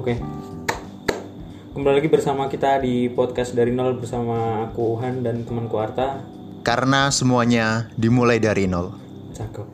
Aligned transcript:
Oke. 0.00 0.16
Kembali 1.76 2.00
lagi 2.00 2.08
bersama 2.08 2.48
kita 2.48 2.80
di 2.80 3.12
podcast 3.12 3.52
dari 3.52 3.68
nol 3.68 4.00
bersama 4.00 4.64
aku 4.64 4.96
Uhan 4.96 5.20
dan 5.20 5.44
temanku 5.44 5.76
Arta. 5.76 6.24
Karena 6.64 7.12
semuanya 7.12 7.92
dimulai 8.00 8.40
dari 8.40 8.64
nol. 8.64 8.96
Cakep. 9.36 9.68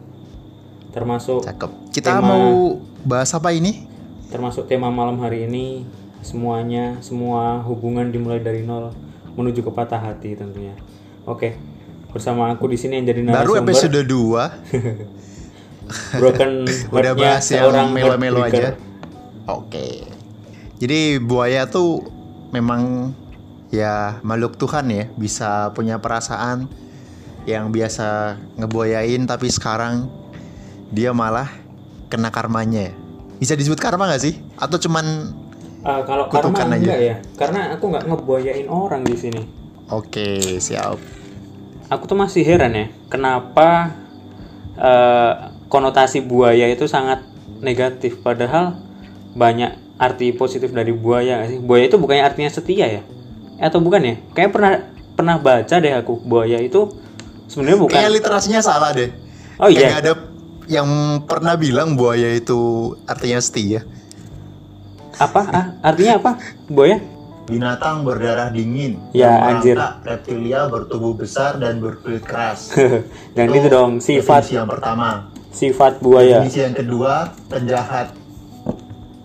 Termasuk 0.91 1.47
Cakep. 1.47 1.71
Kita 1.95 2.19
Tema- 2.19 2.27
mau 2.27 2.83
bahas 3.07 3.31
apa 3.39 3.55
ini? 3.55 3.87
termasuk 4.27 4.67
tema 4.67 4.91
malam 4.91 5.23
hari 5.23 5.47
ini 5.47 5.87
semuanya 6.19 6.99
semua 6.99 7.63
hubungan 7.63 8.11
dimulai 8.11 8.43
dari 8.43 8.67
nol 8.67 8.91
menuju 9.39 9.63
ke 9.63 9.71
patah 9.71 10.11
hati 10.11 10.35
tentunya. 10.35 10.75
Oke. 11.23 11.55
Bersama 12.11 12.51
aku 12.51 12.67
di 12.67 12.75
sini 12.75 12.99
yang 12.99 13.15
jadi 13.15 13.23
Baru 13.23 13.55
narasumber 13.55 13.63
episode 13.63 14.01
2 14.03 14.11
broken 16.19 16.51
udah 16.99 17.13
bahas 17.15 17.47
yang 17.47 17.95
melo-melo 17.95 18.43
aja. 18.43 18.75
Oke. 19.47 20.16
Jadi 20.77 21.17
buaya 21.19 21.65
tuh 21.65 22.05
memang 22.53 23.13
ya 23.73 24.21
makhluk 24.21 24.61
Tuhan 24.61 24.87
ya, 24.93 25.05
bisa 25.17 25.73
punya 25.73 25.97
perasaan 25.97 26.69
yang 27.47 27.71
biasa 27.71 28.37
ngebuayain 28.59 29.23
tapi 29.25 29.47
sekarang 29.49 30.11
dia 30.91 31.15
malah 31.15 31.49
kena 32.13 32.29
karmanya 32.29 32.91
ya. 32.91 32.95
Bisa 33.37 33.53
disebut 33.53 33.77
karma 33.77 34.09
gak 34.09 34.23
sih? 34.23 34.35
Atau 34.57 34.81
cuman 34.81 35.33
Ah, 35.87 36.03
kalau 36.03 36.27
Kutukan 36.27 36.51
karma 36.67 36.75
aja. 36.75 36.83
enggak 36.83 37.01
ya? 37.01 37.17
Karena 37.39 37.61
aku 37.79 37.85
nggak 37.95 38.05
ngebuayain 38.11 38.67
orang 38.67 39.07
di 39.07 39.15
sini. 39.15 39.43
oke, 39.87 40.59
siap. 40.59 40.99
Aku 41.87 42.11
tuh 42.11 42.19
masih 42.19 42.43
heran 42.43 42.75
ya, 42.75 42.91
kenapa 43.07 43.95
eh, 44.75 45.33
konotasi 45.71 46.27
buaya 46.27 46.67
itu 46.67 46.91
sangat 46.91 47.23
negatif, 47.63 48.19
padahal 48.19 48.83
banyak 49.39 49.79
arti 49.97 50.33
positif 50.37 50.73
dari 50.73 50.93
buaya 50.93 51.45
sih? 51.49 51.59
Buaya 51.61 51.89
itu 51.89 51.97
bukannya 51.97 52.25
artinya 52.25 52.51
setia 52.53 52.87
ya? 53.01 53.03
Atau 53.61 53.81
bukan 53.81 54.01
ya? 54.05 54.15
Kayak 54.37 54.51
pernah 54.53 54.73
pernah 55.17 55.37
baca 55.41 55.75
deh 55.81 55.95
aku 55.97 56.21
buaya 56.21 56.61
itu 56.61 56.93
sebenarnya 57.49 57.79
bukan. 57.81 57.95
Kayak 57.97 58.11
literasinya 58.21 58.61
salah 58.61 58.93
deh. 58.93 59.11
Oh 59.57 59.73
Kayak 59.73 59.81
iya. 59.81 60.01
ada 60.05 60.13
yang 60.67 60.89
pernah 61.25 61.57
bilang 61.57 61.97
buaya 61.97 62.35
itu 62.37 62.93
artinya 63.09 63.41
setia. 63.41 63.87
Apa? 65.17 65.43
Ah, 65.49 65.67
artinya 65.81 66.21
apa? 66.21 66.31
Buaya? 66.69 67.01
Binatang 67.47 68.03
berdarah 68.03 68.51
dingin. 68.51 68.99
Ya, 69.15 69.39
anjir. 69.49 69.79
reptilia 70.03 70.67
bertubuh 70.67 71.15
besar 71.15 71.57
dan 71.63 71.79
berkulit 71.79 72.27
keras. 72.27 72.75
Jangan 73.39 73.49
gitu 73.55 73.69
dong. 73.71 73.93
Sifat 74.03 74.51
yang 74.53 74.69
pertama. 74.69 75.31
sifat 75.57 76.05
buaya. 76.05 76.45
Definisi 76.45 76.61
yang 76.61 76.77
kedua, 76.77 77.33
penjahat. 77.49 78.13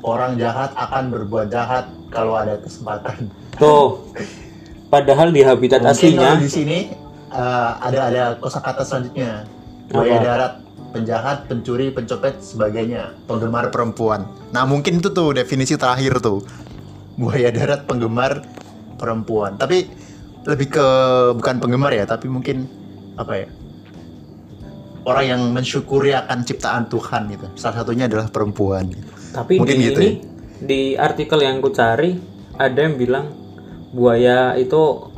Orang 0.02 0.42
jahat 0.42 0.74
akan 0.74 1.14
berbuat 1.14 1.54
jahat 1.54 1.86
kalau 2.10 2.34
ada 2.38 2.58
kesempatan. 2.58 3.30
Tuh. 3.62 4.02
Padahal 4.90 5.32
di 5.32 5.46
habitat 5.46 5.86
Mungkin 5.86 5.96
aslinya 5.96 6.30
kalau 6.36 6.44
di 6.44 6.52
sini 6.52 6.78
eh, 7.32 7.72
ada 7.80 8.00
ada 8.12 8.24
kosakata 8.42 8.84
selanjutnya. 8.84 9.46
Buaya 9.92 10.18
Apa? 10.18 10.24
darat, 10.24 10.54
penjahat, 10.96 11.38
pencuri, 11.52 11.92
pencopet, 11.92 12.40
sebagainya. 12.40 13.16
penggemar 13.28 13.72
perempuan. 13.72 14.28
Nah 14.56 14.64
mungkin 14.64 15.04
itu 15.04 15.12
tuh 15.12 15.36
definisi 15.36 15.76
terakhir 15.76 16.20
tuh 16.24 16.44
buaya 17.20 17.54
darat 17.54 17.86
penggemar 17.86 18.42
perempuan. 18.98 19.56
Tapi 19.60 19.88
lebih 20.48 20.74
ke 20.74 20.88
bukan 21.38 21.56
penggemar 21.62 21.92
ya, 21.94 22.10
tapi 22.10 22.26
mungkin 22.26 22.66
apa 23.20 23.46
ya? 23.46 23.48
Orang 25.02 25.26
yang 25.26 25.42
mensyukuri 25.50 26.14
akan 26.14 26.46
ciptaan 26.46 26.86
Tuhan 26.90 27.30
gitu. 27.34 27.48
Salah 27.58 27.82
satunya 27.82 28.06
adalah 28.06 28.30
perempuan. 28.30 28.86
Gitu. 28.90 29.21
Tapi 29.32 29.60
Mungkin 29.60 29.78
di 29.80 29.86
gitu 29.88 30.00
ini 30.00 30.08
ya. 30.08 30.16
di 30.62 30.82
artikel 31.00 31.40
yang 31.40 31.64
ku 31.64 31.72
cari 31.72 32.20
ada 32.60 32.80
yang 32.84 33.00
bilang 33.00 33.32
buaya 33.96 34.56
itu 34.60 35.12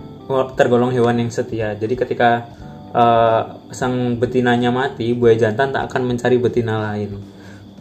tergolong 0.57 0.93
hewan 0.93 1.19
yang 1.19 1.29
setia. 1.33 1.75
Jadi 1.75 1.93
ketika 1.97 2.47
eh, 2.93 3.41
sang 3.73 4.17
betinanya 4.21 4.69
mati, 4.69 5.11
buaya 5.17 5.49
jantan 5.49 5.73
tak 5.73 5.89
akan 5.91 6.13
mencari 6.13 6.37
betina 6.39 6.93
lain. 6.93 7.19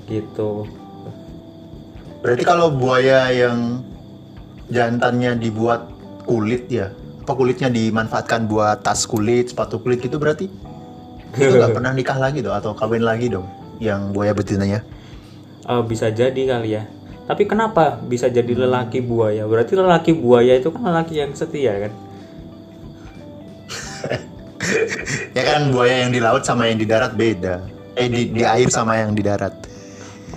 Gitu. 0.09 0.67
Berarti 2.23 2.43
kalau 2.47 2.71
buaya 2.71 3.31
yang 3.35 3.83
jantannya 4.71 5.37
dibuat 5.39 5.91
kulit 6.27 6.71
ya, 6.71 6.95
apa 7.23 7.33
kulitnya 7.35 7.67
dimanfaatkan 7.71 8.47
buat 8.47 8.83
tas 8.83 9.07
kulit, 9.07 9.51
sepatu 9.51 9.83
kulit 9.83 9.99
gitu 10.03 10.23
berarti? 10.23 10.47
Itu 11.35 11.51
nggak 11.59 11.75
pernah 11.79 11.93
nikah 11.95 12.19
lagi 12.19 12.43
tuh 12.43 12.55
atau 12.55 12.75
kawin 12.75 13.03
lagi 13.03 13.31
dong 13.31 13.47
yang 13.83 14.15
buaya 14.15 14.35
betinanya? 14.35 14.87
Eh, 15.63 15.83
bisa 15.87 16.11
jadi 16.11 16.43
kali 16.43 16.75
ya. 16.75 16.83
Tapi 17.23 17.47
kenapa 17.47 18.03
bisa 18.03 18.27
jadi 18.27 18.51
lelaki 18.51 18.99
buaya? 18.99 19.47
Berarti 19.47 19.79
lelaki 19.79 20.11
buaya 20.11 20.59
itu 20.59 20.75
kan 20.75 20.83
lelaki 20.83 21.23
yang 21.23 21.33
setia 21.35 21.89
kan? 21.89 21.93
Ya 25.35 25.43
kan 25.43 25.75
buaya 25.75 26.07
yang 26.07 26.15
di 26.15 26.23
laut 26.23 26.47
sama 26.47 26.71
yang 26.71 26.79
di 26.79 26.87
darat 26.87 27.19
beda. 27.19 27.67
Eh 27.99 28.07
di, 28.07 28.31
di 28.31 28.47
air 28.47 28.71
sama 28.71 28.95
yang 28.95 29.11
di 29.11 29.19
darat. 29.21 29.51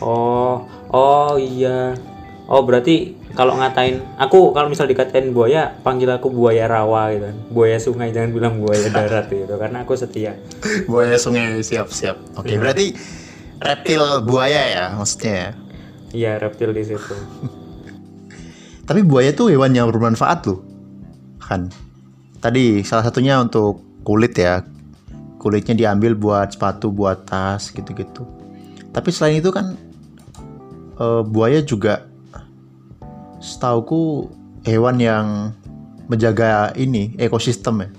Oh, 0.02 0.66
oh 0.90 1.38
iya. 1.38 1.94
Oh 2.50 2.66
berarti 2.66 3.14
kalau 3.38 3.54
ngatain 3.60 4.02
aku 4.18 4.50
kalau 4.50 4.66
misal 4.66 4.90
dikatain 4.90 5.30
buaya, 5.30 5.78
panggil 5.86 6.10
aku 6.10 6.34
buaya 6.34 6.66
rawa 6.66 7.14
gitu 7.14 7.26
kan. 7.30 7.38
Buaya 7.54 7.78
sungai 7.78 8.10
jangan 8.18 8.34
bilang 8.34 8.58
buaya 8.58 8.90
darat 8.90 9.30
gitu 9.30 9.56
karena 9.62 9.86
aku 9.86 9.94
setia. 9.94 10.42
Buaya 10.90 11.22
sungai 11.22 11.62
siap-siap. 11.62 12.42
Oke, 12.42 12.58
berarti 12.58 12.98
reptil 13.62 14.04
buaya 14.26 14.62
ya 14.72 14.86
maksudnya 14.96 15.34
ya. 15.34 15.50
Iya, 16.16 16.32
reptil 16.40 16.72
di 16.72 16.84
situ. 16.88 17.16
Tapi 18.88 19.02
buaya 19.04 19.36
tuh 19.36 19.52
hewan 19.52 19.76
yang 19.76 19.92
bermanfaat 19.92 20.48
loh. 20.48 20.64
Kan. 21.44 21.68
Tadi 22.40 22.86
salah 22.88 23.04
satunya 23.04 23.42
untuk 23.42 23.84
kulit 24.08 24.38
ya. 24.38 24.64
Kulitnya 25.42 25.76
diambil 25.76 26.16
buat 26.16 26.56
sepatu, 26.56 26.90
buat 26.90 27.28
tas 27.28 27.70
gitu-gitu. 27.70 28.24
Tapi 28.96 29.10
selain 29.12 29.44
itu 29.44 29.52
kan 29.52 29.76
eh, 31.02 31.22
buaya 31.26 31.60
juga 31.62 32.08
setauku 33.44 34.32
hewan 34.64 34.98
yang 34.98 35.26
menjaga 36.08 36.72
ini 36.80 37.14
ekosistem 37.20 37.86
ya. 37.86 37.90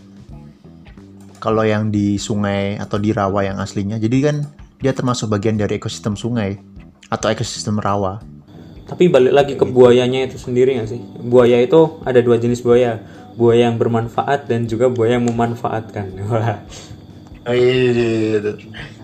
Kalau 1.36 1.62
yang 1.62 1.92
di 1.92 2.18
sungai 2.18 2.80
atau 2.80 2.98
di 2.98 3.14
rawa 3.14 3.46
yang 3.46 3.60
aslinya, 3.60 4.00
jadi 4.00 4.32
kan 4.32 4.36
dia 4.80 4.92
termasuk 4.92 5.32
bagian 5.32 5.56
dari 5.56 5.80
ekosistem 5.80 6.16
sungai 6.16 6.60
atau 7.08 7.30
ekosistem 7.32 7.80
rawa. 7.80 8.20
Tapi 8.86 9.10
balik 9.10 9.34
lagi 9.34 9.52
ke 9.58 9.66
buayanya 9.66 10.30
itu 10.30 10.38
sendiri 10.38 10.78
nggak 10.78 10.88
sih? 10.90 11.00
Buaya 11.26 11.58
itu 11.58 11.98
ada 12.06 12.22
dua 12.22 12.38
jenis 12.38 12.62
buaya. 12.62 13.02
Buaya 13.34 13.68
yang 13.68 13.76
bermanfaat 13.76 14.48
dan 14.48 14.64
juga 14.70 14.86
buaya 14.88 15.18
yang 15.18 15.26
memanfaatkan. 15.26 16.06
Wah. 16.30 16.62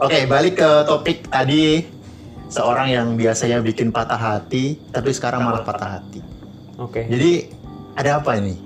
Oke, 0.03 0.19
balik 0.27 0.59
ke 0.59 0.71
topik 0.87 1.31
tadi 1.31 1.87
seorang 2.51 2.91
yang 2.91 3.09
biasanya 3.15 3.63
bikin 3.63 3.95
patah 3.95 4.19
hati, 4.19 4.83
tapi 4.91 5.15
sekarang 5.15 5.47
malah 5.47 5.63
patah 5.63 5.99
hati. 5.99 6.21
Oke. 6.77 7.07
Jadi 7.07 7.49
ada 7.95 8.19
apa 8.19 8.35
ini? 8.43 8.59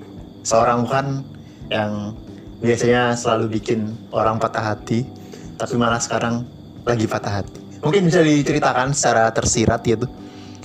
Seorang 0.43 0.89
kan 0.89 1.21
yang 1.69 2.17
biasanya 2.65 3.13
selalu 3.13 3.61
bikin 3.61 3.93
orang 4.17 4.41
patah 4.41 4.75
hati, 4.75 5.05
tapi 5.61 5.77
malah 5.77 6.01
sekarang 6.01 6.49
lagi 6.87 7.05
patah 7.05 7.43
hati. 7.43 7.59
Mungkin 7.83 8.07
bisa 8.07 8.23
diceritakan 8.23 8.95
secara 8.95 9.29
tersirat 9.31 9.83
gitu. 9.83 10.07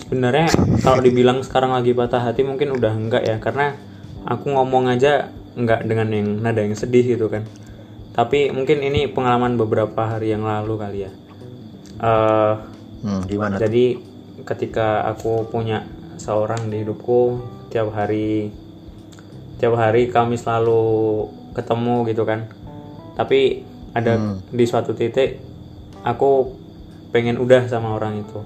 Sebenarnya 0.06 0.54
kalau 0.80 1.02
dibilang 1.02 1.42
sekarang 1.42 1.74
lagi 1.74 1.92
patah 1.92 2.22
hati 2.22 2.46
mungkin 2.46 2.72
udah 2.72 2.94
enggak 2.94 3.24
ya 3.26 3.38
karena 3.38 3.74
aku 4.24 4.54
ngomong 4.54 4.88
aja 4.88 5.28
enggak 5.58 5.84
dengan 5.84 6.08
yang 6.10 6.28
nada 6.40 6.62
yang 6.62 6.78
sedih 6.78 7.18
gitu 7.18 7.28
kan. 7.28 7.44
Tapi 8.12 8.52
mungkin 8.52 8.80
ini 8.80 9.08
pengalaman 9.08 9.56
beberapa 9.56 10.06
hari 10.06 10.30
yang 10.30 10.44
lalu 10.44 10.74
kali 10.78 11.00
ya. 11.02 11.12
Eh, 12.02 12.54
Hmm, 13.02 13.26
gimana? 13.26 13.58
tuh? 13.58 13.66
jadi 13.66 13.98
ketika 14.46 15.02
aku 15.10 15.50
punya 15.50 15.90
seorang 16.16 16.70
di 16.70 16.86
hidupku 16.86 17.42
tiap 17.68 17.90
hari 17.90 18.54
tiap 19.58 19.74
hari 19.74 20.06
kami 20.06 20.38
selalu 20.38 21.26
ketemu 21.54 22.06
gitu 22.06 22.24
kan. 22.24 22.46
Tapi 23.16 23.66
ada 23.92 24.16
Hmm. 24.16 24.38
di 24.48 24.66
suatu 24.66 24.94
titik 24.94 25.42
aku 26.02 26.56
pengen 27.12 27.38
udah 27.38 27.68
sama 27.68 27.96
orang 27.96 28.24
itu. 28.24 28.40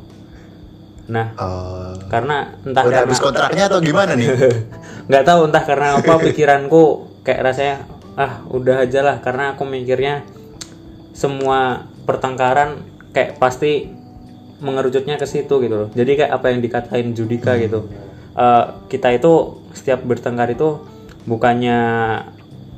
Nah, 1.05 1.37
Oh, 1.37 1.93
karena 2.09 2.57
entah 2.65 2.81
udah 2.81 2.89
karena 2.89 3.05
habis 3.05 3.19
kontraknya 3.21 3.63
atau 3.69 3.79
gimana 3.79 4.17
nih? 4.17 4.29
nggak 5.09 5.23
tahu 5.25 5.39
entah 5.49 5.63
karena 5.63 5.87
apa 6.01 6.13
pikiranku 6.25 6.83
kayak 7.21 7.41
rasanya 7.45 7.75
ah 8.17 8.41
udah 8.49 8.85
aja 8.85 9.05
lah. 9.05 9.17
Karena 9.21 9.53
aku 9.53 9.63
mikirnya 9.69 10.25
semua 11.13 11.85
pertengkaran 12.09 12.81
kayak 13.13 13.37
pasti 13.37 13.91
mengerucutnya 14.59 15.21
ke 15.21 15.29
situ 15.29 15.61
gitu 15.61 15.75
loh. 15.75 15.89
Jadi 15.93 16.25
kayak 16.25 16.31
apa 16.31 16.45
yang 16.49 16.59
dikatain 16.63 17.13
Judika 17.13 17.53
gitu. 17.61 17.85
Eh, 18.35 18.65
kita 18.91 19.15
itu 19.15 19.63
setiap 19.71 20.03
bertengkar 20.03 20.51
itu 20.51 20.81
bukannya 21.23 21.79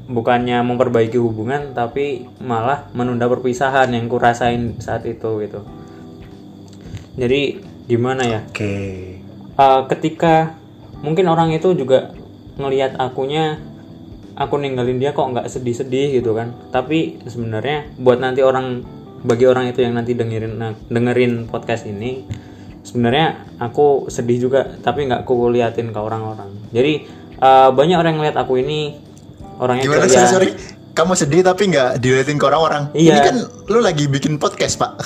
bukannya 0.07 0.63
memperbaiki 0.63 1.19
hubungan 1.19 1.75
tapi 1.75 2.31
malah 2.39 2.88
menunda 2.95 3.27
perpisahan 3.27 3.92
yang 3.92 4.07
ku 4.07 4.15
rasain 4.15 4.80
saat 4.80 5.04
itu 5.04 5.44
gitu. 5.44 5.68
Jadi 7.19 7.59
gimana 7.92 8.24
ya? 8.24 8.39
Oke. 8.48 8.74
uh, 9.59 9.83
ketika 9.92 10.56
mungkin 11.04 11.27
orang 11.27 11.51
itu 11.51 11.75
juga 11.75 12.15
ngelihat 12.56 12.95
akunya 12.98 13.59
aku 14.38 14.56
ninggalin 14.62 15.01
dia 15.01 15.12
kok 15.12 15.27
nggak 15.27 15.51
sedih-sedih 15.51 16.24
gitu 16.24 16.31
kan. 16.31 16.56
Tapi 16.71 17.19
sebenarnya 17.27 17.92
buat 18.00 18.24
nanti 18.24 18.39
orang 18.45 18.86
bagi 19.27 19.50
orang 19.50 19.68
itu 19.74 19.83
yang 19.83 19.98
nanti 19.98 20.13
dengerin 20.13 20.56
nah, 20.56 20.74
dengerin 20.88 21.50
podcast 21.50 21.89
ini 21.89 22.24
sebenarnya 22.86 23.60
aku 23.60 24.07
sedih 24.07 24.48
juga 24.48 24.77
tapi 24.80 25.10
nggak 25.10 25.27
aku 25.27 25.51
liatin 25.51 25.92
ke 25.92 26.00
orang-orang. 26.00 26.53
Jadi 26.71 26.94
uh, 27.44 27.75
banyak 27.75 27.98
orang 28.00 28.15
yang 28.15 28.19
ngeliat 28.24 28.38
aku 28.39 28.62
ini 28.62 29.06
orangnya 29.57 29.83
Gimana 29.83 30.06
sorry, 30.06 30.27
sorry? 30.27 30.50
Kamu 30.98 31.13
sedih 31.13 31.45
tapi 31.45 31.69
nggak 31.69 32.01
diliatin 32.01 32.42
ke 32.42 32.45
orang-orang. 32.50 32.89
Iya. 32.98 33.13
Ini 33.13 33.19
kan 33.21 33.36
lu 33.69 33.86
lagi 33.86 34.09
bikin 34.09 34.42
podcast 34.42 34.81
pak. 34.81 34.98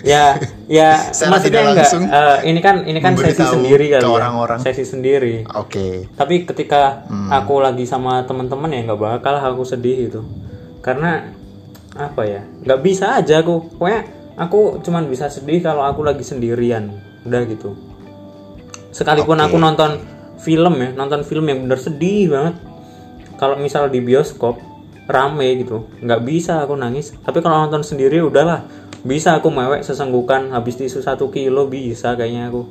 ya 0.00 0.40
ya 0.64 0.96
maksudnya 1.28 1.40
tidak 1.44 1.60
enggak 1.60 1.76
langsung 1.84 2.02
eh, 2.08 2.38
ini 2.48 2.60
kan 2.62 2.76
ini 2.88 2.98
kan 3.02 3.12
sesi 3.18 3.42
sendiri 3.42 3.84
ke 3.90 3.94
kali 3.98 4.06
ya. 4.06 4.08
orang-orang. 4.08 4.58
sesi 4.62 4.84
sendiri 4.86 5.34
Oke. 5.52 6.06
tapi 6.14 6.46
ketika 6.46 7.04
Hmm. 7.10 7.26
aku 7.28 7.58
lagi 7.58 7.84
sama 7.84 8.22
teman-teman 8.24 8.70
ya 8.70 8.80
nggak 8.86 8.96
bakal 8.96 9.34
aku 9.36 9.66
sedih 9.66 10.08
itu 10.08 10.22
karena 10.80 11.34
apa 11.92 12.22
ya 12.22 12.40
nggak 12.64 12.80
bisa 12.80 13.18
aja 13.18 13.42
aku 13.42 13.66
pokoknya 13.76 14.00
aku 14.38 14.78
cuman 14.80 15.10
bisa 15.10 15.26
sedih 15.26 15.58
kalau 15.58 15.82
aku 15.84 16.06
lagi 16.06 16.22
sendirian 16.22 16.94
udah 17.26 17.42
gitu 17.50 17.74
sekalipun 18.90 19.36
Oke. 19.36 19.44
aku 19.50 19.56
nonton 19.58 19.90
film 20.40 20.74
ya 20.78 20.90
nonton 20.94 21.20
film 21.26 21.44
yang 21.44 21.66
bener 21.66 21.76
sedih 21.76 22.30
banget 22.30 22.54
kalau 23.40 23.56
misal 23.56 23.88
di 23.88 24.04
bioskop 24.04 24.60
rame 25.08 25.64
gitu. 25.64 25.88
Nggak 26.04 26.20
bisa 26.22 26.60
aku 26.60 26.76
nangis. 26.76 27.16
Tapi 27.24 27.40
kalau 27.40 27.64
nonton 27.66 27.80
sendiri 27.80 28.20
udahlah. 28.20 28.68
Bisa 29.00 29.40
aku 29.40 29.48
mewek 29.48 29.80
sesenggukan 29.80 30.52
habis 30.52 30.76
tisu 30.76 31.00
satu 31.00 31.32
kilo 31.32 31.72
bisa 31.72 32.12
kayaknya 32.20 32.52
aku. 32.52 32.68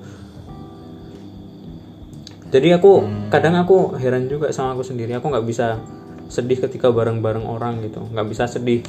Jadi 2.53 2.69
aku 2.73 3.05
kadang 3.33 3.57
aku 3.57 3.97
heran 3.97 4.29
juga 4.29 4.53
sama 4.53 4.77
aku 4.77 4.85
sendiri. 4.85 5.17
Aku 5.17 5.33
nggak 5.33 5.45
bisa 5.45 5.81
sedih 6.29 6.61
ketika 6.61 6.93
bareng-bareng 6.93 7.49
orang 7.49 7.81
gitu. 7.81 8.05
Nggak 8.13 8.27
bisa 8.29 8.45
sedih 8.45 8.85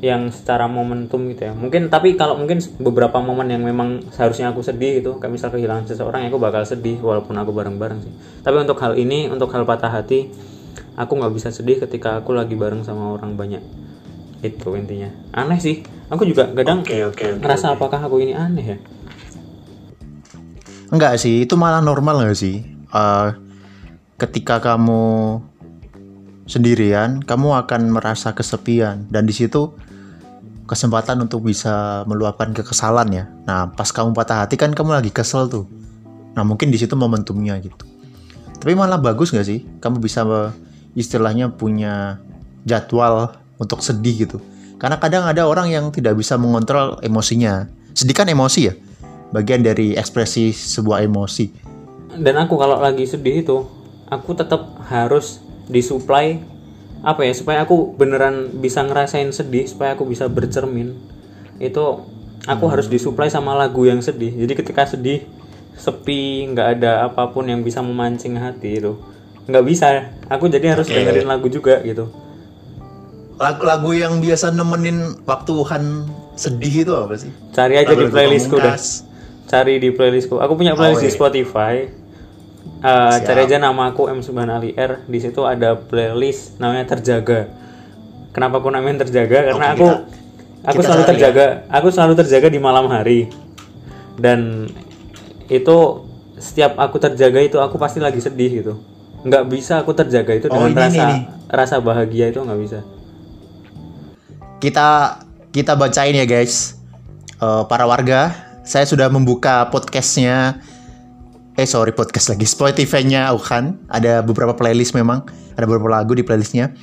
yang 0.00 0.32
secara 0.32 0.64
momentum 0.64 1.28
gitu 1.28 1.48
ya. 1.48 1.52
Mungkin 1.52 1.92
tapi 1.92 2.16
kalau 2.16 2.40
mungkin 2.40 2.64
beberapa 2.80 3.20
momen 3.20 3.52
yang 3.52 3.60
memang 3.60 4.08
seharusnya 4.08 4.48
aku 4.48 4.64
sedih 4.64 5.04
gitu 5.04 5.20
kayak 5.20 5.36
misal 5.36 5.52
kehilangan 5.52 5.84
seseorang 5.84 6.24
ya 6.24 6.32
aku 6.32 6.40
bakal 6.40 6.64
sedih 6.64 6.96
walaupun 7.04 7.36
aku 7.36 7.52
bareng-bareng 7.52 8.00
sih. 8.08 8.12
Tapi 8.40 8.56
untuk 8.56 8.80
hal 8.80 8.96
ini 8.96 9.28
untuk 9.28 9.52
hal 9.52 9.68
patah 9.68 9.92
hati 9.92 10.32
aku 10.96 11.12
nggak 11.18 11.32
bisa 11.34 11.48
sedih 11.50 11.80
ketika 11.80 12.20
aku 12.20 12.36
lagi 12.36 12.54
bareng 12.54 12.84
sama 12.84 13.16
orang 13.16 13.34
banyak 13.34 13.62
itu 14.40 14.68
intinya 14.76 15.12
aneh 15.36 15.60
sih 15.60 15.84
aku 16.08 16.24
juga 16.24 16.48
kadang 16.50 16.80
oke, 16.80 17.12
oke, 17.12 17.26
ngerasa 17.44 17.76
apakah 17.76 18.00
aku 18.00 18.24
ini 18.24 18.32
aneh 18.32 18.66
ya 18.76 18.78
Enggak 20.90 21.22
sih, 21.22 21.46
itu 21.46 21.54
malah 21.54 21.78
normal 21.78 22.18
nggak 22.18 22.34
sih? 22.34 22.66
Eh, 22.66 23.28
ketika 24.18 24.58
kamu 24.58 25.38
sendirian, 26.50 27.22
kamu 27.22 27.62
akan 27.62 27.94
merasa 27.94 28.34
kesepian 28.34 29.06
dan 29.06 29.22
di 29.22 29.30
situ 29.30 29.70
kesempatan 30.66 31.22
untuk 31.22 31.46
bisa 31.46 32.02
meluapkan 32.10 32.50
kekesalan 32.50 33.08
ya. 33.14 33.24
Nah, 33.46 33.70
pas 33.70 33.86
kamu 33.94 34.10
patah 34.10 34.42
hati 34.42 34.58
kan 34.58 34.74
kamu 34.74 34.98
lagi 34.98 35.14
kesel 35.14 35.46
tuh. 35.46 35.70
Nah, 36.34 36.42
mungkin 36.42 36.74
di 36.74 36.78
situ 36.78 36.98
momentumnya 36.98 37.54
gitu. 37.62 37.86
Tapi 38.58 38.74
malah 38.74 38.98
bagus 38.98 39.30
nggak 39.30 39.46
sih? 39.46 39.62
Kamu 39.78 40.02
bisa 40.02 40.26
istilahnya 40.98 41.52
punya 41.52 42.18
jadwal 42.64 43.36
untuk 43.60 43.84
sedih 43.84 44.26
gitu. 44.26 44.38
Karena 44.80 44.96
kadang 44.96 45.28
ada 45.28 45.44
orang 45.44 45.68
yang 45.68 45.92
tidak 45.92 46.16
bisa 46.16 46.40
mengontrol 46.40 46.96
emosinya. 47.04 47.68
Sedih 47.92 48.16
kan 48.16 48.28
emosi 48.28 48.60
ya? 48.70 48.74
Bagian 49.30 49.60
dari 49.62 49.94
ekspresi 49.94 50.50
sebuah 50.50 51.04
emosi. 51.04 51.70
dan 52.18 52.34
aku 52.42 52.58
kalau 52.58 52.82
lagi 52.82 53.06
sedih 53.06 53.46
itu 53.46 53.56
aku 54.10 54.34
tetap 54.34 54.66
harus 54.90 55.38
disuplai 55.70 56.42
apa 57.00 57.24
ya 57.24 57.32
supaya 57.32 57.62
aku 57.64 57.94
beneran 57.96 58.60
bisa 58.60 58.82
ngerasain 58.84 59.30
sedih 59.30 59.64
supaya 59.70 59.94
aku 59.96 60.04
bisa 60.04 60.26
bercermin 60.26 60.98
itu 61.62 61.80
aku 62.44 62.64
harus 62.68 62.90
disuplai 62.90 63.30
sama 63.30 63.54
lagu 63.56 63.86
yang 63.86 64.02
sedih 64.02 64.34
jadi 64.34 64.52
ketika 64.52 64.84
sedih 64.84 65.24
sepi 65.78 66.50
nggak 66.52 66.68
ada 66.80 67.08
apa 67.08 67.30
pun 67.32 67.48
yang 67.48 67.64
bisa 67.64 67.80
memancing 67.80 68.36
hati 68.36 68.82
itu 68.82 69.00
nggak 69.44 69.64
bisa 69.64 69.86
aku 70.26 70.44
jadi 70.46 70.74
harus 70.74 70.84
Oke. 70.84 70.96
dengerin 70.96 71.26
lagu 71.26 71.46
juga 71.46 71.80
gitu 71.80 72.10
Lagu-lagu 73.36 73.90
yang 73.90 74.20
biasa 74.20 74.52
nemenin 74.52 75.16
waktu 75.24 75.54
Han 75.64 75.84
sedih 76.34 76.84
itu 76.84 76.92
apa 76.92 77.16
sih? 77.16 77.32
cari 77.50 77.74
aja 77.74 77.88
di 77.88 77.96
Lagu-lagu 77.98 78.12
playlistku 78.12 78.54
deh 78.54 78.64
Pamungkas. 78.66 78.84
cari 79.46 79.74
di 79.76 79.88
playlistku 79.90 80.36
aku 80.36 80.52
punya 80.54 80.72
playlist 80.72 80.98
Oh, 80.98 81.02
di 81.02 81.08
iya. 81.08 81.16
Spotify 81.16 81.74
Eh, 82.78 82.88
Siap. 83.14 83.24
cari 83.26 83.40
aja 83.42 83.56
nama 83.58 83.88
aku 83.88 84.08
M 84.08 84.20
Subhan 84.20 84.48
Ali 84.48 84.72
R 84.72 85.04
di 85.04 85.16
situ 85.16 85.40
ada 85.42 85.74
playlist 85.74 86.56
namanya 86.56 86.88
terjaga 86.90 87.48
kenapa 88.30 88.56
aku 88.56 88.68
namain 88.68 88.96
terjaga 88.96 89.36
karena 89.46 89.64
Oke, 89.66 89.72
aku 89.74 89.84
kita- 89.86 90.00
aku 90.62 90.74
kita 90.74 90.84
selalu 90.86 91.02
ya. 91.02 91.08
terjaga 91.08 91.46
aku 91.66 91.86
selalu 91.88 92.12
terjaga 92.16 92.46
di 92.46 92.56
malam 92.58 92.86
hari 92.86 93.28
dan 94.16 94.68
itu 95.46 95.76
setiap 96.36 96.76
aku 96.76 96.96
terjaga 96.98 97.40
itu 97.42 97.56
aku 97.56 97.76
pasti 97.76 97.96
lagi 97.98 98.16
sedih 98.18 98.50
gitu 98.54 98.72
nggak 99.20 99.44
bisa 99.52 99.84
aku 99.84 99.92
terjaga 99.92 100.32
itu 100.32 100.46
Oh, 100.48 100.64
dengan 100.64 100.70
ini, 100.70 100.80
rasa 100.80 101.02
ini, 101.04 101.18
rasa 101.50 101.76
bahagia 101.80 102.32
itu 102.32 102.40
nggak 102.40 102.60
bisa 102.60 102.78
Kita 104.60 105.20
kita 105.50 105.72
bacain 105.72 106.12
ya 106.12 106.28
guys. 106.28 106.76
Eh, 107.40 107.64
para 107.64 107.88
warga, 107.88 108.36
saya 108.60 108.84
sudah 108.84 109.08
membuka 109.08 109.72
podcastnya. 109.72 110.60
Eh 111.56 111.64
sorry 111.64 111.96
podcast 111.96 112.28
lagi 112.28 112.44
Spotify-nya 112.44 113.32
Ukan. 113.32 113.88
Ada 113.88 114.20
beberapa 114.20 114.52
playlist 114.52 114.92
memang. 114.92 115.24
Ada 115.56 115.64
beberapa 115.64 115.88
lagu 115.88 116.12
di 116.12 116.20
playlistnya. 116.20 116.76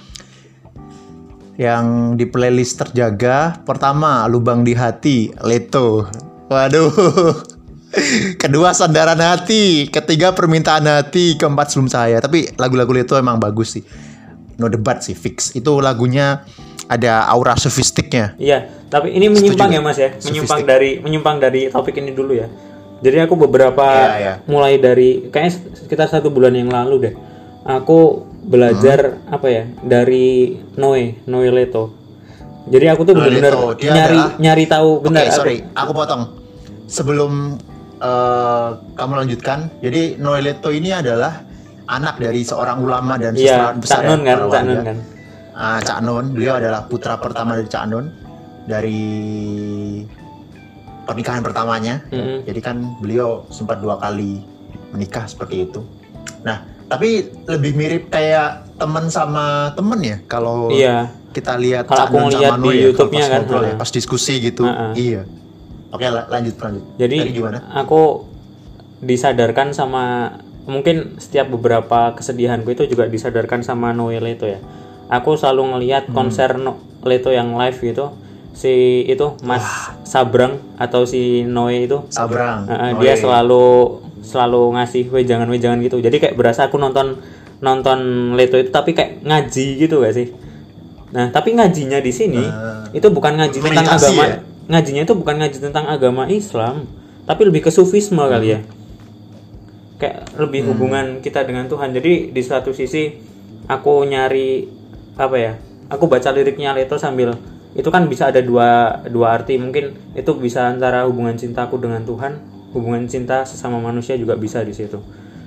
Yang 1.58 1.86
di 2.18 2.26
playlist 2.26 2.82
terjaga 2.82 3.62
pertama 3.62 4.26
lubang 4.26 4.66
di 4.66 4.74
hati 4.74 5.30
Leto. 5.46 6.10
Waduh. 6.50 7.57
Kedua 8.36 8.72
sandaran 8.72 9.18
hati, 9.18 9.88
ketiga 9.88 10.32
permintaan 10.32 10.86
hati, 10.86 11.34
keempat 11.36 11.70
sebelum 11.70 11.90
saya. 11.90 12.18
Tapi 12.18 12.54
lagu-lagu 12.56 12.90
Leto 12.92 13.16
emang 13.16 13.38
bagus 13.38 13.76
sih. 13.76 13.84
No 14.58 14.68
debat 14.68 15.02
sih 15.02 15.14
fix. 15.14 15.54
Itu 15.54 15.78
lagunya 15.80 16.46
ada 16.88 17.28
aura 17.28 17.54
sofistiknya. 17.54 18.34
Iya, 18.38 18.64
tapi 18.88 19.12
ini 19.12 19.28
menyimpang 19.28 19.70
Setuju. 19.70 19.78
ya 19.78 19.82
Mas 19.84 19.98
ya, 19.98 20.10
menyimpang 20.16 20.62
Sofistik. 20.62 20.66
dari 20.66 20.90
menyimpang 20.98 21.36
dari 21.38 21.62
topik 21.68 21.98
ini 21.98 22.12
dulu 22.12 22.34
ya. 22.34 22.48
Jadi 22.98 23.18
aku 23.22 23.38
beberapa 23.38 23.86
Iya, 23.86 24.16
iya. 24.18 24.34
mulai 24.50 24.82
dari 24.82 25.30
kayaknya 25.30 25.54
sekitar 25.76 26.08
satu 26.08 26.34
bulan 26.34 26.56
yang 26.56 26.72
lalu 26.72 26.96
deh, 26.98 27.14
aku 27.64 28.24
belajar 28.42 29.20
Hmm. 29.20 29.36
apa 29.36 29.48
ya 29.48 29.64
dari 29.78 30.58
Noe 30.74 31.22
Noe 31.28 31.50
Leto. 31.52 31.94
Jadi 32.68 32.86
aku 32.88 33.02
tuh 33.04 33.14
benar-benar 33.14 33.54
nyari 33.76 34.18
adalah- 34.18 34.36
nyari 34.40 34.64
tahu 34.66 34.90
benar. 35.00 35.24
Oke, 35.24 35.30
aku- 35.30 35.38
sorry, 35.38 35.58
aku 35.72 35.92
potong. 35.94 36.24
Sebelum 36.88 37.32
eh, 37.98 38.70
kamu 38.94 39.14
lanjutkan, 39.26 39.70
jadi 39.82 40.16
Noeleto 40.18 40.70
ini 40.70 40.94
adalah 40.94 41.42
anak 41.88 42.20
dari 42.20 42.44
seorang 42.44 42.84
ulama 42.84 43.16
dan 43.16 43.34
Iya, 43.34 43.72
seserawan 43.72 43.78
besar 43.80 43.96
Cak 43.98 44.04
Nun 44.06 44.20
ya, 44.20 44.28
kan, 44.28 44.38
para 44.38 44.52
Cak 44.52 44.64
Nun 44.64 44.80
kan. 44.84 44.98
Ah, 45.58 45.80
Cak 45.82 46.00
Nun, 46.04 46.26
beliau 46.36 46.54
adalah 46.60 46.82
putra 46.86 47.16
pertama 47.18 47.58
dari 47.58 47.70
Cak 47.72 47.86
Nun 47.90 48.06
dari 48.68 49.02
pernikahan 51.08 51.40
pertamanya. 51.40 52.04
Mm-mm. 52.12 52.44
Jadi 52.44 52.60
kan 52.60 52.78
beliau 53.00 53.48
sempat 53.48 53.80
dua 53.80 53.96
kali 53.98 54.44
menikah 54.92 55.24
seperti 55.24 55.64
itu. 55.72 55.80
Nah, 56.44 56.68
tapi 56.92 57.32
lebih 57.48 57.72
mirip 57.74 58.04
kayak 58.12 58.68
teman 58.78 59.08
sama 59.10 59.72
temen 59.74 60.00
ya 60.04 60.18
kalau 60.30 60.70
Iya. 60.70 61.10
kita 61.32 61.56
lihat 61.58 61.88
Kalau 61.88 61.98
Cak 61.98 62.08
aku 62.12 62.16
Nun 62.20 62.28
ngeliat 62.30 62.52
di 62.60 62.70
ya, 62.70 62.84
YouTube-nya 62.92 63.26
kan, 63.32 63.42
ngobrol 63.48 63.64
ya, 63.64 63.76
pas 63.80 63.90
diskusi 63.90 64.34
gitu. 64.44 64.68
Iya. 64.94 65.24
Oke, 65.98 66.06
la- 66.08 66.30
lanjut 66.30 66.56
lanjut. 66.56 66.84
Jadi 66.96 67.18
Tadi 67.20 67.32
gimana? 67.34 67.58
aku 67.74 68.24
disadarkan 69.00 69.72
sama 69.72 70.34
mungkin 70.64 71.16
setiap 71.18 71.48
beberapa 71.50 72.12
kesedihanku 72.14 72.70
itu 72.70 72.84
juga 72.86 73.06
disadarkan 73.06 73.62
sama 73.62 73.92
Noe 73.92 74.18
Leto 74.18 74.46
ya. 74.46 74.60
Aku 75.08 75.34
selalu 75.34 75.62
Hmm. 75.62 75.72
ngelihat 75.74 76.04
konser 76.10 76.56
No- 76.56 76.78
Leto 77.00 77.30
yang 77.30 77.56
live 77.56 77.80
gitu 77.80 78.12
si 78.52 78.74
itu 79.06 79.38
Mas 79.42 79.64
Sabrang 80.04 80.58
atau 80.76 81.06
si 81.06 81.42
Noe 81.42 81.84
itu 81.84 82.04
Sabrang. 82.10 82.66
uh, 82.66 82.74
Noe. 82.92 83.00
dia 83.00 83.14
selalu 83.14 83.66
selalu 84.20 84.76
ngasih 84.76 85.04
wejangan-wejangan 85.08 85.80
gitu. 85.80 85.98
Jadi 85.98 86.18
kayak 86.18 86.36
berasa 86.36 86.66
aku 86.66 86.76
nonton 86.76 87.22
nonton 87.58 88.00
Leto 88.34 88.54
itu 88.56 88.68
tapi 88.68 88.92
kayak 88.92 89.24
ngaji 89.24 89.66
gitu 89.80 89.98
gak 90.00 90.12
sih? 90.12 90.28
Nah, 91.08 91.32
tapi 91.32 91.56
ngajinya 91.56 91.98
di 91.98 92.12
sini 92.12 92.44
Ah. 92.44 92.84
itu 92.92 93.08
bukan 93.08 93.40
ngaji 93.40 93.58
tentang 93.58 93.88
agama. 93.88 94.24
ya? 94.26 94.38
Ngajinya 94.68 95.08
itu 95.08 95.14
bukan 95.16 95.40
ngaji 95.40 95.58
tentang 95.64 95.88
agama 95.88 96.28
Islam, 96.28 96.88
tapi 97.24 97.48
lebih 97.48 97.64
ke 97.68 97.72
sufisme 97.72 98.20
kali 98.20 98.56
ya. 98.56 98.60
Kayak 99.98 100.38
lebih 100.38 100.68
hubungan 100.70 101.24
kita 101.24 101.48
dengan 101.48 101.66
Tuhan. 101.72 101.96
Jadi 101.96 102.36
di 102.36 102.42
satu 102.44 102.76
sisi 102.76 103.16
aku 103.66 104.04
nyari 104.06 104.68
apa 105.16 105.38
ya? 105.40 105.54
Aku 105.88 106.12
baca 106.12 106.30
liriknya 106.36 106.76
Leto 106.76 107.00
sambil 107.00 107.32
itu 107.78 107.90
kan 107.94 108.10
bisa 108.10 108.34
ada 108.34 108.42
dua 108.42 109.02
dua 109.06 109.38
arti 109.38 109.54
mungkin 109.62 109.94
itu 110.18 110.32
bisa 110.42 110.66
antara 110.66 111.06
hubungan 111.06 111.38
cintaku 111.38 111.78
dengan 111.78 112.02
Tuhan 112.02 112.42
hubungan 112.74 113.06
cinta 113.06 113.46
sesama 113.46 113.78
manusia 113.78 114.18
juga 114.18 114.34
bisa 114.34 114.66
di 114.66 114.74
situ 114.74 114.98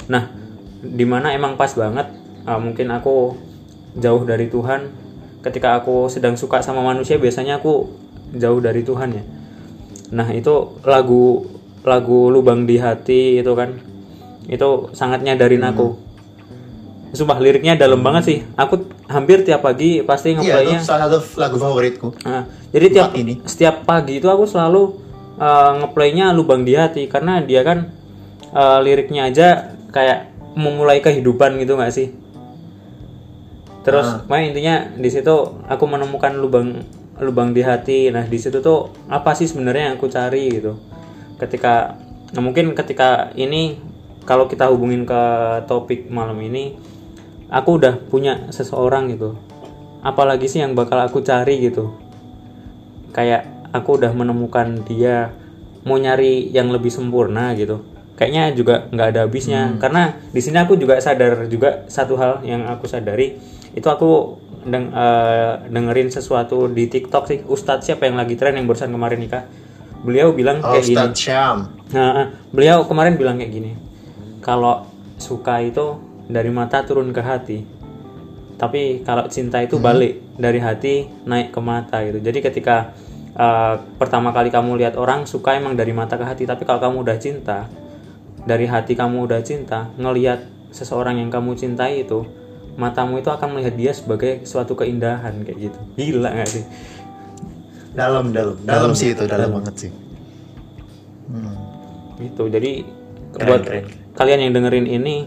nah 0.07 0.31
di 0.79 1.03
mana 1.03 1.35
emang 1.35 1.59
pas 1.59 1.75
banget 1.75 2.07
uh, 2.47 2.61
mungkin 2.62 2.87
aku 2.95 3.35
jauh 3.99 4.23
dari 4.23 4.47
Tuhan 4.47 4.95
ketika 5.43 5.83
aku 5.83 6.07
sedang 6.07 6.39
suka 6.39 6.62
sama 6.62 6.87
manusia 6.87 7.19
biasanya 7.19 7.59
aku 7.59 7.91
jauh 8.37 8.61
dari 8.63 8.83
Tuhan 8.83 9.11
ya 9.15 9.25
nah 10.11 10.27
itu 10.35 10.81
lagu 10.83 11.47
lagu 11.87 12.29
lubang 12.29 12.67
di 12.67 12.77
hati 12.77 13.41
itu 13.41 13.53
kan 13.55 13.79
itu 14.51 14.91
sangat 14.93 15.23
nyadarin 15.23 15.63
aku 15.65 16.11
Sumpah 17.11 17.43
liriknya 17.43 17.75
dalam 17.75 18.07
banget 18.07 18.23
sih. 18.23 18.39
Aku 18.55 18.87
hampir 19.11 19.43
tiap 19.43 19.67
pagi 19.67 19.99
pasti 20.07 20.31
Iya, 20.31 20.39
itu 20.39 20.47
ngeplaynya. 20.47 20.79
salah 20.79 21.11
satu 21.11 21.19
lagu 21.43 21.59
favoritku. 21.59 22.15
Nah, 22.23 22.47
jadi 22.71 22.87
tiap 22.87 23.11
ini. 23.19 23.43
setiap 23.43 23.83
pagi 23.83 24.23
itu 24.23 24.31
aku 24.31 24.47
selalu 24.47 24.95
uh, 25.35 25.71
ngeplaynya 25.83 26.31
lubang 26.31 26.63
di 26.63 26.79
hati 26.79 27.11
karena 27.11 27.43
dia 27.43 27.67
kan 27.67 27.91
uh, 28.55 28.79
liriknya 28.79 29.27
aja 29.27 29.75
kayak 29.91 30.31
memulai 30.55 31.03
kehidupan 31.03 31.59
gitu 31.59 31.75
nggak 31.75 31.91
sih? 31.91 32.15
Terus, 33.83 34.29
makanya 34.29 34.47
intinya 34.55 34.75
di 34.95 35.09
situ 35.11 35.35
aku 35.67 35.85
menemukan 35.91 36.37
lubang 36.39 36.85
lubang 37.21 37.53
di 37.53 37.62
hati. 37.62 38.09
Nah, 38.09 38.27
di 38.27 38.39
situ 38.41 38.59
tuh 38.65 38.91
apa 39.07 39.37
sih 39.37 39.47
sebenarnya 39.47 39.93
yang 39.93 39.95
aku 40.00 40.09
cari 40.09 40.50
gitu. 40.50 40.81
Ketika 41.37 41.97
nah 42.31 42.43
mungkin 42.43 42.73
ketika 42.75 43.35
ini 43.35 43.79
kalau 44.25 44.47
kita 44.47 44.71
hubungin 44.71 45.05
ke 45.05 45.23
topik 45.69 46.09
malam 46.09 46.39
ini, 46.41 46.77
aku 47.53 47.79
udah 47.81 48.00
punya 48.09 48.49
seseorang 48.50 49.12
gitu. 49.12 49.37
Apalagi 50.00 50.49
sih 50.49 50.65
yang 50.65 50.73
bakal 50.73 51.00
aku 51.00 51.21
cari 51.21 51.61
gitu 51.61 52.11
kayak 53.11 53.71
aku 53.75 53.99
udah 53.99 54.11
menemukan 54.15 54.83
dia 54.87 55.35
mau 55.83 55.99
nyari 55.99 56.50
yang 56.50 56.71
lebih 56.71 56.91
sempurna 56.91 57.55
gitu 57.59 57.83
kayaknya 58.15 58.53
juga 58.53 58.87
nggak 58.93 59.09
ada 59.17 59.21
habisnya 59.27 59.81
karena 59.81 60.19
di 60.31 60.41
sini 60.43 60.61
aku 60.61 60.77
juga 60.77 61.00
sadar 61.00 61.49
juga 61.49 61.89
satu 61.89 62.15
hal 62.21 62.45
yang 62.45 62.69
aku 62.69 62.85
sadari 62.85 63.41
itu 63.73 63.87
aku 63.87 64.37
deng- 64.64 64.93
eh, 64.93 65.52
dengerin 65.69 66.09
sesuatu 66.09 66.69
di 66.69 66.87
TikTok 66.87 67.25
sih 67.26 67.38
Ustadz 67.45 67.87
siapa 67.87 68.07
yang 68.07 68.17
lagi 68.17 68.37
tren 68.37 68.57
yang 68.57 68.67
barusan 68.69 68.93
kemarin 68.93 69.21
nikah 69.21 69.45
beliau 70.00 70.33
bilang 70.33 70.64
Oh, 70.64 70.73
kayak 70.73 70.85
gini 70.85 70.97
Ustadz 70.97 71.21
Syam. 71.21 71.59
Nah, 71.93 72.33
beliau 72.55 72.88
kemarin 72.88 73.21
bilang 73.21 73.37
kayak 73.37 73.52
gini. 73.52 73.73
Kalau 74.40 74.88
suka 75.21 75.61
itu 75.61 76.00
dari 76.25 76.49
mata 76.49 76.81
turun 76.87 77.12
ke 77.12 77.21
hati. 77.21 77.59
Tapi 78.57 79.05
kalau 79.05 79.29
cinta 79.29 79.61
itu 79.61 79.76
balik 79.81 80.37
dari 80.37 80.61
hati 80.61 81.09
naik 81.25 81.52
ke 81.52 81.61
mata 81.61 82.00
gitu. 82.05 82.21
Jadi 82.21 82.38
ketika 82.40 82.93
eh, 83.33 83.75
pertama 83.97 84.33
kali 84.33 84.49
kamu 84.49 84.81
lihat 84.81 84.95
orang 84.97 85.29
suka 85.29 85.57
emang 85.57 85.76
dari 85.76 85.93
mata 85.93 86.17
ke 86.17 86.25
hati, 86.25 86.45
tapi 86.45 86.64
kalau 86.64 86.81
kamu 86.81 86.97
udah 87.05 87.17
cinta, 87.21 87.69
dari 88.45 88.64
hati 88.64 88.97
kamu 88.97 89.29
udah 89.29 89.40
cinta, 89.45 89.93
ngelihat 89.97 90.45
seseorang 90.71 91.19
yang 91.21 91.29
kamu 91.29 91.57
cintai 91.57 92.05
itu, 92.05 92.25
matamu 92.81 93.21
itu 93.21 93.29
akan 93.29 93.53
melihat 93.53 93.77
dia 93.77 93.93
sebagai 93.93 94.41
suatu 94.49 94.73
keindahan 94.73 95.45
kayak 95.45 95.69
gitu. 95.69 95.79
Gila 96.01 96.33
gak 96.33 96.49
sih? 96.49 96.65
Dalam, 97.93 98.33
dalam, 98.33 98.57
Dalam 98.65 98.97
sih 98.97 99.13
itu, 99.13 99.29
dalam 99.29 99.53
banget 99.53 99.77
sih. 99.77 99.93
gitu 102.21 102.53
jadi 102.53 102.85
Keren, 103.33 103.47
buat 103.49 103.63
keren. 103.65 103.85
kalian 104.13 104.41
yang 104.45 104.53
dengerin 104.53 104.85
ini 104.85 105.25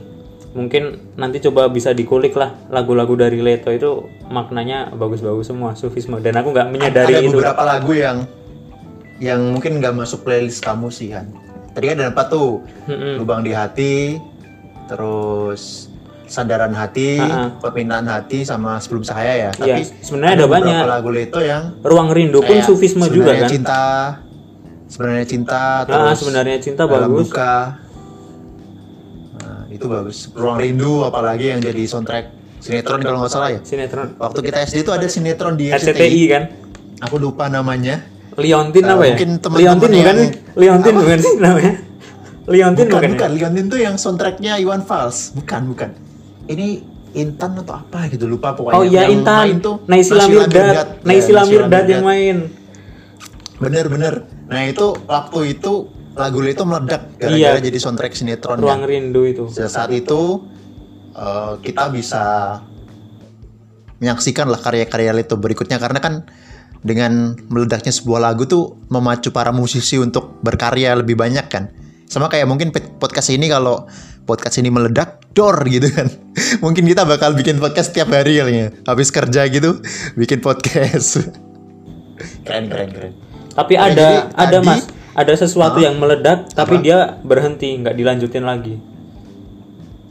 mungkin 0.53 1.01
nanti 1.17 1.41
coba 1.41 1.65
bisa 1.65 1.89
dikulik 1.89 2.37
lah 2.37 2.53
lagu-lagu 2.69 3.17
dari 3.17 3.41
Leto 3.41 3.73
itu 3.73 4.05
maknanya 4.29 4.93
bagus-bagus 4.93 5.49
semua 5.49 5.73
sufisme 5.73 6.21
dan 6.21 6.37
aku 6.37 6.53
nggak 6.53 6.69
menyadari 6.69 7.17
ada 7.17 7.25
itu 7.25 7.33
beberapa 7.33 7.63
lagu 7.65 7.91
yang 7.97 8.17
yang 9.17 9.41
mungkin 9.49 9.81
nggak 9.81 9.97
masuk 9.97 10.21
playlist 10.21 10.61
kamu 10.61 10.93
sih 10.93 11.09
kan. 11.09 11.25
Tadi 11.73 11.89
kan 11.89 11.95
ada 11.97 12.13
empat 12.13 12.27
tuh, 12.29 12.61
Mm-mm. 12.85 13.17
lubang 13.17 13.41
di 13.41 13.49
hati, 13.49 14.21
terus 14.85 15.89
sandaran 16.33 16.73
hati, 16.73 17.21
Ha-ha. 17.21 17.61
permintaan 17.61 18.09
hati, 18.09 18.41
sama 18.41 18.81
sebelum 18.81 19.05
saya 19.05 19.29
ya. 19.37 19.51
Iya, 19.61 19.77
Tapi 19.77 19.81
sebenarnya 20.01 20.33
ada 20.33 20.45
beberapa 20.49 20.65
banyak. 20.65 20.83
lagu 20.89 21.09
Leto 21.13 21.39
yang 21.39 21.63
ruang 21.85 22.09
rindu 22.09 22.41
pun 22.41 22.49
kayak 22.49 22.65
sufisme 22.65 23.05
juga 23.05 23.29
sebenarnya 23.29 23.37
kan 23.39 23.51
cinta, 23.53 23.83
sebenarnya 24.89 25.25
cinta, 25.29 25.63
terus 25.85 26.17
sebenarnya 26.17 26.57
cinta 26.57 26.83
bagus 26.83 27.29
duka. 27.29 27.55
Nah, 29.35 29.61
itu 29.69 29.85
bagus. 29.85 30.17
Ruang 30.33 30.57
rindu 30.57 31.05
apalagi 31.05 31.53
yang 31.53 31.61
jadi 31.61 31.83
soundtrack 31.85 32.25
sinetron 32.57 32.99
kalau 32.99 33.21
nggak 33.21 33.29
salah 33.29 33.49
ya. 33.51 33.59
sinetron 33.61 34.17
Waktu 34.17 34.39
kita 34.41 34.57
SD 34.65 34.77
itu 34.81 34.91
ada 34.91 35.05
sinetron 35.05 35.53
di 35.53 35.69
RCTI 35.69 35.93
RCTI. 35.93 36.23
kan 36.27 36.43
Aku 37.03 37.21
lupa 37.21 37.45
namanya. 37.45 38.01
Liontin 38.33 38.81
Eh, 38.81 38.89
apa 38.89 39.03
ya 39.05 39.13
mungkin 39.13 39.29
teman-teman 39.37 39.61
Liontin 39.61 39.91
bukan 39.93 40.15
Liontin 40.57 40.93
bukan 40.97 41.17
sih 41.21 41.33
namanya 41.37 41.73
Liontin 42.43 42.85
bukan, 42.89 42.97
bukan, 42.97 43.11
bukan. 43.13 43.29
ya? 43.29 43.35
Liontin 43.37 43.65
tuh 43.69 43.79
yang 43.79 43.95
soundtracknya 43.95 44.57
Iwan 44.57 44.81
Fals. 44.81 45.31
Bukan, 45.31 45.61
bukan. 45.69 45.89
Ini 46.47 46.67
Intan 47.13 47.61
atau 47.61 47.77
apa 47.77 48.09
gitu 48.09 48.25
lupa 48.25 48.57
pokoknya. 48.57 48.73
oh 48.73 48.83
iya 48.83 49.05
Yang 49.05 49.11
Intan 49.21 49.45
main 49.45 49.57
tuh 49.61 49.75
Naisila 49.85 50.25
Mirdad 50.25 50.65
Ya, 50.65 50.73
Naisila 50.73 51.05
Naysila 51.05 51.41
Mirdad 51.45 51.85
yang 51.85 52.03
main 52.03 52.37
Bener 53.61 53.85
bener. 53.87 54.13
Nah 54.49 54.61
itu 54.65 54.91
waktu 55.05 55.55
itu 55.55 55.73
lagu 56.13 56.41
itu 56.41 56.63
meledak 56.65 57.15
gara-gara 57.17 57.57
Iya. 57.57 57.63
jadi 57.63 57.77
soundtrack 57.79 58.13
sinetron. 58.13 58.57
ruang 58.59 58.81
kan. 58.83 58.89
rindu 58.89 59.23
itu 59.23 59.43
Saat 59.49 59.93
itu 59.93 60.45
eh, 61.13 61.53
kita 61.61 61.89
bisa 61.89 62.23
menyaksikan 63.97 64.51
lah 64.51 64.59
karya-karya 64.59 65.15
Leto 65.15 65.39
berikutnya 65.39 65.79
karena 65.79 66.03
kan 66.03 66.27
dengan 66.83 67.39
meledaknya 67.47 67.95
sebuah 67.95 68.19
lagu 68.19 68.43
tuh 68.43 68.83
memacu 68.91 69.31
para 69.31 69.55
musisi 69.55 69.95
untuk 69.95 70.43
berkarya 70.43 70.99
lebih 70.99 71.15
banyak 71.15 71.47
kan 71.47 71.71
sama 72.11 72.27
kayak 72.27 72.43
mungkin 72.43 72.75
podcast 72.99 73.31
ini 73.31 73.47
kalau 73.47 73.87
podcast 74.27 74.59
ini 74.59 74.67
meledak 74.67 75.22
dor 75.33 75.57
gitu 75.65 75.89
kan 75.89 76.07
mungkin 76.63 76.85
kita 76.85 77.03
bakal 77.03 77.33
bikin 77.33 77.57
podcast 77.57 77.89
tiap 77.89 78.09
hari 78.09 78.37
kali 78.37 78.53
ya 78.55 78.67
habis 78.83 79.09
kerja 79.09 79.45
gitu 79.47 79.81
bikin 80.13 80.39
podcast 80.39 81.19
keren 82.45 82.67
keren 82.67 82.89
keren. 82.89 83.13
Tapi 83.51 83.73
Nah, 83.73 83.85
ada 83.85 83.93
jadi 83.93 84.33
ada 84.33 84.57
tadi- 84.57 84.65
mas, 84.65 84.83
ada 85.13 85.33
sesuatu 85.35 85.77
yang 85.77 85.95
meledak 85.95 86.49
tapi 86.51 86.79
dia 86.79 87.21
berhenti 87.21 87.69
nggak 87.75 87.93
dilanjutin 87.93 88.41
lagi. 88.41 88.75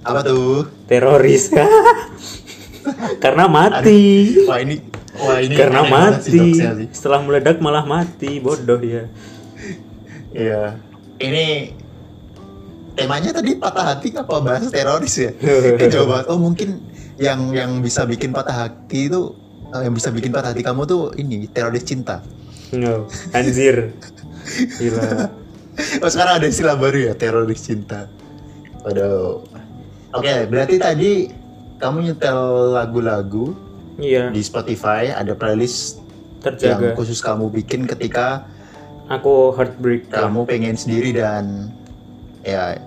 Apa 0.02 0.22
tuh? 0.22 0.70
Teroris. 0.86 1.50
Karena 3.22 3.46
mati. 3.46 4.34
Wah 4.46 4.58
ini 4.58 4.78
wah 5.16 5.38
ini 5.38 5.54
Karena 5.54 5.82
mati. 5.84 6.54
sih. 6.54 6.86
Setelah 6.90 7.22
meledak 7.22 7.58
malah 7.58 7.82
mati. 7.82 8.38
Bodoh 8.38 8.78
ya. 8.78 9.06
Iya. 10.30 10.78
Ini 11.18 11.74
temanya 12.92 13.30
tadi 13.32 13.56
patah 13.56 13.84
hati 13.94 14.08
apa 14.12 14.34
bahas 14.38 14.68
teroris 14.68 15.14
ya? 15.16 15.30
eh, 15.40 15.88
coba 15.88 16.28
oh 16.28 16.36
mungkin 16.36 16.80
yang 17.16 17.52
yang 17.52 17.80
bisa 17.80 18.04
bikin 18.04 18.30
patah 18.30 18.66
hati 18.66 19.08
itu 19.08 19.32
eh, 19.70 19.82
yang 19.84 19.94
bisa 19.94 20.10
bikin 20.10 20.30
patah 20.30 20.52
hati 20.52 20.60
kamu 20.60 20.84
tuh 20.84 21.12
ini 21.14 21.46
teroris 21.46 21.82
cinta. 21.82 22.20
No. 22.72 23.04
Anjir. 23.32 23.92
Gila. 24.76 25.28
Oh 26.00 26.08
sekarang 26.08 26.40
ada 26.40 26.46
istilah 26.46 26.76
baru 26.76 27.08
ya 27.08 27.12
teroris 27.12 27.64
cinta. 27.64 28.08
Waduh. 28.84 29.40
Oke 30.12 30.44
berarti 30.46 30.76
tadi 30.76 31.12
kamu 31.80 32.12
nyetel 32.12 32.38
lagu-lagu 32.72 33.56
Iya. 33.92 34.32
di 34.32 34.40
Spotify 34.40 35.12
ada 35.12 35.36
playlist 35.36 36.00
Terjaga. 36.40 36.80
yang 36.80 36.96
khusus 36.96 37.20
kamu 37.20 37.52
bikin 37.52 37.84
ketika 37.84 38.48
Aku 39.08 39.52
heartbreak. 39.52 40.08
kamu 40.08 40.48
pengen 40.48 40.74
sendiri 40.74 41.12
dan 41.12 41.68
ya 42.42 42.78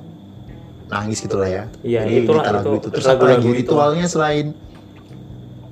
nangis 0.90 1.18
gitulah 1.24 1.50
ya. 1.50 1.64
Iya, 1.82 2.06
Jadi 2.06 2.26
itulah 2.26 2.44
lagu 2.46 2.78
itu, 2.78 2.88
itu. 2.88 2.88
Terus 2.94 3.06
apa 3.06 3.14
lagu-lagu 3.18 3.42
lagi? 3.42 3.48
itu. 3.50 3.60
ritualnya 3.66 4.06
selain 4.06 4.46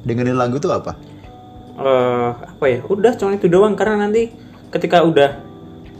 dengerin 0.04 0.38
lagu 0.38 0.58
itu 0.58 0.70
apa? 0.74 0.98
eh 1.74 2.30
apa 2.34 2.66
ya? 2.70 2.80
Udah 2.86 3.13
cuma 3.18 3.38
itu 3.38 3.48
doang. 3.50 3.78
Karena 3.78 4.08
nanti 4.08 4.34
ketika 4.74 5.06
udah 5.06 5.42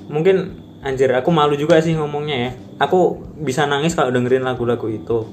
mungkin 0.10 0.60
anjir 0.84 1.10
aku 1.16 1.30
malu 1.30 1.54
juga 1.56 1.80
sih 1.82 1.94
ngomongnya 1.94 2.38
ya. 2.50 2.52
Aku 2.82 3.22
bisa 3.40 3.70
nangis 3.70 3.94
kalau 3.94 4.10
dengerin 4.10 4.44
lagu-lagu 4.44 4.90
itu. 4.90 5.30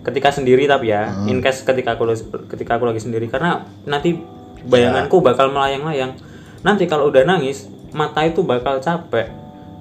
Ketika 0.00 0.32
sendiri 0.32 0.64
tapi 0.64 0.90
ya 0.90 1.12
in 1.28 1.44
case 1.44 1.60
ketika 1.62 1.94
aku 1.94 2.08
ketika 2.50 2.80
aku 2.80 2.84
lagi 2.90 3.02
sendiri. 3.02 3.30
Karena 3.30 3.62
nanti 3.86 4.18
bayanganku 4.66 5.22
bakal 5.22 5.54
melayang-layang. 5.54 6.18
Nanti 6.60 6.84
kalau 6.90 7.08
udah 7.08 7.24
nangis 7.24 7.70
mata 7.90 8.22
itu 8.26 8.42
bakal 8.46 8.78
capek 8.78 9.32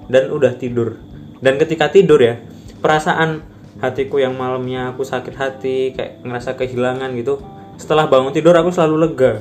dan 0.09 0.33
udah 0.33 0.57
tidur 0.57 0.97
dan 1.39 1.55
ketika 1.59 1.91
tidur 1.91 2.19
ya 2.19 2.39
perasaan 2.79 3.43
hatiku 3.79 4.19
yang 4.19 4.35
malamnya 4.35 4.91
aku 4.91 5.07
sakit 5.07 5.35
hati 5.35 5.95
kayak 5.95 6.19
ngerasa 6.23 6.59
kehilangan 6.59 7.15
gitu 7.15 7.39
setelah 7.79 8.11
bangun 8.11 8.35
tidur 8.35 8.51
aku 8.55 8.75
selalu 8.75 8.95
lega 9.07 9.33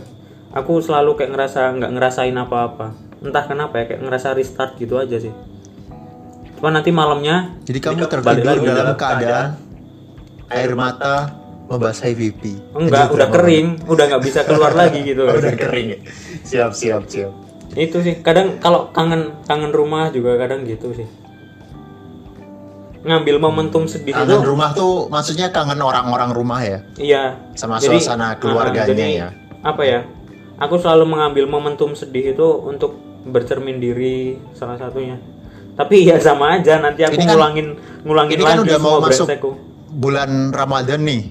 aku 0.54 0.78
selalu 0.78 1.18
kayak 1.18 1.34
ngerasa 1.34 1.74
nggak 1.74 1.92
ngerasain 1.98 2.36
apa-apa 2.38 2.94
entah 3.18 3.44
kenapa 3.44 3.82
ya 3.82 3.84
kayak 3.94 4.02
ngerasa 4.06 4.28
restart 4.38 4.78
gitu 4.78 4.94
aja 4.94 5.18
sih 5.18 5.34
cuma 6.58 6.70
nanti 6.70 6.94
malamnya 6.94 7.58
jadi 7.66 7.78
kamu 7.82 8.06
tertidur 8.06 8.46
lagi 8.46 8.66
dalam 8.66 8.94
keadaan 8.94 9.48
air 10.48 10.72
mata 10.72 11.34
membasahi 11.68 12.16
pipi. 12.16 12.56
enggak 12.72 13.12
udah 13.12 13.28
kering 13.28 13.66
udah 13.84 14.04
nggak 14.08 14.22
bisa 14.24 14.40
keluar 14.48 14.72
lagi 14.80 15.04
gitu 15.04 15.28
udah 15.28 15.52
kering. 15.52 15.86
ya? 15.92 15.98
Siap 16.48 16.72
siap 16.72 17.04
siap. 17.04 17.32
itu 17.76 18.00
sih 18.00 18.24
kadang 18.24 18.56
kalau 18.56 18.88
kangen 18.96 19.36
kangen 19.44 19.68
rumah 19.68 20.08
juga 20.08 20.40
kadang 20.40 20.64
gitu 20.64 20.96
sih 20.96 21.04
ngambil 23.00 23.38
momentum 23.38 23.84
sedih 23.84 24.10
itu 24.10 24.18
Kangen 24.18 24.42
rumah 24.42 24.70
tuh 24.72 25.06
maksudnya 25.06 25.48
kangen 25.48 25.78
orang-orang 25.78 26.30
rumah 26.30 26.58
ya. 26.58 26.78
iya 26.96 27.22
Sama 27.52 27.78
Jadi, 27.78 27.96
suasana 27.96 28.24
ah, 28.26 28.32
keluarganya 28.34 28.88
jadi, 28.88 29.06
ya. 29.16 29.28
apa 29.60 29.82
ya 29.82 30.00
aku 30.56 30.74
selalu 30.76 31.06
mengambil 31.08 31.46
momentum 31.46 31.92
sedih 31.92 32.32
itu 32.32 32.42
untuk 32.60 32.98
bercermin 33.24 33.78
diri 33.78 34.38
salah 34.52 34.74
satunya 34.74 35.14
tapi 35.72 36.02
ya 36.02 36.18
sama 36.18 36.58
aja 36.58 36.78
nanti 36.78 37.02
aku 37.02 37.14
Ini 37.14 37.22
kan- 37.22 37.32
ngulangin 37.32 37.66
ngulangin 38.02 38.34
Ini 38.34 38.42
kan 38.42 38.50
lagi 38.52 38.66
udah 38.66 38.78
mau 38.78 38.96
masuk 38.98 39.26
brengsekku. 39.26 39.50
bulan 39.88 40.30
Ramadan 40.50 41.00
nih, 41.00 41.22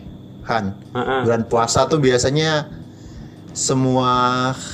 Han. 0.45 0.65
Ah, 0.89 0.99
ah. 0.99 1.21
Bulan 1.21 1.43
puasa 1.45 1.83
tuh 1.83 1.99
biasanya 1.99 2.71
semua 3.51 4.11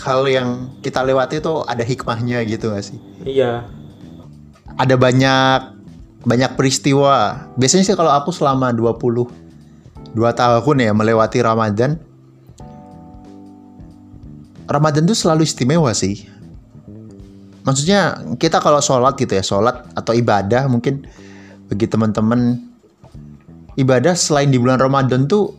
hal 0.04 0.22
yang 0.26 0.50
kita 0.80 1.02
lewati 1.02 1.40
tuh 1.40 1.64
ada 1.64 1.82
hikmahnya 1.82 2.44
gitu 2.44 2.70
gak 2.70 2.84
sih? 2.84 3.00
iya 3.24 3.66
Ada 4.74 4.94
banyak 4.94 5.73
banyak 6.24 6.56
peristiwa. 6.56 7.48
Biasanya 7.60 7.84
sih 7.84 7.96
kalau 7.96 8.12
aku 8.12 8.32
selama 8.32 8.72
20 8.72 9.44
dua 10.14 10.32
tahun 10.32 10.78
ya 10.80 10.92
melewati 10.96 11.40
Ramadan. 11.44 12.00
Ramadan 14.64 15.04
tuh 15.04 15.18
selalu 15.18 15.44
istimewa 15.44 15.92
sih. 15.92 16.24
Maksudnya 17.64 18.20
kita 18.40 18.60
kalau 18.60 18.80
sholat 18.80 19.16
gitu 19.20 19.36
ya, 19.36 19.44
sholat 19.44 19.88
atau 19.96 20.12
ibadah 20.16 20.68
mungkin 20.68 21.04
bagi 21.68 21.88
teman-teman 21.88 22.60
ibadah 23.80 24.16
selain 24.16 24.52
di 24.52 24.60
bulan 24.60 24.80
Ramadan 24.80 25.28
tuh 25.28 25.56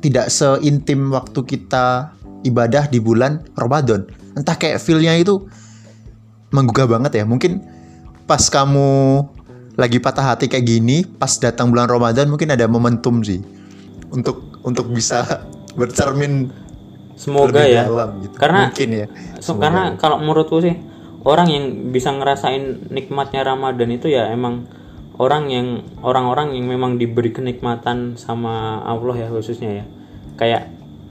tidak 0.00 0.28
seintim 0.28 1.12
waktu 1.12 1.40
kita 1.44 2.12
ibadah 2.44 2.88
di 2.92 3.00
bulan 3.00 3.40
Ramadan. 3.56 4.04
Entah 4.36 4.56
kayak 4.56 4.80
feel-nya 4.80 5.16
itu 5.16 5.48
menggugah 6.52 6.84
banget 6.84 7.20
ya. 7.20 7.24
Mungkin 7.24 7.64
pas 8.28 8.44
kamu 8.48 9.24
lagi 9.74 9.98
patah 9.98 10.34
hati 10.34 10.46
kayak 10.46 10.64
gini, 10.64 11.02
pas 11.02 11.30
datang 11.36 11.70
bulan 11.70 11.90
Ramadan 11.90 12.30
mungkin 12.30 12.50
ada 12.50 12.66
momentum 12.66 13.20
sih 13.20 13.42
untuk 14.10 14.62
untuk 14.62 14.86
bisa 14.88 15.42
bercermin 15.78 16.50
semoga 17.14 17.62
ya 17.62 17.86
dalam 17.86 18.22
gitu. 18.22 18.36
karena 18.38 18.70
mungkin 18.70 18.88
ya. 18.90 19.06
so- 19.38 19.58
karena 19.58 19.94
kalau 19.98 20.18
menurutku 20.18 20.58
sih 20.58 20.74
orang 21.22 21.46
yang 21.50 21.64
bisa 21.90 22.10
ngerasain 22.10 22.90
nikmatnya 22.90 23.42
Ramadan 23.42 23.90
itu 23.90 24.10
ya 24.10 24.30
emang 24.30 24.66
orang 25.14 25.46
yang 25.46 25.66
orang-orang 26.02 26.58
yang 26.58 26.66
memang 26.66 26.98
diberi 26.98 27.30
kenikmatan 27.30 28.18
sama 28.18 28.82
Allah 28.82 29.14
ya 29.14 29.28
khususnya 29.30 29.82
ya 29.82 29.84
kayak 30.34 30.62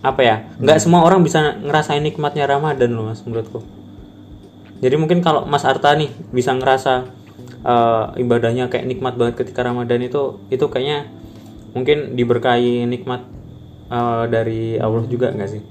apa 0.03 0.21
ya 0.21 0.35
nggak 0.59 0.75
Hmm. 0.75 0.83
semua 0.83 1.01
orang 1.07 1.23
bisa 1.23 1.55
ngerasain 1.59 2.03
nikmatnya 2.03 2.43
Ramadan 2.43 2.91
loh 2.91 3.07
mas 3.07 3.23
menurutku 3.23 3.63
jadi 4.83 4.99
mungkin 4.99 5.23
kalau 5.23 5.47
Mas 5.47 5.63
Arta 5.63 5.95
nih 5.95 6.11
bisa 6.35 6.51
ngerasa 6.51 7.07
eh, 7.41 8.05
ibadahnya 8.19 8.67
kayak 8.69 8.85
nikmat 8.85 9.13
banget 9.15 9.45
ketika 9.45 9.63
Ramadan 9.65 10.03
itu 10.03 10.43
itu 10.51 10.65
kayaknya 10.67 11.09
mungkin 11.73 12.13
diberkahi 12.13 12.85
nikmat 12.85 13.25
eh, 13.89 14.23
dari 14.29 14.77
Allah 14.77 15.05
juga 15.09 15.33
nggak 15.33 15.49
sih? 15.49 15.61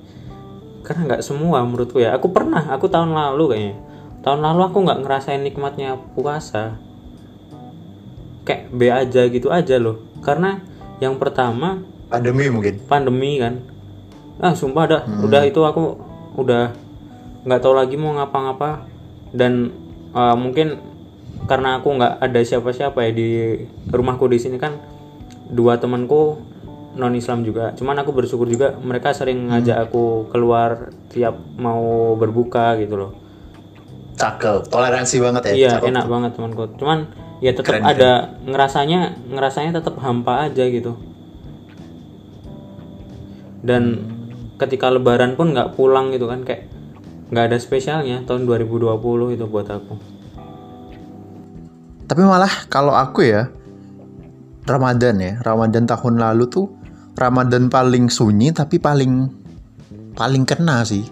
Karena 0.83 1.15
nggak 1.15 1.23
semua 1.23 1.63
menurutku 1.63 2.03
ya. 2.03 2.15
Aku 2.19 2.35
pernah 2.35 2.75
aku 2.75 2.91
tahun 2.91 3.15
lalu 3.15 3.45
kayaknya. 3.55 3.77
Tahun 4.23 4.41
lalu 4.43 4.61
aku 4.67 4.79
nggak 4.83 5.01
ngerasain 5.03 5.43
nikmatnya 5.43 5.99
puasa. 6.15 6.79
Kayak 8.43 8.63
B 8.75 8.81
aja 8.91 9.23
gitu 9.31 9.49
aja 9.55 9.79
loh. 9.79 10.03
Karena 10.23 10.59
yang 10.99 11.19
pertama 11.19 11.83
pandemi 12.11 12.51
mungkin. 12.51 12.83
pandemi 12.87 13.39
kan. 13.39 13.63
Ah 14.43 14.55
sumpah 14.59 14.85
dah. 14.91 15.03
Udah 15.23 15.47
itu 15.47 15.63
aku 15.63 15.99
udah 16.35 16.75
nggak 17.47 17.61
tahu 17.63 17.75
lagi 17.79 17.95
mau 17.95 18.15
ngapa-ngapa. 18.19 18.91
Dan 19.31 19.71
eh, 20.15 20.37
mungkin 20.39 20.92
karena 21.47 21.83
aku 21.83 21.89
nggak 21.99 22.23
ada 22.23 22.41
siapa-siapa 22.43 22.99
ya 23.03 23.11
di 23.11 23.31
rumahku 23.91 24.31
di 24.31 24.39
sini 24.39 24.57
kan 24.63 24.79
dua 25.51 25.77
temanku 25.79 26.39
non 26.95 27.15
Islam 27.17 27.43
juga. 27.43 27.73
Cuman 27.75 27.97
aku 27.99 28.13
bersyukur 28.13 28.47
juga 28.47 28.77
mereka 28.79 29.17
sering 29.17 29.49
ngajak 29.49 29.89
aku 29.89 30.29
keluar 30.29 30.93
tiap 31.11 31.37
mau 31.57 32.15
berbuka 32.15 32.77
gitu 32.79 32.95
loh. 32.95 33.13
Cakep, 34.17 34.69
toleransi 34.69 35.17
banget 35.19 35.43
ya. 35.51 35.53
iya 35.53 35.71
cakep. 35.81 35.89
enak 35.89 36.07
banget 36.07 36.31
temanku. 36.37 36.63
Cuman 36.77 36.99
ya 37.43 37.57
tetap 37.57 37.81
Keren, 37.81 37.85
ada 37.85 38.11
ngerasanya 38.45 39.01
ngerasanya 39.33 39.73
tetap 39.81 39.99
hampa 39.99 40.47
aja 40.47 40.65
gitu. 40.69 41.01
Dan 43.63 43.83
ketika 44.61 44.93
lebaran 44.93 45.35
pun 45.35 45.51
nggak 45.57 45.75
pulang 45.75 46.15
gitu 46.15 46.31
kan 46.31 46.47
kayak 46.47 46.71
nggak 47.33 47.45
ada 47.51 47.59
spesialnya 47.59 48.23
tahun 48.29 48.45
2020 48.45 49.35
itu 49.35 49.45
buat 49.49 49.67
aku 49.67 50.22
Tapi 52.13 52.29
malah 52.29 52.69
kalau 52.69 52.93
aku 52.93 53.25
ya 53.25 53.49
Ramadan 54.69 55.17
ya, 55.17 55.41
Ramadan 55.41 55.89
tahun 55.89 56.21
lalu 56.21 56.45
tuh 56.45 56.69
Ramadan 57.17 57.73
paling 57.73 58.13
sunyi 58.13 58.53
tapi 58.53 58.77
paling 58.77 59.33
paling 60.13 60.45
kena 60.45 60.85
sih 60.85 61.09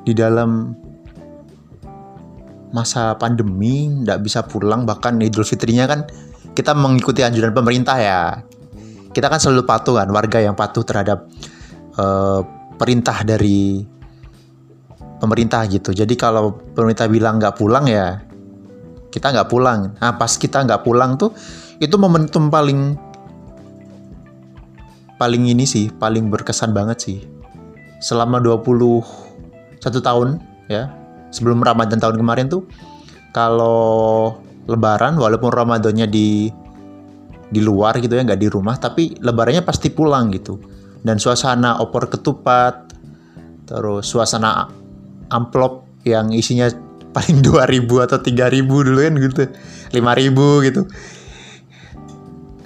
di 0.00 0.16
dalam 0.16 0.72
masa 2.72 3.20
pandemi 3.20 3.84
nggak 4.00 4.16
bisa 4.24 4.40
pulang 4.48 4.88
bahkan 4.88 5.20
Idul 5.20 5.44
Fitrinya 5.44 5.84
kan 5.84 6.08
kita 6.56 6.72
mengikuti 6.72 7.20
anjuran 7.20 7.52
pemerintah 7.52 8.00
ya. 8.00 8.40
Kita 9.12 9.28
kan 9.28 9.44
selalu 9.44 9.68
patuh 9.68 10.00
kan 10.00 10.08
warga 10.08 10.40
yang 10.40 10.56
patuh 10.56 10.88
terhadap 10.88 11.28
eh, 12.00 12.40
perintah 12.80 13.28
dari 13.28 13.84
pemerintah 15.20 15.68
gitu. 15.68 15.92
Jadi 15.92 16.16
kalau 16.16 16.56
pemerintah 16.72 17.12
bilang 17.12 17.36
nggak 17.36 17.60
pulang 17.60 17.84
ya 17.84 18.29
kita 19.10 19.34
nggak 19.34 19.50
pulang. 19.50 19.94
Nah 19.98 20.14
pas 20.16 20.30
kita 20.30 20.62
nggak 20.64 20.86
pulang 20.86 21.18
tuh 21.18 21.34
itu 21.82 21.94
momentum 21.98 22.48
paling 22.48 22.96
paling 25.20 25.42
ini 25.52 25.68
sih 25.68 25.90
paling 25.90 26.30
berkesan 26.30 26.72
banget 26.72 26.98
sih. 27.02 27.18
Selama 28.00 28.40
21 28.40 29.04
tahun 29.82 30.40
ya 30.70 30.88
sebelum 31.34 31.60
Ramadan 31.60 31.98
tahun 32.00 32.16
kemarin 32.16 32.46
tuh 32.48 32.64
kalau 33.30 34.38
Lebaran 34.70 35.18
walaupun 35.18 35.50
Ramadannya 35.50 36.06
di 36.06 36.50
di 37.50 37.60
luar 37.60 37.98
gitu 37.98 38.14
ya 38.14 38.22
nggak 38.22 38.40
di 38.40 38.48
rumah 38.48 38.78
tapi 38.78 39.18
Lebarannya 39.18 39.66
pasti 39.66 39.90
pulang 39.90 40.30
gitu 40.30 40.58
dan 41.02 41.18
suasana 41.18 41.82
opor 41.82 42.06
ketupat 42.06 42.94
terus 43.66 44.06
suasana 44.06 44.70
amplop 45.30 46.02
yang 46.06 46.30
isinya 46.34 46.70
paling 47.10 47.42
2000 47.46 48.06
atau 48.06 48.18
3000 48.18 48.66
dulu 48.66 48.98
kan 49.00 49.14
gitu. 49.18 49.42
5000 49.94 50.66
gitu. 50.66 50.82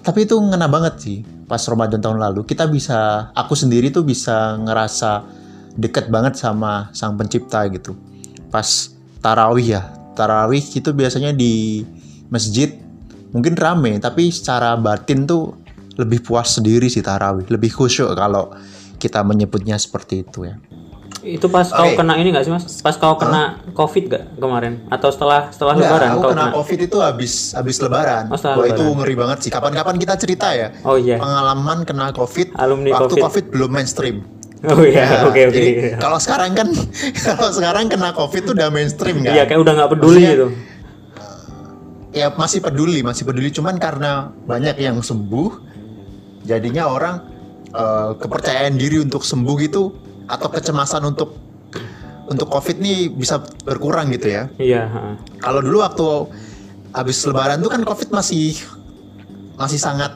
Tapi 0.04 0.18
itu 0.28 0.36
ngena 0.36 0.68
banget 0.68 0.94
sih 1.00 1.18
pas 1.48 1.60
Ramadan 1.64 2.00
tahun 2.00 2.20
lalu. 2.20 2.44
Kita 2.44 2.68
bisa 2.68 3.30
aku 3.32 3.56
sendiri 3.56 3.88
tuh 3.88 4.04
bisa 4.04 4.60
ngerasa 4.60 5.24
deket 5.74 6.12
banget 6.12 6.36
sama 6.36 6.92
sang 6.92 7.16
pencipta 7.16 7.64
gitu. 7.72 7.96
Pas 8.52 8.92
tarawih 9.24 9.80
ya 9.80 9.82
tarawih 10.14 10.60
itu 10.60 10.92
biasanya 10.94 11.32
di 11.34 11.82
masjid 12.30 12.76
mungkin 13.34 13.58
rame 13.58 13.98
tapi 13.98 14.30
secara 14.30 14.78
batin 14.78 15.26
tuh 15.26 15.56
lebih 15.96 16.20
puas 16.20 16.52
sendiri 16.52 16.92
sih 16.92 17.00
tarawih. 17.00 17.48
Lebih 17.48 17.72
khusyuk 17.72 18.12
kalau 18.12 18.52
kita 19.00 19.24
menyebutnya 19.24 19.80
seperti 19.80 20.24
itu 20.24 20.48
ya 20.48 20.56
itu 21.24 21.48
pas 21.48 21.64
kau 21.64 21.88
Oke. 21.88 21.96
kena 21.96 22.14
ini 22.14 22.28
nggak 22.30 22.44
sih 22.44 22.52
mas 22.52 22.64
pas 22.78 22.92
kau 22.94 23.16
kena 23.16 23.64
covid 23.72 24.04
gak 24.06 24.24
kemarin 24.36 24.84
atau 24.86 25.08
setelah 25.08 25.48
setelah 25.48 25.72
Enggak, 25.72 25.88
lebaran 25.90 26.08
aku 26.08 26.18
kau 26.18 26.30
kena 26.30 26.44
kena 26.44 26.54
covid 26.54 26.78
itu 26.82 26.96
habis 27.00 27.32
habis 27.52 27.76
lebaran. 27.78 28.24
Oh, 28.26 28.36
Wah 28.36 28.64
itu 28.64 28.76
lebaran. 28.76 28.96
ngeri 29.00 29.14
banget 29.16 29.38
sih. 29.40 29.50
Kapan-kapan 29.50 29.94
kita 29.96 30.14
cerita 30.14 30.52
ya. 30.52 30.68
oh 30.82 30.94
iya 30.94 31.16
Pengalaman 31.16 31.82
kena 31.82 32.12
covid 32.12 32.52
Alumni 32.54 32.92
waktu 32.92 33.14
COVID. 33.14 33.24
covid 33.24 33.44
belum 33.50 33.70
mainstream. 33.72 34.16
oh 34.64 34.80
iya 34.80 35.04
Ya, 35.04 35.18
oke 35.24 35.40
oke 35.46 35.62
kalau 35.98 36.16
sekarang 36.16 36.52
kan 36.52 36.68
kalau 37.26 37.50
sekarang 37.50 37.84
kena 37.86 38.12
covid 38.12 38.42
tuh 38.44 38.52
udah 38.52 38.68
mainstream 38.68 39.20
kan. 39.20 39.32
iya 39.32 39.44
kayak 39.44 39.60
udah 39.60 39.72
nggak 39.74 39.90
peduli 39.92 40.12
Maksudnya, 40.20 40.32
gitu 40.34 40.48
Ya 42.14 42.30
masih 42.30 42.62
peduli, 42.62 43.02
masih 43.02 43.26
peduli 43.26 43.50
cuman 43.50 43.74
karena 43.74 44.30
banyak 44.46 44.78
yang 44.78 45.02
sembuh 45.02 45.50
jadinya 46.42 46.86
orang 46.86 47.16
eh, 47.68 48.10
kepercayaan 48.14 48.78
diri 48.78 49.02
untuk 49.02 49.20
sembuh 49.20 49.56
gitu 49.60 49.90
atau 50.24 50.48
kecemasan 50.48 51.04
untuk 51.04 51.36
untuk 52.24 52.48
covid 52.48 52.80
nih 52.80 53.08
bisa 53.08 53.36
berkurang 53.62 54.08
gitu 54.08 54.28
ya. 54.28 54.48
iya. 54.56 54.88
Kalau 55.38 55.60
dulu 55.60 55.80
waktu 55.80 56.06
habis 56.90 57.20
lebaran 57.22 57.58
tuh 57.58 57.68
kan 57.68 57.82
Covid 57.82 58.08
masih 58.08 58.54
masih 59.54 59.76
sangat 59.76 60.14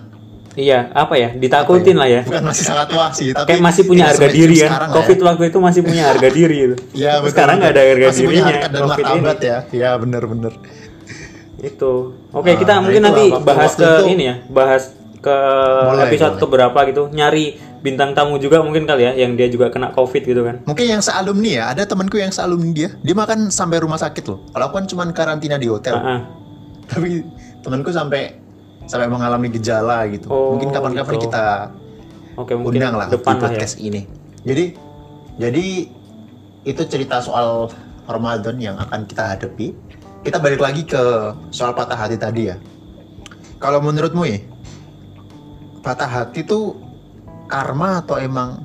iya 0.54 0.90
apa 0.90 1.14
ya 1.14 1.30
ditakutin 1.30 1.94
lah 1.94 2.08
ya. 2.08 2.22
Bukan 2.24 2.48
masih 2.48 2.64
sangat 2.64 2.88
wah 2.90 3.10
sih, 3.12 3.30
tapi 3.30 3.46
kayak 3.50 3.62
masih 3.62 3.82
punya 3.84 4.08
tidak 4.08 4.14
harga 4.16 4.28
diri 4.32 4.56
lah 4.58 4.88
covid 4.88 5.18
waktu 5.20 5.42
itu 5.50 5.58
masih 5.58 5.80
punya 5.82 6.02
harga 6.08 6.28
diri 6.32 6.56
itu. 6.64 6.76
Iya, 6.98 7.12
betul, 7.20 7.30
sekarang 7.34 7.56
nggak 7.60 7.72
ada 7.74 7.82
harga 7.84 8.06
masih 8.08 8.22
punya 8.24 8.30
dirinya 8.32 8.48
harkat 8.48 8.70
dan 8.70 8.80
covid 8.80 8.94
ini. 8.96 9.10
martabat 9.12 9.38
ya. 9.38 9.58
Iya, 9.70 9.90
bener-bener. 9.98 10.54
itu. 11.58 11.92
Oke 12.30 12.50
Ah, 12.50 12.56
kita 12.56 12.72
nah 12.72 12.80
mungkin 12.86 13.02
itu 13.02 13.06
nanti 13.10 13.24
bahas 13.42 13.72
ke 13.74 13.82
itu- 13.82 14.08
ini 14.14 14.24
ya 14.24 14.34
bahas 14.46 14.82
ke 15.18 15.36
Boleh, 15.84 16.06
episode 16.06 16.34
boleh. 16.34 16.42
keberapa 16.42 16.78
gitu 16.86 17.02
nyari 17.10 17.44
bintang 17.78 18.10
tamu 18.10 18.36
juga 18.36 18.58
mungkin 18.58 18.84
kali 18.84 19.02
ya 19.02 19.12
yang 19.16 19.34
dia 19.34 19.46
juga 19.46 19.68
kena 19.68 19.90
covid 19.90 20.22
gitu 20.22 20.42
kan 20.42 20.62
Mungkin 20.62 20.86
yang 20.88 20.98
sealumni 20.98 21.54
ya, 21.54 21.70
ada 21.70 21.82
temanku 21.82 22.16
yang 22.16 22.30
sealumni 22.30 22.70
dia, 22.72 22.90
dia 22.96 23.14
makan 23.14 23.48
sampai 23.48 23.78
rumah 23.78 23.96
sakit 23.96 24.24
loh. 24.24 24.42
Kalau 24.48 24.64
aku 24.66 24.74
kan 24.76 24.86
cuma 24.86 25.02
karantina 25.08 25.54
di 25.54 25.66
hotel, 25.66 25.94
Ah, 25.94 26.06
ah. 26.08 26.20
tapi 26.86 27.22
temanku 27.60 27.90
sampai 27.90 28.34
sampai 28.84 29.06
mengalami 29.06 29.46
gejala 29.48 30.06
gitu. 30.08 30.26
Oh, 30.26 30.54
mungkin 30.54 30.70
kapan-kapan 30.70 31.14
gitu. 31.14 31.24
kita 31.28 31.44
Oke, 32.34 32.52
mungkin 32.54 32.78
undang 32.78 32.94
lah 32.94 33.06
depan 33.08 33.34
di 33.34 33.38
lah 33.38 33.50
ya. 33.50 33.54
podcast 33.54 33.74
ini. 33.78 34.02
Jadi 34.42 34.64
jadi 35.36 35.64
itu 36.64 36.82
cerita 36.84 37.18
soal 37.18 37.70
Ramadan 38.04 38.56
yang 38.56 38.74
akan 38.76 39.04
kita 39.04 39.34
hadapi. 39.34 39.70
Kita 40.20 40.38
balik 40.38 40.58
lagi 40.58 40.82
ke 40.82 40.98
soal 41.50 41.72
patah 41.72 41.94
hati 41.96 42.16
tadi 42.16 42.48
ya. 42.48 42.58
Kalau 43.58 43.78
menurutmu 43.78 44.22
ya, 44.24 44.38
patah 45.88 46.10
hati 46.12 46.44
tuh 46.44 46.76
karma 47.48 48.04
atau 48.04 48.20
emang 48.20 48.60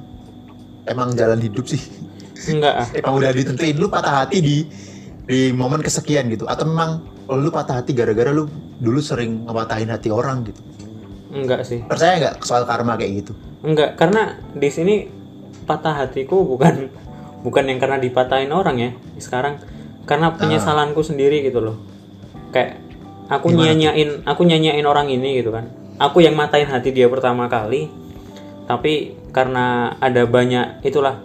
emang 0.83 1.15
jalan 1.15 1.39
hidup 1.39 1.63
sih? 1.63 1.79
Enggak 2.51 2.83
ah. 2.83 2.87
Emang 2.91 3.15
udah 3.15 3.31
ditentuin 3.31 3.79
lu 3.79 3.87
patah 3.87 4.27
hati 4.27 4.43
di 4.43 4.67
di 5.23 5.55
momen 5.55 5.79
kesekian 5.79 6.27
gitu 6.27 6.43
atau 6.51 6.67
memang 6.67 6.99
oh, 7.31 7.39
lu 7.39 7.47
patah 7.47 7.79
hati 7.79 7.95
gara-gara 7.95 8.35
lu 8.35 8.51
dulu 8.83 8.99
sering 8.99 9.47
ngepatahin 9.47 9.87
hati 9.87 10.11
orang 10.11 10.43
gitu. 10.51 10.59
Enggak 11.31 11.63
sih. 11.63 11.79
Percaya 11.87 12.19
nggak 12.19 12.43
soal 12.43 12.67
karma 12.67 12.99
kayak 12.99 13.23
gitu? 13.23 13.31
Enggak, 13.63 13.95
karena 13.95 14.35
di 14.51 14.67
sini 14.67 15.07
patah 15.63 16.03
hatiku 16.03 16.43
bukan 16.43 16.91
bukan 17.47 17.63
yang 17.71 17.79
karena 17.79 18.03
dipatahin 18.03 18.51
orang 18.51 18.75
ya. 18.83 18.91
Sekarang 19.15 19.63
karena 20.03 20.35
penyesalanku 20.35 20.99
sendiri 20.99 21.39
gitu 21.47 21.63
loh. 21.63 21.79
Kayak 22.51 22.83
aku 23.31 23.55
nyanyain, 23.55 24.27
aku 24.27 24.43
nyanyain 24.43 24.83
orang 24.83 25.07
ini 25.07 25.39
gitu 25.39 25.55
kan. 25.55 25.82
Aku 26.03 26.19
yang 26.19 26.35
matain 26.35 26.67
hati 26.67 26.91
dia 26.91 27.07
pertama 27.07 27.47
kali. 27.47 27.87
Tapi 28.67 29.15
karena 29.31 29.95
ada 30.03 30.27
banyak 30.27 30.83
itulah 30.83 31.23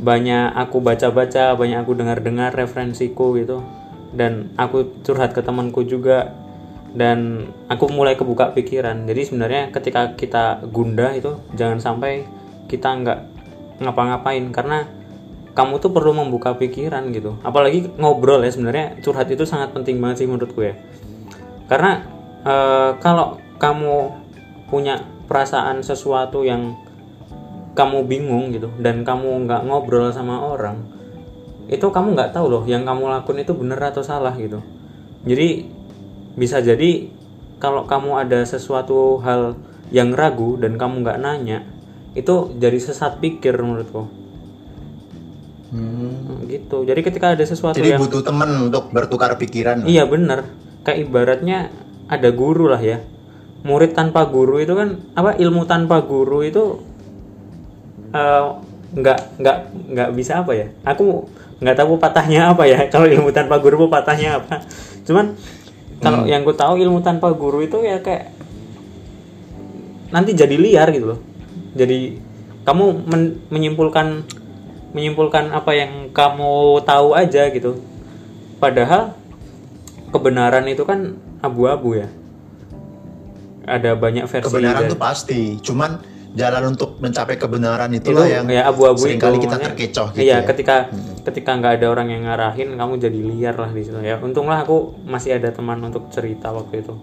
banyak 0.00 0.56
aku 0.56 0.80
baca-baca, 0.80 1.52
banyak 1.52 1.84
aku 1.84 1.92
dengar-dengar 1.92 2.56
referensiku 2.56 3.36
gitu. 3.36 3.60
Dan 4.16 4.56
aku 4.56 5.04
curhat 5.04 5.36
ke 5.36 5.44
temanku 5.44 5.84
juga. 5.84 6.32
Dan 6.88 7.52
aku 7.68 7.92
mulai 7.92 8.16
kebuka 8.16 8.56
pikiran. 8.56 9.04
Jadi 9.04 9.28
sebenarnya 9.28 9.62
ketika 9.76 10.16
kita 10.16 10.64
gundah 10.72 11.12
itu 11.12 11.36
jangan 11.52 11.76
sampai 11.76 12.24
kita 12.64 12.88
nggak 12.88 13.20
ngapa-ngapain. 13.84 14.48
Karena 14.56 14.88
kamu 15.52 15.84
tuh 15.84 15.92
perlu 15.92 16.16
membuka 16.16 16.56
pikiran 16.56 17.12
gitu. 17.12 17.36
Apalagi 17.44 17.92
ngobrol 18.00 18.40
ya 18.40 18.48
sebenarnya 18.56 19.04
curhat 19.04 19.28
itu 19.28 19.44
sangat 19.44 19.76
penting 19.76 20.00
banget 20.00 20.24
sih 20.24 20.28
menurutku 20.32 20.64
ya. 20.64 20.80
Karena 21.68 22.08
eh, 22.48 22.90
kalau 23.04 23.47
kamu 23.58 24.14
punya 24.70 25.02
perasaan 25.26 25.84
sesuatu 25.84 26.42
yang 26.46 26.78
kamu 27.78 28.10
bingung 28.10 28.50
gitu 28.50 28.72
dan 28.82 29.06
kamu 29.06 29.46
nggak 29.46 29.62
ngobrol 29.68 30.10
sama 30.10 30.42
orang 30.42 30.98
itu 31.68 31.84
kamu 31.84 32.16
nggak 32.16 32.32
tahu 32.32 32.46
loh 32.48 32.64
yang 32.64 32.82
kamu 32.88 33.12
lakuin 33.12 33.44
itu 33.44 33.52
benar 33.52 33.92
atau 33.92 34.00
salah 34.00 34.32
gitu. 34.40 34.64
Jadi 35.28 35.68
bisa 36.32 36.64
jadi 36.64 37.12
kalau 37.60 37.84
kamu 37.84 38.24
ada 38.24 38.40
sesuatu 38.48 39.20
hal 39.20 39.60
yang 39.92 40.16
ragu 40.16 40.56
dan 40.56 40.80
kamu 40.80 41.04
nggak 41.04 41.20
nanya 41.20 41.68
itu 42.16 42.56
jadi 42.56 42.78
sesat 42.80 43.20
pikir 43.20 43.52
menurutku. 43.60 44.08
Gitu. 46.48 46.78
Jadi 46.88 47.00
ketika 47.04 47.36
ada 47.36 47.44
sesuatu 47.44 47.76
Jadi 47.76 47.92
yang 47.92 48.00
butuh 48.00 48.24
temen 48.24 48.72
untuk 48.72 48.88
bertukar 48.88 49.36
pikiran. 49.36 49.84
iya 49.84 50.08
bener. 50.08 50.48
Kayak 50.88 51.04
ibaratnya 51.04 51.68
ada 52.08 52.32
guru 52.32 52.72
lah 52.72 52.80
ya 52.80 53.04
murid 53.66 53.94
tanpa 53.94 54.26
guru 54.28 54.62
itu 54.62 54.74
kan 54.74 55.02
apa 55.18 55.34
ilmu 55.38 55.66
tanpa 55.66 56.02
guru 56.02 56.46
itu 56.46 56.78
eh, 58.14 58.44
nggak 58.94 59.18
nggak 59.42 59.58
nggak 59.94 60.08
bisa 60.14 60.42
apa 60.42 60.52
ya? 60.54 60.66
Aku 60.86 61.26
nggak 61.58 61.76
tahu 61.78 61.98
patahnya 61.98 62.54
apa 62.54 62.64
ya. 62.64 62.86
Kalau 62.92 63.06
ilmu 63.10 63.30
tanpa 63.34 63.58
guru 63.58 63.90
patahnya 63.90 64.42
apa. 64.42 64.62
Cuman 65.04 65.34
kalau 65.98 66.30
yang 66.30 66.46
ku 66.46 66.54
tahu 66.54 66.78
ilmu 66.78 67.02
tanpa 67.02 67.34
guru 67.34 67.58
itu 67.58 67.82
ya 67.82 67.98
kayak 67.98 68.30
nanti 70.14 70.30
jadi 70.30 70.54
liar 70.54 70.94
gitu 70.94 71.10
loh. 71.16 71.20
Jadi 71.74 72.14
kamu 72.62 72.84
men- 73.10 73.36
menyimpulkan 73.50 74.22
menyimpulkan 74.94 75.50
apa 75.50 75.74
yang 75.74 76.14
kamu 76.14 76.78
tahu 76.86 77.18
aja 77.18 77.50
gitu. 77.50 77.82
Padahal 78.62 79.18
kebenaran 80.14 80.70
itu 80.70 80.86
kan 80.86 81.18
abu-abu 81.42 81.98
ya 81.98 82.08
ada 83.68 83.94
banyak 83.94 84.24
versi 84.24 84.48
Kebenaran 84.48 84.88
tuh 84.88 84.98
pasti, 84.98 85.60
cuman 85.60 86.00
jalan 86.36 86.76
untuk 86.76 87.00
mencapai 87.00 87.40
kebenaran 87.40 87.88
itulah 87.96 88.28
itu 88.28 88.36
yang 88.36 88.46
ya 88.52 88.68
abu-abu 88.68 89.00
sering 89.00 89.18
kali 89.18 89.40
itu, 89.40 89.48
kita 89.48 89.56
terkecoh 89.58 90.08
gitu 90.12 90.22
iya 90.22 90.38
ya. 90.38 90.46
ketika 90.46 90.92
ketika 91.24 91.50
nggak 91.56 91.80
ada 91.80 91.86
orang 91.88 92.08
yang 92.12 92.22
ngarahin 92.28 92.76
kamu 92.76 92.94
jadi 93.00 93.20
liar 93.20 93.54
lah 93.56 93.70
di 93.72 93.84
situ 93.84 94.00
ya. 94.00 94.16
Untunglah 94.16 94.64
aku 94.64 94.96
masih 95.04 95.36
ada 95.36 95.52
teman 95.52 95.76
untuk 95.84 96.08
cerita 96.08 96.48
waktu 96.52 96.80
itu. 96.80 96.96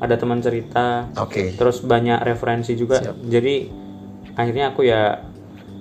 Ada 0.00 0.16
teman 0.16 0.40
cerita 0.40 1.08
Oke. 1.16 1.56
terus 1.56 1.84
banyak 1.84 2.24
referensi 2.24 2.76
juga. 2.76 3.00
Jadi 3.24 3.68
akhirnya 4.36 4.72
aku 4.72 4.84
ya 4.84 5.24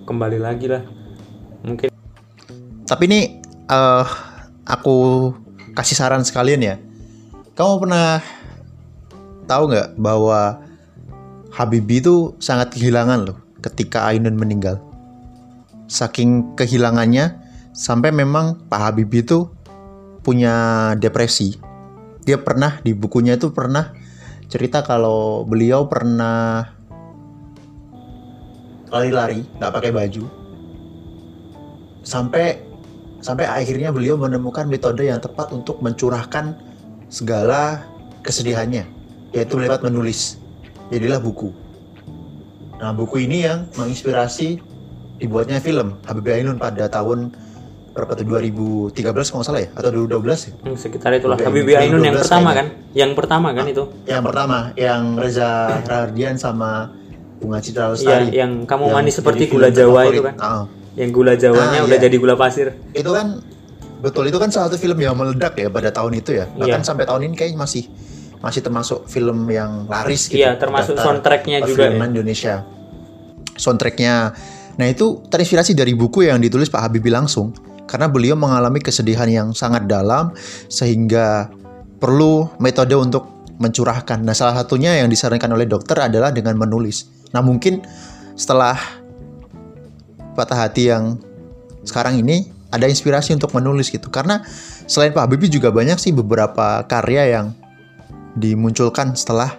kembali 0.07 0.39
lagi 0.39 0.67
lah. 0.67 0.83
Mungkin 1.63 1.91
Tapi 2.87 3.03
ini 3.07 3.39
eh 3.67 4.05
aku 4.63 4.97
kasih 5.75 5.95
saran 5.99 6.23
sekalian 6.23 6.61
ya. 6.63 6.75
Kamu 7.55 7.83
pernah 7.83 8.23
tahu 9.49 9.73
nggak 9.73 9.97
bahwa 9.97 10.61
Habibie 11.49 11.97
itu 11.97 12.37
sangat 12.37 12.77
kehilangan 12.77 13.25
loh 13.25 13.37
ketika 13.65 14.05
Ainun 14.05 14.37
meninggal. 14.37 14.77
Saking 15.89 16.53
kehilangannya 16.53 17.41
sampai 17.73 18.13
memang 18.13 18.69
Pak 18.69 18.79
Habibie 18.79 19.25
itu 19.25 19.49
punya 20.21 20.93
depresi. 21.01 21.57
Dia 22.21 22.37
pernah 22.37 22.77
di 22.85 22.93
bukunya 22.93 23.33
itu 23.33 23.49
pernah 23.49 23.89
cerita 24.45 24.85
kalau 24.85 25.41
beliau 25.41 25.89
pernah 25.89 26.69
lari-lari 28.89 29.45
nggak 29.61 29.73
pakai 29.73 29.91
baju 29.93 30.25
sampai 32.01 32.57
sampai 33.21 33.45
akhirnya 33.45 33.93
beliau 33.93 34.17
menemukan 34.17 34.65
metode 34.65 35.05
yang 35.05 35.21
tepat 35.21 35.53
untuk 35.53 35.77
mencurahkan 35.85 36.57
segala 37.13 37.85
kesedihannya 38.25 38.98
yaitu 39.31 39.55
lewat 39.55 39.81
menulis. 39.81 40.37
Jadilah 40.89 41.17
buku. 41.17 41.53
Nah 42.75 42.91
buku 42.91 43.21
ini 43.21 43.43
yang 43.43 43.67
menginspirasi 43.75 44.57
dibuatnya 45.17 45.59
film 45.59 45.99
Habibie 46.03 46.31
Ainun 46.33 46.55
pada 46.55 46.87
tahun 46.87 47.35
berapa 47.91 48.15
tuh 48.15 48.23
2013 48.23 48.95
kalau 48.95 49.13
nggak 49.13 49.45
salah 49.45 49.61
ya? 49.61 49.69
Atau 49.73 49.89
2012 49.91 50.47
ya? 50.47 50.51
Hmm, 50.63 50.77
sekitar 50.77 51.11
itulah. 51.13 51.35
Habibie 51.35 51.75
Ainun 51.75 51.99
yang 51.99 52.15
2012 52.15 52.23
pertama 52.23 52.49
kan? 52.49 52.65
Kayaknya. 52.65 52.95
yang 52.95 53.11
pertama 53.13 53.47
kan 53.51 53.65
itu? 53.67 53.83
yang 54.07 54.23
pertama 54.23 54.57
yang 54.73 55.01
Reza 55.15 55.49
Rahardian 55.83 56.35
sama 56.35 56.71
Bunga 57.37 57.59
Citra 57.59 57.85
Iya, 57.85 57.91
Lestari. 57.93 58.25
yang 58.33 58.51
kamu 58.63 58.83
Yang 58.85 58.95
manis 58.95 59.13
seperti 59.15 59.43
gula 59.47 59.69
Jawa 59.69 60.01
itu 60.07 60.21
kan? 60.21 60.35
Ah. 60.37 60.63
yang 60.95 61.09
gula 61.11 61.33
Jawanya 61.33 61.79
Ah, 61.79 61.87
udah 61.87 61.95
iya. 61.95 62.05
jadi 62.07 62.15
gula 62.17 62.35
pasir. 62.35 62.67
Itu 62.91 63.11
kan 63.11 63.39
betul 63.99 64.23
itu 64.25 64.35
kan 64.35 64.47
salah 64.49 64.67
satu 64.67 64.75
film 64.75 64.95
yang 64.97 65.11
meledak 65.13 65.55
ya 65.55 65.67
pada 65.67 65.91
tahun 65.91 66.15
itu 66.15 66.31
ya. 66.33 66.47
Bahkan 66.49 66.79
Iya. 66.79 66.87
sampai 66.87 67.03
tahun 67.03 67.27
ini 67.27 67.35
kayaknya 67.35 67.59
masih 67.59 67.83
masih 68.39 68.63
termasuk 68.63 69.03
film 69.11 69.47
yang 69.51 69.83
laris 69.91 70.31
gitu 70.31 70.39
Iya, 70.39 70.55
termasuk 70.55 70.95
soundtracknya 70.95 71.59
juga 71.63 71.91
perfilman 71.91 72.07
ya. 72.07 72.11
Indonesia. 72.15 72.55
Soundtracknya. 73.59 74.15
Nah 74.79 74.87
itu 74.87 75.19
terinspirasi 75.27 75.75
dari 75.75 75.91
buku 75.91 76.23
yang 76.23 76.39
ditulis 76.39 76.71
Pak 76.71 76.87
Habibie 76.87 77.11
langsung 77.11 77.51
karena 77.83 78.07
beliau 78.07 78.39
mengalami 78.39 78.79
kesedihan 78.79 79.27
yang 79.27 79.51
sangat 79.51 79.91
dalam 79.91 80.31
sehingga 80.71 81.51
perlu 81.99 82.47
metode 82.63 82.95
untuk 82.95 83.27
mencurahkan. 83.59 84.23
Nah 84.23 84.31
salah 84.31 84.55
satunya 84.55 84.95
yang 85.03 85.11
disarankan 85.11 85.51
oleh 85.51 85.67
dokter 85.67 85.99
adalah 85.99 86.31
dengan 86.31 86.55
menulis. 86.55 87.11
Nah 87.35 87.43
mungkin 87.43 87.83
setelah 88.39 88.79
patah 90.31 90.63
hati 90.63 90.87
yang 90.87 91.19
sekarang 91.83 92.23
ini 92.23 92.47
ada 92.71 92.87
inspirasi 92.87 93.35
untuk 93.35 93.51
menulis 93.51 93.91
gitu. 93.91 94.07
Karena 94.07 94.39
selain 94.87 95.11
Pak 95.11 95.27
Habibie 95.27 95.51
juga 95.51 95.75
banyak 95.75 95.99
sih 95.99 96.15
beberapa 96.15 96.87
karya 96.87 97.35
yang 97.35 97.51
dimunculkan 98.37 99.17
setelah 99.17 99.57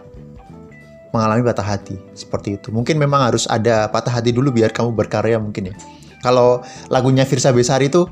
mengalami 1.11 1.43
patah 1.43 1.67
hati. 1.67 1.97
Seperti 2.15 2.59
itu. 2.59 2.71
Mungkin 2.71 2.99
memang 2.99 3.27
harus 3.27 3.47
ada 3.51 3.91
patah 3.91 4.15
hati 4.15 4.31
dulu 4.31 4.55
biar 4.55 4.71
kamu 4.71 4.95
berkarya 4.95 5.39
mungkin 5.43 5.75
ya. 5.75 5.75
Kalau 6.21 6.63
lagunya 6.93 7.25
Firsa 7.25 7.51
Besari 7.51 7.89
itu 7.91 8.07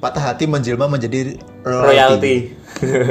patah 0.00 0.32
hati 0.32 0.48
menjelma 0.48 0.88
menjadi 0.88 1.36
royalty, 1.62 1.84
royalty. 1.84 2.36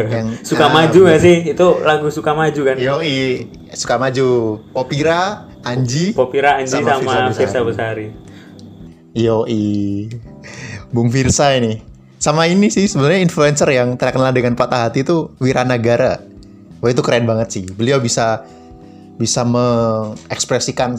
Yang 0.10 0.28
suka 0.50 0.66
ah, 0.68 0.74
maju 0.74 1.00
gak 1.06 1.22
sih? 1.22 1.38
Itu 1.54 1.68
lagu 1.86 2.08
suka 2.10 2.32
maju 2.34 2.62
kan? 2.66 2.76
Yoi, 2.76 3.48
suka 3.74 3.96
maju. 4.02 4.60
Popira 4.74 5.46
Anji 5.62 6.16
Popira 6.16 6.58
Anji 6.58 6.80
Sama 6.80 7.00
sama, 7.00 7.30
Firsa 7.32 7.38
Firsa 7.38 7.60
Besari. 7.64 8.08
Yoi. 9.16 10.10
Bung 10.90 11.14
Firsa 11.14 11.54
ini. 11.56 11.86
Sama 12.20 12.52
ini 12.52 12.68
sih 12.68 12.84
sebenarnya 12.84 13.24
influencer 13.24 13.72
yang 13.72 13.96
terkenal 13.96 14.36
dengan 14.36 14.52
patah 14.60 14.92
hati 14.92 15.08
itu 15.08 15.32
Wiranagara 15.40 16.29
Wah 16.80 16.90
itu 16.92 17.02
keren 17.04 17.28
banget 17.28 17.48
sih. 17.52 17.64
Beliau 17.68 18.00
bisa 18.00 18.44
bisa 19.20 19.44
mengekspresikan 19.44 20.96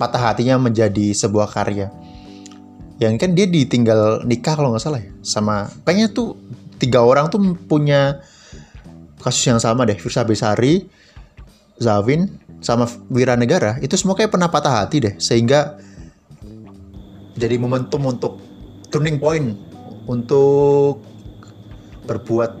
patah 0.00 0.32
hatinya 0.32 0.56
menjadi 0.56 1.12
sebuah 1.12 1.52
karya. 1.52 1.92
Yang 2.96 3.14
kan 3.20 3.30
dia 3.36 3.44
ditinggal 3.44 4.24
nikah 4.24 4.56
kalau 4.56 4.72
nggak 4.72 4.80
salah 4.80 5.04
ya 5.04 5.12
sama 5.20 5.68
kayaknya 5.84 6.16
tuh 6.16 6.32
tiga 6.80 7.04
orang 7.04 7.28
tuh 7.28 7.40
punya 7.68 8.24
kasus 9.20 9.44
yang 9.44 9.60
sama 9.60 9.84
deh. 9.84 10.00
Firsa 10.00 10.24
Besari 10.24 10.88
Zavin 11.76 12.40
sama 12.64 12.88
Wiranegara. 13.12 13.76
Itu 13.84 14.00
semua 14.00 14.16
kayak 14.16 14.32
pernah 14.32 14.48
patah 14.48 14.80
hati 14.80 14.96
deh 15.04 15.14
sehingga 15.20 15.76
jadi 17.36 17.60
momentum 17.60 18.00
untuk 18.08 18.40
turning 18.88 19.20
point 19.20 19.60
untuk 20.08 21.04
berbuat 22.08 22.56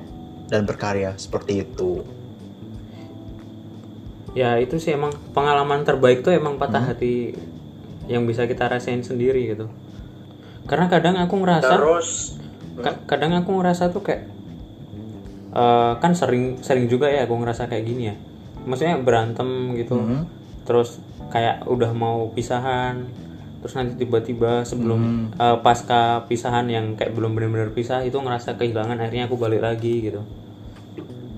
dan 0.52 0.68
berkarya 0.68 1.16
seperti 1.16 1.64
itu. 1.64 2.15
Ya 4.36 4.60
itu 4.60 4.76
sih 4.76 4.92
emang 4.92 5.16
pengalaman 5.32 5.80
terbaik 5.88 6.20
tuh 6.20 6.36
emang 6.36 6.60
patah 6.60 6.92
hati 6.92 7.32
yang 8.06 8.28
bisa 8.28 8.44
kita 8.44 8.68
rasain 8.68 9.00
sendiri 9.00 9.56
gitu. 9.56 9.66
Karena 10.68 10.92
kadang 10.92 11.16
aku 11.16 11.40
ngerasa 11.40 11.72
Terus? 11.72 12.08
Ka- 12.76 13.00
kadang 13.08 13.32
aku 13.32 13.56
ngerasa 13.56 13.88
tuh 13.88 14.04
kayak 14.04 14.28
eh, 15.56 15.92
kan 15.96 16.12
sering 16.12 16.60
sering 16.60 16.84
juga 16.92 17.08
ya 17.08 17.24
aku 17.24 17.34
ngerasa 17.40 17.64
kayak 17.72 17.84
gini 17.88 18.12
ya. 18.12 18.14
Maksudnya 18.68 19.00
berantem 19.00 19.72
gitu. 19.80 19.96
Terus 20.68 21.00
kayak 21.32 21.64
udah 21.66 21.90
mau 21.96 22.28
pisahan 22.36 23.08
terus 23.64 23.72
nanti 23.74 24.04
tiba-tiba 24.04 24.62
sebelum 24.68 25.00
eh, 25.40 25.56
pasca 25.64 26.28
pisahan 26.28 26.68
yang 26.68 26.92
kayak 26.94 27.16
belum 27.16 27.32
benar-benar 27.32 27.72
pisah 27.72 28.04
itu 28.04 28.20
ngerasa 28.20 28.60
kehilangan 28.60 29.00
akhirnya 29.00 29.26
aku 29.32 29.40
balik 29.40 29.64
lagi 29.64 30.12
gitu. 30.12 30.20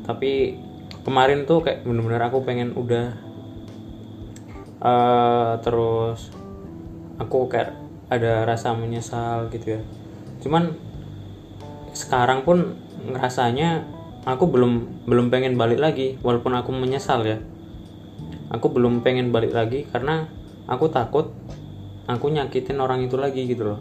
Tapi 0.05 0.57
kemarin 1.03 1.45
tuh 1.45 1.63
kayak 1.63 1.83
bener-bener 1.87 2.23
aku 2.23 2.43
pengen 2.47 2.75
udah 2.75 3.15
eh 4.79 5.53
terus 5.67 6.31
aku 7.19 7.51
kayak 7.51 7.75
ada 8.09 8.47
rasa 8.47 8.73
menyesal 8.73 9.51
gitu 9.53 9.79
ya. 9.79 9.83
Cuman 10.41 10.79
sekarang 11.93 12.47
pun 12.47 12.79
ngerasanya 13.11 13.85
aku 14.23 14.47
belum 14.49 15.05
belum 15.05 15.29
pengen 15.35 15.59
balik 15.59 15.83
lagi 15.83 16.17
walaupun 16.23 16.55
aku 16.55 16.71
menyesal 16.73 17.27
ya. 17.27 17.43
Aku 18.55 18.73
belum 18.73 19.05
pengen 19.05 19.35
balik 19.35 19.53
lagi 19.53 19.85
karena 19.91 20.31
aku 20.71 20.89
takut 20.89 21.35
aku 22.09 22.33
nyakitin 22.33 22.81
orang 22.81 23.05
itu 23.05 23.21
lagi 23.21 23.45
gitu 23.45 23.77
loh. 23.77 23.81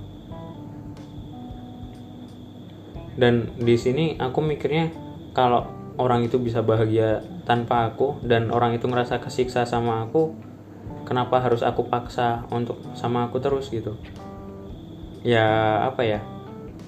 Dan 3.17 3.53
di 3.58 3.73
sini 3.80 4.19
aku 4.19 4.43
mikirnya 4.43 4.91
kalau 5.32 5.77
orang 5.97 6.25
itu 6.25 6.38
bisa 6.38 6.62
bahagia 6.62 7.25
tanpa 7.49 7.89
aku 7.89 8.21
dan 8.21 8.53
orang 8.53 8.77
itu 8.77 8.86
ngerasa 8.86 9.17
kesiksa 9.17 9.65
sama 9.65 10.05
aku 10.05 10.38
kenapa 11.03 11.41
harus 11.41 11.65
aku 11.65 11.89
paksa 11.89 12.45
untuk 12.53 12.77
sama 12.93 13.25
aku 13.27 13.41
terus 13.41 13.73
gitu? 13.73 13.97
Ya 15.25 15.79
apa 15.88 16.05
ya? 16.05 16.19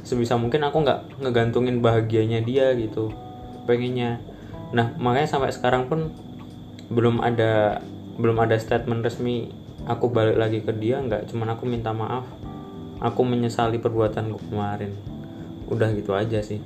Sebisa 0.06 0.38
mungkin 0.38 0.64
aku 0.64 0.86
nggak 0.86 1.24
ngegantungin 1.24 1.82
bahagianya 1.82 2.46
dia 2.46 2.76
gitu 2.78 3.12
pengennya. 3.64 4.22
Nah 4.76 4.94
makanya 5.02 5.40
sampai 5.40 5.56
sekarang 5.56 5.90
pun 5.90 6.14
belum 6.92 7.24
ada 7.24 7.80
belum 8.20 8.36
ada 8.44 8.60
statement 8.60 9.06
resmi 9.06 9.50
aku 9.88 10.12
balik 10.12 10.38
lagi 10.38 10.60
ke 10.62 10.76
dia 10.76 11.00
nggak. 11.00 11.32
Cuman 11.32 11.56
aku 11.56 11.64
minta 11.66 11.96
maaf. 11.96 12.28
Aku 13.00 13.24
menyesali 13.24 13.80
perbuatanku 13.80 14.52
kemarin. 14.52 14.92
Udah 15.72 15.88
gitu 15.96 16.12
aja 16.12 16.44
sih. 16.44 16.60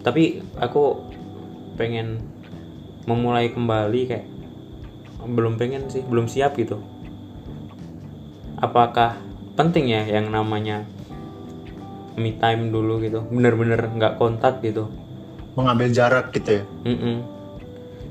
Tapi 0.00 0.40
aku 0.56 1.04
pengen 1.74 2.22
memulai 3.04 3.52
kembali 3.52 4.00
kayak 4.08 4.26
belum 5.24 5.56
pengen 5.56 5.88
sih 5.88 6.04
belum 6.04 6.28
siap 6.28 6.56
gitu 6.56 6.80
apakah 8.58 9.18
penting 9.54 9.90
ya 9.90 10.02
yang 10.04 10.28
namanya 10.28 10.84
me 12.14 12.34
time 12.38 12.70
dulu 12.70 13.02
gitu 13.02 13.26
bener-bener 13.28 13.90
nggak 13.90 14.16
kontak 14.16 14.62
gitu 14.62 14.90
mengambil 15.54 15.90
jarak 15.90 16.34
gitu 16.34 16.62
ya. 16.62 16.64
Mm-mm. 16.86 17.16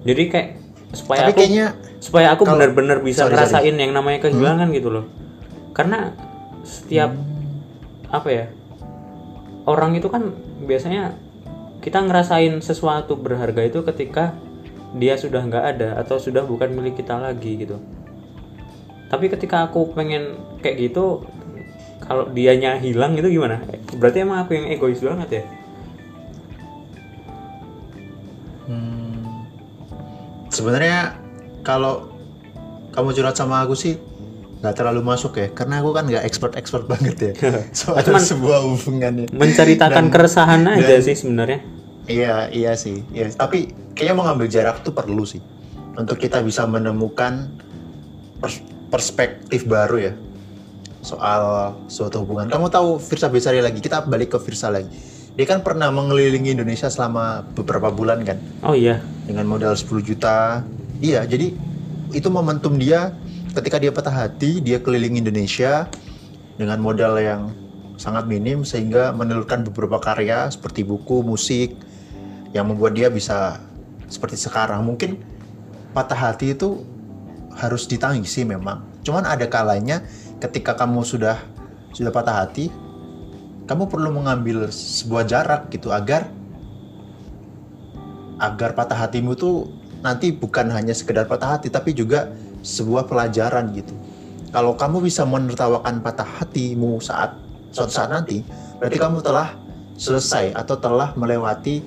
jadi 0.03 0.23
kayak 0.31 0.49
supaya 0.93 1.19
Tapi 1.27 1.31
aku 1.31 1.39
kayaknya 1.39 1.67
supaya 1.99 2.27
aku 2.35 2.43
benar-benar 2.45 2.99
bisa 3.01 3.25
sorry, 3.25 3.33
ngerasain 3.35 3.75
yang 3.79 3.91
namanya 3.95 4.19
kehilangan 4.27 4.69
gitu 4.75 4.89
loh 4.91 5.05
karena 5.73 6.13
setiap 6.63 7.11
Hmm. 7.11 7.31
apa 8.13 8.29
ya 8.29 8.45
orang 9.65 9.97
itu 9.97 10.05
kan 10.07 10.31
biasanya 10.63 11.17
kita 11.83 11.99
ngerasain 11.99 12.63
sesuatu 12.63 13.19
berharga 13.19 13.59
itu 13.59 13.83
ketika 13.83 14.31
dia 14.95 15.19
sudah 15.19 15.43
nggak 15.43 15.65
ada 15.75 15.89
atau 15.99 16.15
sudah 16.15 16.47
bukan 16.47 16.71
milik 16.71 17.03
kita 17.03 17.19
lagi 17.19 17.59
gitu. 17.59 17.75
Tapi 19.11 19.27
ketika 19.27 19.67
aku 19.67 19.91
pengen 19.91 20.39
kayak 20.63 20.89
gitu 20.89 21.27
kalau 21.99 22.31
dianya 22.31 22.79
hilang 22.79 23.19
itu 23.19 23.27
gimana? 23.27 23.59
Berarti 23.99 24.23
emang 24.23 24.47
aku 24.47 24.55
yang 24.55 24.71
egois 24.71 25.03
banget 25.03 25.43
ya? 25.43 25.43
Hmm. 28.71 29.43
Sebenarnya 30.47 31.19
kalau 31.67 32.15
kamu 32.95 33.11
curhat 33.11 33.35
sama 33.35 33.59
aku 33.67 33.75
sih 33.75 33.99
nggak 34.63 34.73
terlalu 34.73 35.03
masuk 35.03 35.35
ya, 35.35 35.51
karena 35.51 35.83
aku 35.83 35.91
kan 35.91 36.07
nggak 36.07 36.23
expert 36.23 36.55
expert 36.55 36.87
banget 36.87 37.15
ya 37.19 37.31
soal 37.75 37.99
Cuman- 37.99 38.23
sebuah 38.23 38.63
hubungan 38.63 39.11
ya. 39.19 39.27
menceritakan 39.29 40.07
Dan- 40.07 40.11
keresahan 40.11 40.61
aja 40.65 40.87
dan- 40.87 41.03
sih 41.03 41.15
sebenarnya 41.15 41.59
Iya 42.03 42.51
iya 42.51 42.75
sih, 42.75 42.99
iya. 43.11 43.31
Tapi 43.31 43.71
kayaknya 43.91 44.11
mengambil 44.13 44.47
jarak 44.47 44.83
tuh 44.83 44.91
perlu 44.91 45.23
sih 45.23 45.39
untuk 45.95 46.15
kita 46.15 46.39
bisa 46.39 46.63
menemukan 46.63 47.47
pers- 48.39 48.59
perspektif 48.87 49.63
baru 49.63 49.97
ya 50.01 50.13
soal 50.99 51.71
suatu 51.87 52.23
hubungan. 52.23 52.47
Kamu 52.47 52.67
tahu 52.67 52.95
Firsa 52.97 53.27
Besari 53.27 53.59
lagi? 53.59 53.79
Kita 53.79 54.03
balik 54.03 54.31
ke 54.31 54.39
Firsa 54.39 54.67
lagi. 54.67 54.91
Dia 55.33 55.45
kan 55.45 55.59
pernah 55.59 55.89
mengelilingi 55.89 56.51
Indonesia 56.51 56.87
selama 56.87 57.47
beberapa 57.49 57.87
bulan 57.87 58.21
kan 58.21 58.35
oh 58.61 58.71
iya 58.71 58.99
dengan 59.23 59.47
modal 59.47 59.71
10 59.71 59.87
juta. 60.03 60.59
Iya, 60.99 61.23
jadi 61.23 61.55
itu 62.11 62.27
momentum 62.27 62.75
dia 62.75 63.15
ketika 63.53 63.77
dia 63.77 63.93
patah 63.93 64.13
hati, 64.13 64.59
dia 64.59 64.81
keliling 64.81 65.21
Indonesia 65.21 65.85
dengan 66.57 66.81
modal 66.81 67.17
yang 67.21 67.53
sangat 68.01 68.25
minim 68.25 68.65
sehingga 68.65 69.13
menelurkan 69.13 69.61
beberapa 69.69 70.01
karya 70.01 70.49
seperti 70.49 70.81
buku, 70.81 71.21
musik 71.21 71.77
yang 72.51 72.69
membuat 72.69 72.97
dia 72.97 73.13
bisa 73.13 73.61
seperti 74.09 74.41
sekarang. 74.41 74.81
Mungkin 74.81 75.21
patah 75.93 76.17
hati 76.17 76.57
itu 76.57 76.81
harus 77.53 77.85
ditangisi 77.85 78.41
memang. 78.41 78.81
Cuman 79.05 79.29
ada 79.29 79.45
kalanya 79.45 80.01
ketika 80.41 80.73
kamu 80.73 81.05
sudah 81.05 81.37
sudah 81.93 82.09
patah 82.09 82.45
hati, 82.45 82.73
kamu 83.69 83.85
perlu 83.85 84.09
mengambil 84.09 84.65
sebuah 84.73 85.29
jarak 85.29 85.69
gitu 85.69 85.93
agar 85.93 86.25
agar 88.41 88.73
patah 88.73 88.97
hatimu 88.97 89.37
tuh 89.37 89.69
nanti 90.01 90.33
bukan 90.33 90.67
hanya 90.73 90.91
sekedar 90.91 91.29
patah 91.29 91.55
hati 91.55 91.71
tapi 91.71 91.95
juga 91.95 92.33
sebuah 92.63 93.05
pelajaran 93.05 93.75
gitu. 93.75 93.93
Kalau 94.49 94.73
kamu 94.79 95.03
bisa 95.03 95.27
menertawakan 95.27 95.99
patah 95.99 96.25
hatimu 96.41 97.03
saat 97.03 97.35
suatu 97.73 97.91
saat 97.91 98.09
nanti, 98.09 98.41
berarti 98.79 98.97
kamu 98.97 99.19
telah 99.19 99.53
selesai 99.99 100.55
atau 100.55 100.79
telah 100.79 101.11
melewati 101.19 101.83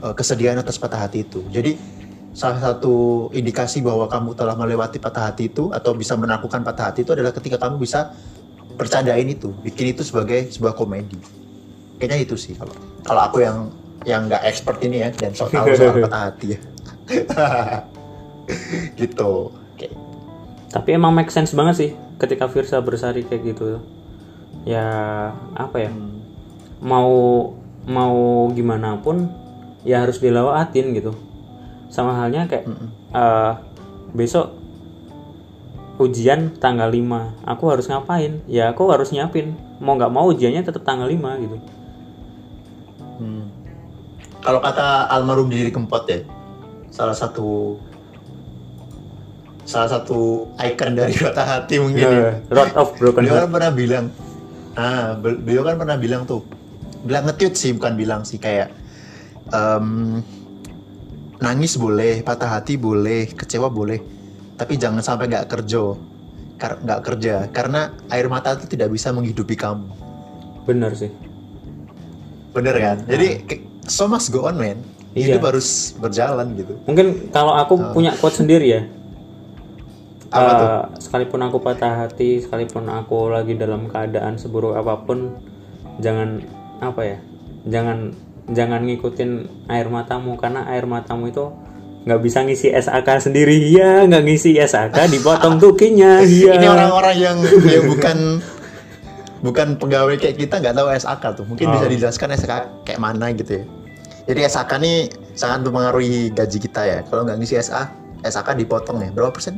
eh, 0.00 0.14
kesedihan 0.14 0.56
atas 0.56 0.78
patah 0.78 1.02
hati 1.02 1.26
itu. 1.26 1.42
Jadi 1.50 1.76
salah 2.30 2.62
satu 2.62 3.28
indikasi 3.34 3.82
bahwa 3.82 4.06
kamu 4.06 4.38
telah 4.38 4.54
melewati 4.54 5.02
patah 5.02 5.32
hati 5.32 5.50
itu 5.50 5.74
atau 5.74 5.96
bisa 5.98 6.14
menaklukkan 6.14 6.62
patah 6.62 6.94
hati 6.94 7.02
itu 7.02 7.10
adalah 7.10 7.34
ketika 7.34 7.58
kamu 7.58 7.82
bisa 7.82 8.14
bercandain 8.78 9.26
itu, 9.26 9.50
bikin 9.66 9.92
itu 9.92 10.06
sebagai 10.06 10.46
sebuah 10.54 10.78
komedi. 10.78 11.18
Kayaknya 11.98 12.18
itu 12.22 12.36
sih 12.38 12.54
kalau 12.56 12.72
kalau 13.04 13.20
aku 13.26 13.42
yang 13.44 13.68
yang 14.08 14.30
nggak 14.30 14.40
expert 14.48 14.80
ini 14.80 15.04
ya 15.04 15.08
dan 15.12 15.36
so 15.36 15.50
tahu 15.50 15.68
soal 15.76 16.00
patah 16.06 16.22
hati 16.30 16.46
ya. 16.56 16.58
gitu. 19.00 19.59
Tapi 20.70 20.94
emang 20.94 21.10
make 21.10 21.34
sense 21.34 21.50
banget 21.50 21.74
sih 21.76 21.90
ketika 22.22 22.46
Virsa 22.46 22.78
bersari 22.78 23.26
kayak 23.26 23.42
gitu. 23.54 23.82
Ya 24.62 24.86
apa 25.58 25.76
ya? 25.82 25.90
Mau 26.78 27.10
mau 27.90 28.46
gimana 28.54 29.02
pun 29.02 29.26
ya 29.82 30.06
harus 30.06 30.22
dilewatin 30.22 30.94
gitu. 30.94 31.12
Sama 31.90 32.14
halnya 32.14 32.46
kayak 32.46 32.70
eh, 33.10 33.52
besok 34.14 34.54
ujian 36.00 36.56
tanggal 36.56 36.88
5 36.88 37.44
aku 37.44 37.64
harus 37.66 37.90
ngapain? 37.90 38.40
Ya 38.46 38.70
aku 38.70 38.86
harus 38.94 39.10
nyiapin. 39.10 39.58
Mau 39.82 39.98
nggak 39.98 40.12
mau 40.14 40.30
ujiannya 40.30 40.62
tetap 40.62 40.86
tanggal 40.86 41.10
5 41.10 41.18
gitu. 41.44 41.56
Hmm. 43.20 43.52
Kalau 44.40 44.62
kata 44.64 45.12
almarhum 45.12 45.52
diri 45.52 45.68
kempot 45.68 46.08
ya, 46.08 46.24
salah 46.88 47.12
satu 47.12 47.76
salah 49.70 49.86
satu 49.88 50.50
ikon 50.58 50.98
dari 50.98 51.14
patah 51.22 51.46
hati 51.48 51.78
mungkin 51.78 52.02
ya. 52.02 52.42
road 52.50 52.74
of 52.74 52.90
broken 52.98 53.22
Beliau 53.22 53.38
kan 53.38 53.48
pernah 53.48 53.70
bilang, 53.70 54.06
ah, 54.74 55.14
bel- 55.14 55.38
beliau 55.38 55.62
kan 55.62 55.78
pernah 55.78 55.94
bilang 55.94 56.26
tuh, 56.26 56.42
bilang 57.00 57.22
nge-tweet 57.24 57.54
sih 57.54 57.70
bukan 57.70 57.94
bilang 57.94 58.22
sih 58.22 58.36
kayak 58.36 58.74
em, 59.48 60.18
nangis 61.38 61.78
boleh, 61.78 62.20
patah 62.20 62.58
hati 62.58 62.74
boleh, 62.74 63.30
kecewa 63.30 63.70
boleh, 63.70 64.02
tapi 64.54 64.74
jangan 64.74 65.00
sampai 65.00 65.30
nggak 65.30 65.46
kerja, 65.48 65.94
Kar- 66.56 66.76
nggak 66.76 67.00
kerja, 67.00 67.34
karena 67.48 67.80
air 68.10 68.26
mata 68.26 68.52
itu 68.52 68.66
tidak 68.68 68.90
bisa 68.90 69.08
menghidupi 69.10 69.54
kamu. 69.54 69.86
bener 70.60 70.92
sih 70.92 71.08
Bener 72.50 72.74
kan? 72.76 72.96
Jadi 73.06 73.28
ke- 73.40 73.62
so 73.82 74.04
must 74.04 74.28
go 74.28 74.44
on 74.44 74.58
man. 74.58 74.82
Iya. 75.10 75.34
Hidup 75.34 75.46
harus 75.48 75.94
berjalan 75.96 76.54
gitu. 76.54 76.74
mungkin 76.84 77.30
kalau 77.30 77.50
aku 77.52 77.74
punya 77.92 78.10
quote 78.12 78.36
sendiri 78.36 78.66
ya 78.68 78.82
Apa 80.30 80.50
tuh? 80.52 80.66
Eh, 80.66 80.82
sekalipun 81.02 81.40
aku 81.42 81.58
patah 81.58 82.06
hati 82.06 82.38
sekalipun 82.38 82.86
aku 82.86 83.28
lagi 83.28 83.54
dalam 83.54 83.86
keadaan 83.86 84.38
seburuk 84.38 84.74
apa 84.74 85.02
pun 85.02 85.34
jangan 85.98 86.38
apa 86.78 87.02
ya 87.02 87.18
jangan 87.66 88.14
jangan 88.48 88.80
ngikutin 88.82 89.30
air 89.68 89.86
matamu 89.86 90.38
karena 90.38 90.64
air 90.70 90.86
matamu 90.86 91.28
itu 91.28 91.50
nggak 92.00 92.20
bisa 92.22 92.40
ngisi 92.40 92.72
SAK 92.72 93.28
sendiri 93.28 93.60
ya 93.68 94.08
nggak 94.08 94.24
ngisi 94.24 94.56
SAK 94.56 95.12
dipotong 95.12 95.60
tukinya 95.60 96.22
ya 96.22 96.54
Ini 96.56 96.66
orang-orang 96.66 97.16
yang 97.18 97.36
yang 97.68 97.84
bukan 97.84 98.40
bukan 99.40 99.76
pegawai 99.76 100.16
kayak 100.16 100.36
kita 100.36 100.60
nggak 100.60 100.76
tahu 100.76 100.88
SAK 100.90 101.22
tuh. 101.36 101.44
Mungkin 101.44 101.66
Oh. 101.68 101.72
bisa 101.76 101.86
dijelaskan 101.88 102.28
SAK 102.36 102.52
kayak 102.84 103.00
mana 103.00 103.32
gitu 103.32 103.60
ya. 103.60 103.64
Jadi 104.28 104.40
SAK 104.46 104.72
nih 104.78 104.96
sangat 105.34 105.66
mempengaruhi 105.66 106.30
gaji 106.30 106.58
kita 106.60 106.82
ya. 106.84 106.98
Kalau 107.04 107.24
nggak 107.24 107.36
ngisi 107.40 107.56
SA, 107.58 107.88
SAK 108.22 108.56
dipotong 108.56 109.00
ya. 109.00 109.08
Berapa 109.10 109.32
persen? 109.32 109.56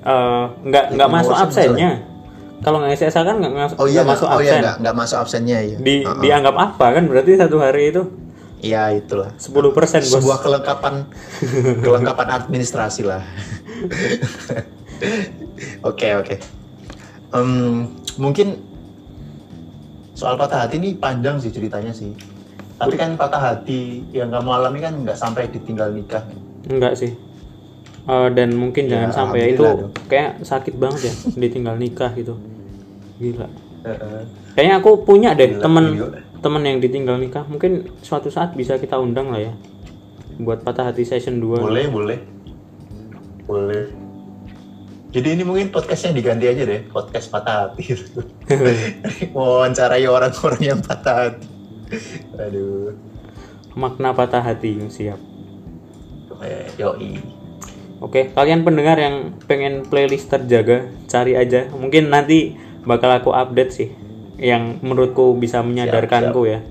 Eh, 0.00 0.44
nggak 0.64 0.84
nggak 0.96 1.08
masuk 1.10 1.34
absennya 1.34 1.90
kalau 2.60 2.80
nggak 2.80 2.92
SAK 2.94 3.20
kan 3.20 3.36
nggak 3.36 3.52
ngas- 3.52 3.76
Oh 3.76 3.84
iya, 3.84 4.00
masuk 4.00 4.26
oh 4.26 4.36
iya 4.36 4.52
absen 4.52 4.60
nggak 4.60 4.74
nggak 4.80 4.94
masuk 4.96 5.16
absennya 5.16 5.58
ya. 5.60 5.76
di 5.76 5.94
Uh-uh. 6.00 6.20
dianggap 6.20 6.54
apa 6.56 6.84
kan 6.92 7.02
berarti 7.04 7.36
satu 7.36 7.56
hari 7.56 7.88
itu 7.88 8.04
Iya 8.60 8.92
itulah. 8.92 9.32
10% 9.40 9.72
bos 9.72 9.88
Sebuah 10.12 10.38
kelengkapan 10.40 11.08
kelengkapan 11.80 12.26
administrasi 12.34 13.02
lah. 13.02 13.22
Oke 15.82 16.08
oke. 16.12 16.34
Em, 17.32 17.48
mungkin 18.16 18.60
soal 20.12 20.36
patah 20.36 20.60
hati 20.60 20.76
ini 20.76 20.92
panjang 20.92 21.40
sih 21.40 21.48
ceritanya 21.48 21.90
sih. 21.90 22.12
Tapi 22.76 22.94
kan 22.96 23.16
patah 23.16 23.40
hati 23.40 24.04
yang 24.10 24.28
kamu 24.28 24.50
alami 24.50 24.78
kan 24.78 24.92
nggak 24.98 25.16
sampai 25.16 25.48
ditinggal 25.48 25.90
nikah. 25.90 26.22
enggak 26.62 26.94
sih 26.94 27.10
Eh, 28.10 28.28
dan 28.34 28.58
mungkin 28.58 28.90
Ya, 28.90 29.06
jangan 29.06 29.10
sampai 29.14 29.38
ya 29.38 29.46
itu 29.54 29.62
dong. 29.62 29.94
kayak 30.10 30.42
sakit 30.42 30.74
banget 30.74 31.00
ya 31.06 31.14
ditinggal 31.46 31.78
nikah 31.78 32.10
gitu 32.10 32.34
gila 33.16 33.46
kayaknya 34.52 34.74
aku 34.82 35.06
punya 35.06 35.30
deh 35.30 35.54
Gila, 35.54 35.62
temen 35.62 35.84
gila. 35.94 36.18
temen 36.42 36.62
yang 36.66 36.78
ditinggal 36.82 37.16
nikah 37.16 37.46
mungkin 37.46 37.86
suatu 38.02 38.26
saat 38.26 38.58
bisa 38.58 38.74
kita 38.76 38.98
undang 38.98 39.30
lah 39.30 39.38
ya 39.40 39.52
buat 40.42 40.64
patah 40.64 40.90
hati 40.90 41.06
session 41.06 41.38
2 41.38 41.60
Boleh 41.60 41.86
boleh 41.86 42.18
boleh. 43.46 43.86
Jadi 45.10 45.34
ini 45.34 45.42
mungkin 45.42 45.74
podcastnya 45.74 46.14
diganti 46.14 46.46
aja 46.46 46.62
deh 46.62 46.86
podcast 46.86 47.34
patah 47.34 47.66
hati. 47.66 47.98
Wawancarai 49.36 50.06
orang-orang 50.06 50.62
yang 50.62 50.78
patah 50.78 51.34
hati. 51.34 51.46
Aduh. 52.38 52.94
makna 53.74 54.10
patah 54.10 54.38
hati 54.40 54.78
siap 54.86 55.18
yoi. 56.78 57.18
Oke, 58.00 58.32
kalian 58.32 58.64
pendengar 58.64 58.96
yang 58.96 59.36
pengen 59.44 59.84
playlist 59.84 60.32
terjaga, 60.32 60.88
cari 61.04 61.36
aja. 61.36 61.68
Mungkin 61.68 62.08
nanti 62.08 62.56
bakal 62.88 63.12
aku 63.12 63.28
update 63.36 63.72
sih, 63.76 63.88
yang 64.40 64.80
menurutku 64.80 65.36
bisa 65.36 65.60
menyadarkanku 65.60 66.48
ya. 66.48 66.64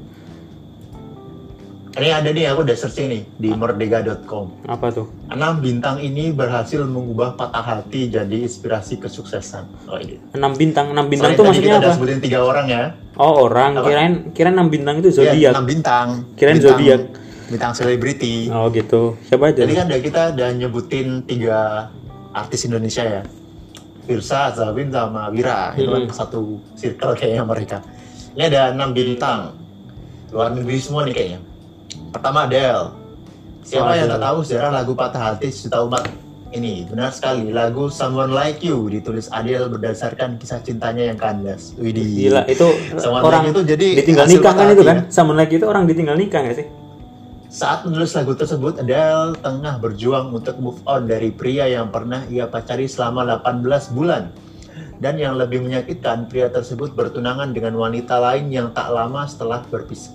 Ini 1.90 2.16
ada 2.16 2.30
nih, 2.32 2.48
aku 2.48 2.64
udah 2.64 2.78
searching 2.78 3.12
nih 3.12 3.22
di 3.36 3.50
merdeka.com. 3.52 4.66
Apa 4.66 4.88
tuh? 4.94 5.10
Enam 5.30 5.60
bintang 5.60 5.98
ini 6.00 6.32
berhasil 6.32 6.86
mengubah 6.86 7.36
patah 7.36 7.62
hati 7.62 8.08
jadi 8.08 8.46
inspirasi 8.46 8.98
kesuksesan. 8.98 9.90
Oh 9.90 10.00
iya. 10.00 10.18
Enam 10.32 10.56
bintang, 10.56 10.94
enam 10.96 11.10
bintang 11.12 11.34
Soalnya 11.34 11.42
tuh 11.42 11.46
tadi 11.46 11.58
maksudnya 11.60 11.76
kita 11.76 11.90
apa? 11.90 11.96
sebutin 11.98 12.20
tiga 12.22 12.40
orang 12.46 12.66
ya. 12.72 12.84
Oh 13.20 13.52
orang, 13.52 13.72
kirain 13.84 14.14
kirain 14.32 14.56
enam 14.56 14.70
bintang 14.72 15.02
itu 15.02 15.12
Iya, 15.12 15.18
zodiak. 15.34 15.52
enam 15.54 15.66
bintang. 15.66 16.08
Kirain 16.40 16.58
zodiak. 16.58 17.02
Bintang 17.50 17.74
selebriti. 17.74 18.48
Oh 18.48 18.70
gitu. 18.70 19.18
Siapa 19.26 19.50
aja? 19.50 19.66
Jadi 19.66 19.74
kan 19.74 19.86
udah 19.88 20.00
kita 20.00 20.22
udah 20.34 20.50
nyebutin 20.54 21.08
tiga 21.24 21.90
artis 22.32 22.64
Indonesia 22.64 23.02
ya. 23.02 23.22
Virsa, 24.06 24.50
Zabin, 24.52 24.90
sama 24.90 25.30
Wira. 25.30 25.74
Itu 25.74 25.86
kan 25.88 26.02
Hmm. 26.04 26.14
satu 26.14 26.40
circle 26.74 27.14
kayaknya 27.14 27.44
mereka. 27.44 27.78
Ini 28.34 28.44
ada 28.48 28.62
enam 28.72 28.90
bintang. 28.90 29.54
Luar 30.30 30.50
negeri 30.50 30.78
semua 30.78 31.02
nih 31.04 31.14
kayaknya. 31.14 31.40
Pertama 32.10 32.46
Adele. 32.46 32.94
Siapa 33.62 33.86
Oh, 33.86 33.94
yang 33.94 34.08
tak 34.08 34.22
tahu 34.24 34.38
sejarah 34.42 34.72
lagu 34.72 34.94
Patah 34.94 35.22
Hati 35.28 35.50
sejuta 35.50 35.82
umat 35.84 36.10
ini? 36.50 36.86
Benar 36.86 37.10
sekali. 37.10 37.50
Lagu 37.50 37.90
Someone 37.90 38.30
Like 38.30 38.62
You 38.62 38.90
ditulis 38.90 39.30
Adele 39.30 39.70
berdasarkan 39.70 40.38
kisah 40.38 40.58
cintanya 40.60 41.06
yang 41.06 41.18
kandas. 41.18 41.78
Widih. 41.78 42.30
Gila, 42.30 42.46
itu 42.46 42.66
Someone 42.98 43.22
orang 43.22 43.42
Like 43.44 43.48
You 43.48 43.54
itu 43.56 43.62
jadi 43.68 43.88
ditinggal 44.02 44.26
nikah 44.28 44.54
kan 44.56 44.66
itu 44.68 44.82
kan? 44.82 44.96
ya? 44.96 45.02
Sama 45.08 45.34
lagi 45.34 45.54
itu 45.58 45.66
orang 45.66 45.86
ditinggal 45.86 46.18
nikah 46.18 46.42
gak 46.42 46.58
sih? 46.58 46.68
Saat 47.50 47.82
menulis 47.82 48.14
lagu 48.14 48.38
tersebut, 48.38 48.78
Adele 48.78 49.34
tengah 49.42 49.82
berjuang 49.82 50.30
untuk 50.30 50.62
move 50.62 50.78
on 50.86 51.10
dari 51.10 51.34
pria 51.34 51.66
yang 51.66 51.90
pernah 51.90 52.22
ia 52.30 52.46
pacari 52.46 52.86
selama 52.86 53.26
18 53.42 53.90
bulan. 53.98 54.30
Dan 55.02 55.18
yang 55.18 55.34
lebih 55.34 55.66
menyakitkan, 55.66 56.30
pria 56.30 56.54
tersebut 56.54 56.94
bertunangan 56.94 57.50
dengan 57.50 57.74
wanita 57.74 58.22
lain 58.22 58.54
yang 58.54 58.70
tak 58.70 58.94
lama 58.94 59.26
setelah 59.26 59.66
berpisah. 59.66 60.14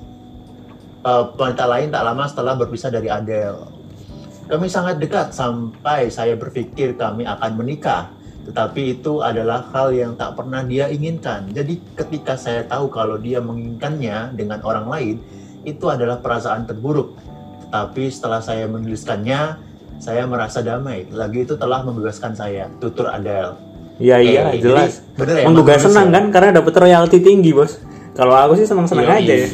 Eh, 1.02 1.24
wanita 1.34 1.66
lain 1.66 1.90
tak 1.90 2.06
lama 2.06 2.24
setelah 2.30 2.54
berpisah 2.54 2.94
dari 2.94 3.10
Adele. 3.10 3.66
Kami 4.46 4.70
sangat 4.70 5.02
dekat 5.02 5.34
sampai 5.34 6.14
saya 6.14 6.38
berpikir 6.38 6.94
kami 6.94 7.26
akan 7.26 7.58
menikah. 7.58 8.14
Tetapi 8.46 9.02
itu 9.02 9.26
adalah 9.26 9.66
hal 9.74 9.90
yang 9.90 10.14
tak 10.14 10.38
pernah 10.38 10.62
dia 10.62 10.86
inginkan. 10.86 11.50
Jadi 11.50 11.82
ketika 11.98 12.38
saya 12.38 12.62
tahu 12.62 12.94
kalau 12.94 13.18
dia 13.18 13.42
menginginkannya 13.42 14.38
dengan 14.38 14.62
orang 14.62 14.86
lain, 14.86 15.16
itu 15.64 15.88
adalah 15.88 16.20
perasaan 16.20 16.64
terburuk. 16.64 17.16
Tetapi 17.66 18.04
setelah 18.06 18.38
saya 18.38 18.68
menuliskannya, 18.68 19.40
saya 19.98 20.24
merasa 20.24 20.60
damai. 20.60 21.08
Lagu 21.10 21.40
itu 21.40 21.56
telah 21.56 21.82
membebaskan 21.82 22.32
saya. 22.32 22.70
Tutur 22.78 23.08
Adele. 23.08 23.56
Iya 23.94 24.16
iya 24.18 24.42
Eh, 24.50 24.58
jelas. 24.58 25.00
jadi 25.14 25.46
bener 25.46 25.70
ya, 25.70 25.78
senang 25.78 26.10
kan 26.10 26.24
karena 26.28 26.50
dapat 26.58 26.74
royalti 26.74 27.22
tinggi 27.22 27.54
bos. 27.54 27.78
Kalau 28.14 28.34
aku 28.34 28.58
sih 28.58 28.66
senang-senang 28.66 29.06
Yoi. 29.06 29.18
aja 29.22 29.34
ya. 29.34 29.48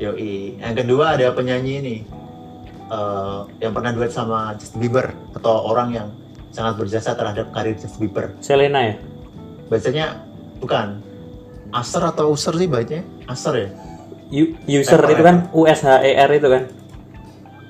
Yoi. 0.00 0.58
Yang 0.58 0.74
kedua 0.82 1.14
ada 1.14 1.30
penyanyi 1.30 1.74
ini. 1.80 1.96
eh, 2.84 3.40
yang 3.64 3.72
pernah 3.72 3.90
duet 3.90 4.12
sama 4.12 4.52
Justin 4.54 4.78
Bieber. 4.78 5.08
Atau 5.32 5.50
orang 5.66 5.88
yang 5.90 6.08
sangat 6.52 6.78
berjasa 6.78 7.16
terhadap 7.16 7.48
karir 7.50 7.74
Justin 7.74 8.06
Bieber. 8.06 8.36
Selena 8.38 8.84
ya. 8.84 8.94
Bacanya 9.66 10.20
bukan. 10.60 11.00
Aser 11.72 12.04
atau 12.04 12.30
User 12.30 12.54
sih 12.54 12.68
bacanya? 12.68 13.02
Aser 13.26 13.54
ya? 13.56 13.68
User 14.66 14.98
Level, 14.98 15.12
itu 15.12 15.22
kan 15.22 15.36
U 15.50 15.62
S 15.64 15.80
H 15.80 16.02
E 16.02 16.12
R 16.12 16.30
itu 16.32 16.48
kan. 16.48 16.62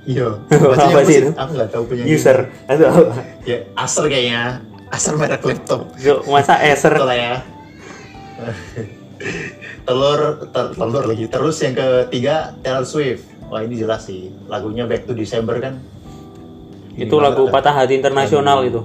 Iya. 0.05 0.29
Apa 0.85 1.01
sih 1.03 1.17
itu? 1.19 1.31
Aku 1.33 1.51
nggak 1.53 1.71
tahu 1.71 1.85
penyanyi. 1.87 2.09
User. 2.11 2.39
Itu 2.65 2.85
apa? 2.85 3.15
Ya, 3.43 3.59
Acer 3.75 4.05
kayaknya. 4.07 4.61
Acer 4.89 5.15
merek 5.15 5.43
laptop. 5.43 5.89
Yo, 5.97 6.21
masa 6.27 6.57
Acer 6.57 6.93
ya. 7.11 7.41
telur, 9.85 10.21
tel- 10.51 10.75
telur 10.75 11.05
lagi. 11.05 11.25
Terus 11.27 11.57
yang 11.59 11.75
ketiga 11.75 12.53
Taylor 12.61 12.85
Swift. 12.85 13.25
Wah 13.49 13.61
ini 13.61 13.77
jelas 13.77 14.05
sih. 14.05 14.33
Lagunya 14.45 14.85
Back 14.85 15.05
to 15.05 15.13
December 15.13 15.57
kan. 15.59 15.81
Ini 16.95 17.07
itu 17.07 17.17
lagu 17.17 17.49
kan? 17.49 17.53
patah 17.53 17.75
hati 17.75 17.97
internasional 17.97 18.63
itu. 18.63 18.81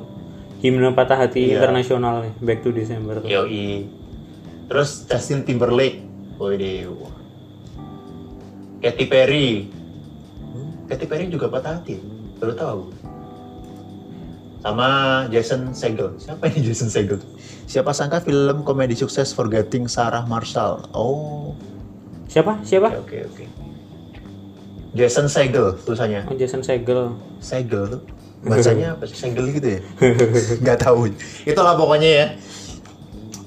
Himne 0.59 0.91
patah 0.91 1.15
hati 1.17 1.47
Iya. 1.47 1.59
internasional 1.59 2.27
Back 2.37 2.59
to 2.61 2.71
December. 2.71 3.19
tuh. 3.19 3.27
Yoi. 3.27 3.87
Terus 4.67 5.03
Justin 5.05 5.43
Timberlake. 5.43 6.03
Waduh. 6.37 7.18
Katy 8.79 9.05
Perry. 9.11 9.67
Hmm, 10.39 10.87
Katy 10.87 11.05
Perry 11.05 11.27
juga 11.27 11.51
patah 11.51 11.79
hati. 11.79 11.99
Baru 12.39 12.53
tahu. 12.55 12.79
Sama 14.59 14.87
Jason 15.31 15.71
Segel. 15.75 16.15
Siapa 16.19 16.47
ini 16.51 16.59
Jason 16.63 16.91
Segel? 16.91 17.19
Siapa 17.67 17.91
sangka 17.95 18.19
film 18.23 18.63
komedi 18.63 18.95
sukses 18.95 19.31
Forgetting 19.35 19.87
Sarah 19.87 20.23
Marshall. 20.27 20.83
Oh, 20.95 21.55
Siapa? 22.27 22.61
Siapa? 22.63 22.93
oke 22.99 23.17
oke. 23.25 23.45
Jason 24.95 25.27
Segel 25.27 25.75
tulisannya. 25.83 26.27
Oh, 26.27 26.35
Jason 26.35 26.63
Segel. 26.63 27.15
Segel 27.39 27.83
tuh. 27.99 28.01
Bacanya 28.43 28.95
apa 28.95 29.03
sih? 29.03 29.15
Segel 29.19 29.51
gitu 29.51 29.67
ya? 29.75 29.81
Nggak 30.63 30.79
tahu. 30.87 31.11
Itulah 31.43 31.75
pokoknya 31.75 32.09
ya. 32.09 32.27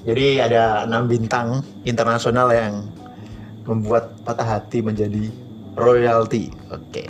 Jadi 0.03 0.27
ada 0.43 0.83
enam 0.85 1.07
bintang 1.07 1.63
internasional 1.87 2.51
yang 2.51 2.85
membuat 3.63 4.15
patah 4.27 4.59
hati 4.59 4.83
menjadi 4.83 5.31
royalty. 5.75 6.51
Oke. 6.69 7.07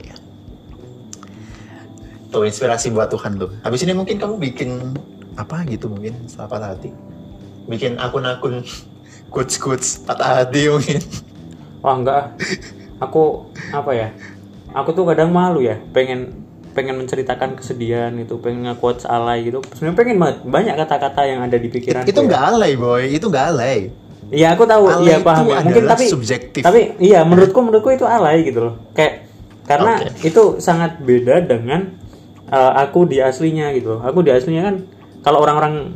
Tuh 2.34 2.49
inspirasi 2.49 2.89
buat 2.89 3.14
Tuhan 3.14 3.38
tuh. 3.38 3.54
Habis 3.62 3.86
ini 3.86 3.93
mungkin 3.93 4.18
kamu 4.18 4.41
bikin 4.41 4.97
apa 5.38 5.66
gitu 5.70 5.89
mungkin 5.89 6.18
setelah 6.26 6.49
patah 6.49 6.70
hati. 6.78 6.89
Bikin 7.70 7.97
akun-akun 8.01 8.66
quotes-quotes 9.30 10.06
patah 10.06 10.41
hati 10.41 10.70
mungkin. 10.70 11.01
Wah 11.82 11.95
enggak. 11.97 12.24
Aku 13.01 13.49
apa 13.74 13.91
ya? 13.93 14.10
Aku 14.74 14.89
tuh 14.97 15.06
kadang 15.06 15.30
malu 15.30 15.62
ya, 15.62 15.78
pengen 15.93 16.43
pengen 16.74 16.97
menceritakan 16.97 17.54
kesedihan 17.54 18.10
itu, 18.18 18.41
pengen 18.41 18.66
nge-quotes 18.66 19.06
alay 19.06 19.45
gitu. 19.45 19.62
Sebenarnya 19.78 19.97
pengen 19.97 20.18
banget 20.18 20.38
banyak 20.41 20.76
kata-kata 20.82 21.22
yang 21.30 21.39
ada 21.45 21.58
di 21.62 21.70
pikiran. 21.70 22.01
itu 22.01 22.18
nggak 22.18 22.43
alay 22.49 22.74
boy, 22.74 23.06
itu 23.06 23.30
nggak 23.30 23.45
alay. 23.54 23.93
Iya 24.34 24.58
aku 24.58 24.66
tahu, 24.66 24.84
Alay 24.90 25.06
iya 25.06 25.18
paham 25.22 25.46
ya. 25.46 25.62
Mungkin 25.62 25.86
tapi 25.86 26.04
subjektif. 26.10 26.62
Tapi 26.66 26.98
iya 26.98 27.22
menurutku 27.22 27.60
menurutku 27.62 27.94
itu 27.94 28.10
alay 28.10 28.42
gitu 28.42 28.66
loh. 28.66 28.76
Kayak 28.98 29.30
karena 29.70 30.02
Oke. 30.02 30.26
itu 30.26 30.44
sangat 30.58 30.98
beda 31.06 31.46
dengan 31.46 31.94
eh, 32.50 32.72
aku 32.82 33.06
di 33.06 33.22
aslinya 33.22 33.70
gitu 33.78 33.98
loh. 33.98 34.02
Aku 34.02 34.26
di 34.26 34.34
aslinya 34.34 34.66
kan 34.66 34.76
kalau 35.22 35.46
orang-orang 35.46 35.88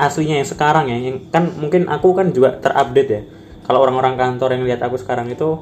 aslinya 0.00 0.40
yang 0.40 0.48
sekarang 0.48 0.88
ya, 0.88 0.96
yang 0.96 1.16
kan 1.28 1.50
mungkin 1.58 1.90
aku 1.90 2.16
kan 2.16 2.32
juga 2.32 2.56
terupdate 2.56 3.10
ya. 3.10 3.22
Kalau 3.66 3.84
orang-orang 3.84 4.16
kantor 4.16 4.56
yang 4.56 4.64
lihat 4.64 4.80
aku 4.82 4.96
sekarang 4.96 5.30
itu, 5.30 5.60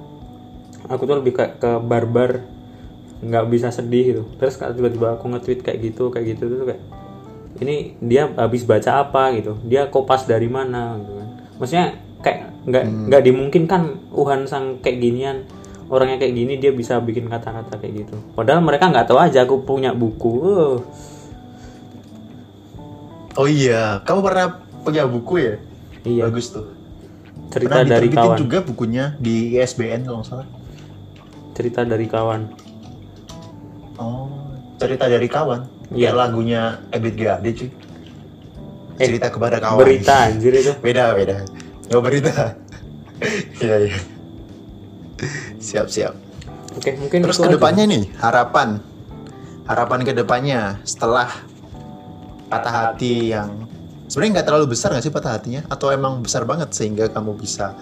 aku 0.87 1.03
tuh 1.05 1.19
lebih 1.21 1.35
ke, 1.35 1.45
ke 1.59 1.71
barbar, 1.83 2.47
nggak 3.21 3.45
bisa 3.51 3.69
sedih 3.75 4.05
gitu. 4.15 4.23
Terus 4.39 4.55
tiba-tiba 4.57 5.19
aku 5.19 5.27
nge-tweet 5.35 5.61
kayak 5.67 5.79
gitu, 5.83 6.09
kayak 6.15 6.39
gitu 6.39 6.45
tuh 6.47 6.67
kayak 6.73 6.83
ini 7.59 7.99
dia 7.99 8.31
habis 8.39 8.63
baca 8.63 9.03
apa 9.03 9.35
gitu, 9.35 9.59
dia 9.67 9.91
kopas 9.91 10.25
dari 10.25 10.47
mana 10.47 10.95
gitu 11.03 11.13
kan. 11.19 11.29
Maksudnya 11.59 11.87
kayak 12.25 12.51
nggak 12.69 12.85
nggak 13.09 13.23
dimungkinkan 13.25 13.83
Uhan 14.13 14.45
sang 14.51 14.83
kayak 14.83 14.99
ginian 14.99 15.47
orangnya 15.89 16.21
kayak 16.21 16.35
gini 16.37 16.55
dia 16.61 16.71
bisa 16.75 17.01
bikin 17.01 17.31
kata-kata 17.33 17.81
kayak 17.81 18.05
gitu. 18.05 18.17
Padahal 18.37 18.61
mereka 18.61 18.93
nggak 18.93 19.09
tahu 19.09 19.19
aja 19.19 19.49
aku 19.49 19.65
punya 19.65 19.97
buku. 19.97 20.33
Uh, 20.45 20.77
Oh 23.39 23.47
iya, 23.47 24.03
kamu 24.03 24.21
pernah 24.27 24.47
punya 24.83 25.07
buku 25.07 25.35
ya? 25.39 25.55
Iya. 26.03 26.27
Bagus 26.27 26.51
tuh. 26.51 26.75
cerita 27.49 27.81
pernah 27.81 27.97
dari 27.97 28.09
kawan. 28.13 28.37
juga 28.37 28.59
bukunya 28.61 29.17
di 29.17 29.55
ISBN 29.57 30.05
kalau 30.05 30.21
nggak 30.21 30.29
salah. 30.29 30.49
Cerita 31.55 31.81
dari 31.87 32.07
kawan. 32.11 32.41
Oh, 34.03 34.59
cerita 34.83 35.07
dari 35.07 35.31
kawan. 35.31 35.65
Iya. 35.95 36.11
Kayak 36.11 36.17
lagunya 36.19 36.63
Ebit 36.91 37.15
G. 37.15 37.23
Ade 37.31 37.51
cuy. 37.55 37.71
Eh, 38.99 39.07
Cerita 39.07 39.31
kepada 39.31 39.63
kawan. 39.63 39.87
Berita 39.87 40.15
anjir 40.29 40.53
itu. 40.59 40.75
Beda, 40.85 41.15
beda. 41.15 41.47
Nggak 41.89 42.03
berita. 42.05 42.37
Iya, 43.59 43.91
iya. 43.91 43.99
Siap, 45.59 45.91
siap. 45.91 46.15
Oke, 46.79 46.95
mungkin 46.95 47.27
Terus 47.27 47.35
itu 47.35 47.43
aja. 47.43 47.51
ke 47.51 47.55
depannya 47.59 47.85
nih, 47.91 48.05
harapan. 48.23 48.79
Harapan 49.67 50.07
ke 50.07 50.15
depannya 50.15 50.79
setelah 50.87 51.27
patah 52.47 52.71
hati 52.71 53.35
yang 53.35 53.67
sebenarnya 54.07 54.39
nggak 54.39 54.47
terlalu 54.47 54.67
besar 54.71 54.95
nggak 54.95 55.03
sih 55.03 55.11
patah 55.11 55.35
hatinya? 55.35 55.67
Atau 55.67 55.91
emang 55.91 56.23
besar 56.23 56.47
banget 56.47 56.71
sehingga 56.71 57.11
kamu 57.11 57.35
bisa 57.43 57.75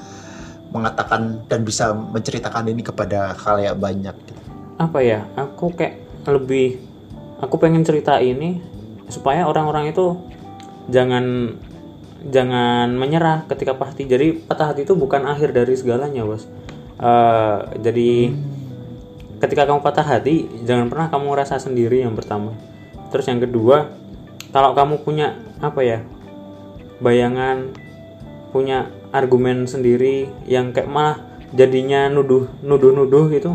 mengatakan 0.72 1.44
dan 1.52 1.68
bisa 1.68 1.92
menceritakan 1.92 2.72
ini 2.72 2.80
kepada 2.80 3.36
khalayak 3.36 3.76
banyak 3.76 4.16
gitu. 4.24 4.40
apa 4.80 4.98
ya? 5.04 5.28
Aku 5.36 5.76
kayak 5.76 6.00
lebih 6.24 6.80
aku 7.44 7.61
pengen 7.61 7.84
cerita 7.84 8.16
ini 8.24 8.64
supaya 9.12 9.44
orang-orang 9.44 9.92
itu 9.92 10.16
jangan 10.88 11.52
jangan 12.30 12.92
menyerah 12.94 13.46
ketika 13.50 13.74
patah 13.74 13.94
hati. 13.94 14.04
Jadi 14.06 14.26
patah 14.46 14.72
hati 14.72 14.86
itu 14.86 14.94
bukan 14.94 15.26
akhir 15.26 15.54
dari 15.54 15.74
segalanya, 15.78 16.26
Bos. 16.26 16.46
Eh, 16.96 17.58
jadi 17.80 18.32
ketika 19.42 19.68
kamu 19.68 19.84
patah 19.84 20.06
hati, 20.06 20.48
jangan 20.64 20.88
pernah 20.88 21.08
kamu 21.12 21.36
rasa 21.36 21.60
sendiri 21.60 22.02
yang 22.02 22.16
pertama. 22.16 22.56
Terus 23.12 23.26
yang 23.28 23.38
kedua, 23.38 23.92
kalau 24.50 24.72
kamu 24.74 25.04
punya 25.04 25.38
apa 25.60 25.80
ya? 25.84 26.00
bayangan 26.96 27.76
punya 28.52 28.88
argumen 29.12 29.68
sendiri 29.68 30.32
yang 30.48 30.72
kayak 30.72 30.88
malah 30.88 31.20
jadinya 31.52 32.08
nuduh 32.08 32.48
nuduh 32.64 32.92
nuduh 32.92 33.28
gitu 33.28 33.52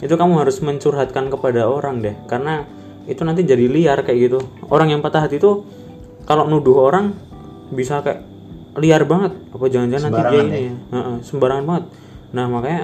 itu 0.00 0.14
kamu 0.14 0.40
harus 0.40 0.62
mencurhatkan 0.64 1.28
kepada 1.28 1.68
orang 1.68 2.00
deh 2.00 2.16
karena 2.30 2.64
itu 3.08 3.24
nanti 3.24 3.44
jadi 3.44 3.68
liar 3.68 4.00
kayak 4.04 4.18
gitu 4.30 4.40
orang 4.72 4.92
yang 4.94 5.00
patah 5.04 5.28
hati 5.28 5.36
itu 5.36 5.64
kalau 6.24 6.48
nuduh 6.48 6.88
orang 6.88 7.12
bisa 7.72 8.00
kayak 8.00 8.24
liar 8.78 9.02
banget. 9.04 9.32
Apa 9.50 9.64
jangan-jangan 9.66 10.04
nanti 10.10 10.22
dia 10.30 10.40
ini 10.44 10.60
ya? 10.70 10.74
Heeh, 10.94 11.16
sembarangan 11.26 11.64
banget. 11.66 11.84
Nah 12.36 12.44
makanya 12.46 12.82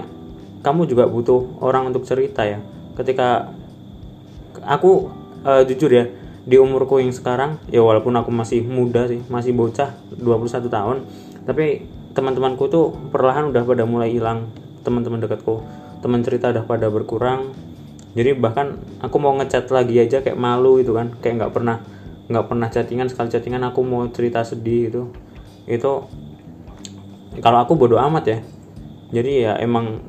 kamu 0.65 0.89
juga 0.89 1.05
butuh 1.07 1.61
orang 1.61 1.93
untuk 1.93 2.09
cerita 2.09 2.43
ya. 2.45 2.59
Ketika 2.97 3.53
aku 4.65 5.09
eh, 5.45 5.63
jujur 5.69 5.91
ya 5.93 6.05
di 6.45 6.57
umurku 6.61 7.01
yang 7.01 7.13
sekarang 7.13 7.57
ya 7.73 7.81
walaupun 7.81 8.13
aku 8.21 8.29
masih 8.29 8.61
muda 8.61 9.09
sih 9.09 9.25
masih 9.33 9.57
bocah 9.57 9.97
21 10.13 10.69
tahun 10.69 10.97
tapi 11.49 11.89
teman-temanku 12.13 12.69
tuh 12.69 12.93
perlahan 13.09 13.49
udah 13.49 13.63
pada 13.65 13.85
mulai 13.85 14.13
hilang. 14.13 14.49
Teman-teman 14.85 15.25
dekatku 15.25 15.65
teman 16.05 16.21
cerita 16.21 16.53
udah 16.53 16.65
pada 16.69 16.93
berkurang. 16.93 17.57
Jadi 18.13 18.37
bahkan 18.37 18.79
aku 19.01 19.17
mau 19.17 19.33
ngechat 19.41 19.73
lagi 19.73 19.99
aja 19.99 20.21
kayak 20.21 20.37
malu 20.37 20.79
itu 20.79 20.93
kan 20.93 21.17
kayak 21.19 21.41
nggak 21.41 21.53
pernah 21.57 21.81
nggak 22.25 22.45
pernah 22.49 22.69
chattingan 22.73 23.13
sekali 23.13 23.29
chattingan 23.29 23.63
aku 23.69 23.81
mau 23.85 24.09
cerita 24.09 24.41
sedih 24.41 24.89
gitu. 24.89 25.03
Itu 25.69 26.09
kalau 27.41 27.59
aku 27.61 27.77
bodoh 27.77 28.01
amat 28.01 28.25
ya. 28.25 28.39
Jadi 29.15 29.45
ya 29.45 29.61
emang 29.61 30.01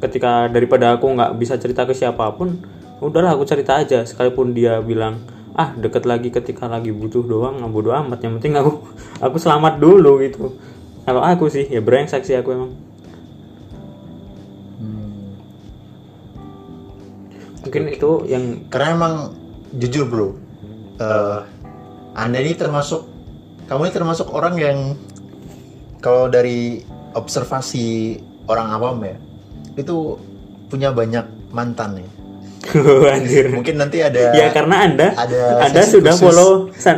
ketika 0.00 0.48
daripada 0.48 0.96
aku 0.96 1.08
nggak 1.12 1.36
bisa 1.40 1.56
cerita 1.60 1.84
ke 1.84 1.92
siapa 1.96 2.32
pun 2.36 2.60
udahlah 3.04 3.36
aku 3.36 3.44
cerita 3.44 3.76
aja. 3.76 4.04
Sekalipun 4.08 4.56
dia 4.56 4.80
bilang 4.80 5.20
ah 5.56 5.72
deket 5.72 6.04
lagi 6.04 6.28
ketika 6.28 6.68
lagi 6.68 6.92
butuh 6.92 7.24
doang 7.24 7.60
nggak 7.60 7.72
bodoh 7.72 7.92
amat. 7.92 8.24
Yang 8.24 8.32
penting 8.40 8.54
aku 8.56 8.72
aku 9.24 9.36
selamat 9.36 9.76
dulu 9.76 10.24
gitu. 10.24 10.56
Kalau 11.06 11.22
aku 11.22 11.52
sih 11.52 11.68
ya 11.68 11.84
brengsek 11.84 12.24
sih 12.24 12.36
aku 12.36 12.50
emang. 12.56 12.72
Mungkin 17.66 17.82
itu 17.90 18.10
yang 18.30 18.70
Karena 18.70 18.94
emang 18.94 19.14
jujur 19.74 20.06
bro, 20.06 20.38
eh, 21.00 21.38
anda 22.16 22.38
ini 22.40 22.52
termasuk, 22.56 23.04
kamu 23.68 23.88
ini 23.88 23.92
termasuk 23.92 24.26
orang 24.32 24.54
yang 24.56 24.78
kalau 26.00 26.28
dari 26.28 26.84
observasi 27.16 28.18
orang 28.46 28.68
awam 28.72 29.00
ya, 29.04 29.16
itu 29.76 30.16
punya 30.68 30.92
banyak 30.92 31.24
mantan 31.52 32.02
ya. 32.02 32.08
anjir 33.14 33.54
Mungkin 33.54 33.78
nanti 33.78 34.02
ada. 34.02 34.34
ya 34.34 34.50
karena 34.50 34.90
anda 34.90 35.14
ada 35.14 35.70
anda 35.70 35.86
sudah 35.86 36.18
khusus. 36.18 36.24
follow 36.26 36.50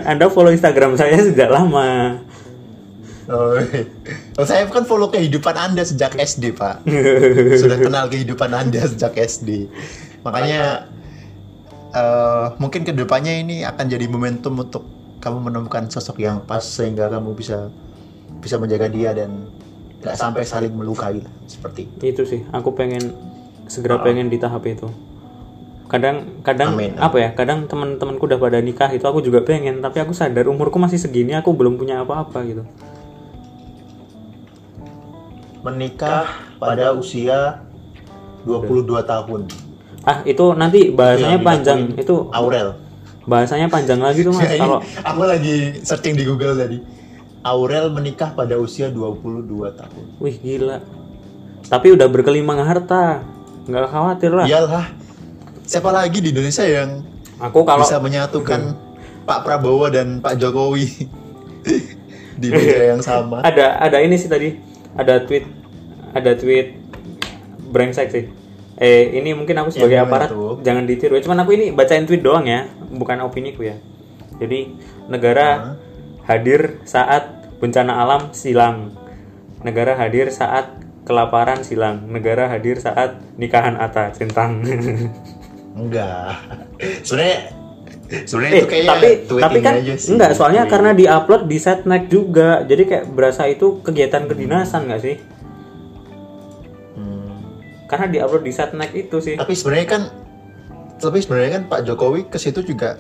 anda 0.09 0.27
follow 0.33 0.49
instagram 0.49 0.97
saya 0.97 1.21
sejak 1.21 1.53
lama 1.53 2.25
Oh, 3.29 3.61
oh, 4.41 4.47
saya 4.49 4.65
kan 4.73 4.89
follow 4.89 5.13
kehidupan 5.13 5.53
anda 5.53 5.85
sejak 5.85 6.17
SD 6.17 6.57
pak. 6.57 6.81
Sudah 7.61 7.77
kenal 7.77 8.09
kehidupan 8.09 8.49
anda 8.57 8.81
sejak 8.89 9.21
SD. 9.21 9.69
Makanya 10.25 10.89
eh, 11.93 12.47
mungkin 12.61 12.83
ke 12.85 12.93
depannya 12.93 13.35
ini 13.39 13.65
akan 13.65 13.85
jadi 13.89 14.07
momentum 14.09 14.55
untuk 14.59 14.85
kamu 15.19 15.51
menemukan 15.51 15.91
sosok 15.91 16.23
yang 16.23 16.43
pas 16.47 16.63
sehingga 16.63 17.11
kamu 17.11 17.35
bisa 17.35 17.69
bisa 18.39 18.57
menjaga 18.57 18.87
dia 18.87 19.11
dan 19.13 19.51
nggak 19.99 20.15
sampai 20.15 20.47
saling 20.47 20.71
melukai 20.71 21.19
lah, 21.27 21.35
seperti 21.51 21.91
itu. 21.91 22.03
itu 22.07 22.23
sih 22.23 22.41
aku 22.55 22.71
pengen 22.71 23.11
segera 23.67 23.99
pengen 23.99 24.31
di 24.31 24.39
tahap 24.39 24.63
itu 24.71 24.87
kadang 25.91 26.39
kadang 26.47 26.77
Amin. 26.77 26.95
apa 27.01 27.17
ya 27.19 27.29
kadang 27.35 27.67
teman-temanku 27.67 28.29
udah 28.29 28.39
pada 28.39 28.63
nikah 28.63 28.93
itu 28.93 29.03
aku 29.09 29.25
juga 29.25 29.43
pengen 29.43 29.83
tapi 29.83 29.99
aku 29.99 30.15
sadar 30.15 30.47
umurku 30.47 30.79
masih 30.79 31.01
segini 31.01 31.35
aku 31.35 31.51
belum 31.57 31.81
punya 31.81 32.05
apa-apa 32.05 32.45
gitu 32.47 32.63
Menikah 35.59 36.39
pada 36.63 36.95
usia 36.95 37.67
22 38.47 39.03
tahun. 39.03 39.51
Ah 40.09 40.25
itu 40.25 40.45
nanti 40.55 40.89
bahasanya 40.89 41.37
Yang 41.37 41.45
panjang 41.45 41.79
itu 41.95 42.15
Aurel. 42.31 42.69
bahasanya 43.23 43.69
panjang 43.69 44.01
lagi 44.01 44.25
tuh 44.25 44.33
mas 44.33 44.49
Ya, 44.49 44.57
kalau 44.57 44.81
aku 44.81 45.23
lagi 45.23 45.57
searching 45.83 46.17
di 46.17 46.25
Google 46.25 46.57
tadi. 46.57 46.81
Aurel 47.41 47.89
menikah 47.89 48.33
pada 48.33 48.57
usia 48.57 48.89
22 48.89 49.45
tahun. 49.71 50.05
wih 50.17 50.37
gila 50.37 50.81
tapi 51.65 51.93
udah 51.93 52.09
berkelimang 52.09 52.59
harta 52.59 53.21
nggak 53.65 53.87
khawatir 53.87 54.33
lah 54.33 54.45
Iyalah. 54.45 54.87
Siapa 55.63 55.93
lagi 55.93 56.19
di 56.19 56.33
Indonesia 56.33 56.65
yang 56.65 57.05
aku 57.37 57.61
kalau 57.63 57.85
bisa 57.85 58.01
menyatukan 58.01 58.73
Pak 59.23 59.45
Prabowo 59.45 59.87
dan 59.87 60.19
Pak 60.19 60.35
Jokowi 60.35 60.89
di 62.41 62.49
meja 62.49 62.89
yang 62.89 63.03
sama? 63.03 63.45
ada 63.45 63.77
ada 63.77 64.01
ini 64.01 64.17
sih 64.17 64.27
tadi 64.27 64.57
ada 64.95 65.21
tweet 65.21 65.45
ada 66.11 66.33
tweet 66.33 66.73
brengsek 67.69 68.09
sih 68.09 68.25
eh 68.79 69.19
ini 69.19 69.35
mungkin 69.35 69.59
aku 69.59 69.75
sebagai 69.75 69.99
gimana 69.99 70.09
aparat 70.09 70.29
tuh? 70.31 70.55
jangan 70.63 70.85
ditiru 70.87 71.19
cuman 71.19 71.39
aku 71.43 71.51
ini 71.59 71.75
bacain 71.75 72.07
tweet 72.07 72.23
doang 72.23 72.47
ya 72.47 72.71
bukan 72.95 73.19
opini 73.27 73.53
ku 73.59 73.67
ya 73.67 73.75
jadi 74.39 74.71
negara 75.11 75.75
hadir 76.31 76.79
saat 76.87 77.51
bencana 77.59 77.99
alam 77.99 78.31
silang 78.31 78.95
negara 79.67 79.99
hadir 79.99 80.31
saat 80.31 80.79
kelaparan 81.03 81.67
silang 81.67 82.07
negara 82.07 82.47
hadir 82.47 82.79
saat 82.79 83.19
nikahan 83.35 83.75
Ata 83.75 84.15
centang 84.15 84.63
Enggak. 85.79 86.35
Sebenarnya 87.07 87.39
sebenarnya 88.09 88.53
eh 88.57 88.59
itu 88.59 88.69
kayaknya 88.73 88.89
tapi 88.89 89.09
tapi 89.37 89.59
kan 89.61 89.75
aja 89.85 89.95
sih. 90.01 90.09
enggak 90.17 90.31
soalnya 90.33 90.65
Tweet. 90.65 90.73
karena 90.73 90.91
diupload 90.97 91.43
di 91.45 91.59
setnek 91.61 92.03
juga 92.09 92.65
jadi 92.65 92.83
kayak 92.89 93.05
berasa 93.13 93.45
itu 93.47 93.85
kegiatan 93.85 94.25
kedinasan 94.27 94.89
nggak 94.91 95.01
sih. 95.05 95.17
Karena 97.89 98.07
diupload 98.07 98.45
di 98.45 98.53
setnek 98.53 98.91
itu 98.93 99.17
sih 99.19 99.35
Tapi 99.35 99.53
sebenarnya 99.57 99.89
kan 99.89 100.03
tapi 100.99 101.19
sebenarnya 101.19 101.51
kan 101.57 101.63
Pak 101.67 101.81
Jokowi 101.87 102.29
ke 102.29 102.37
situ 102.37 102.61
juga 102.61 102.99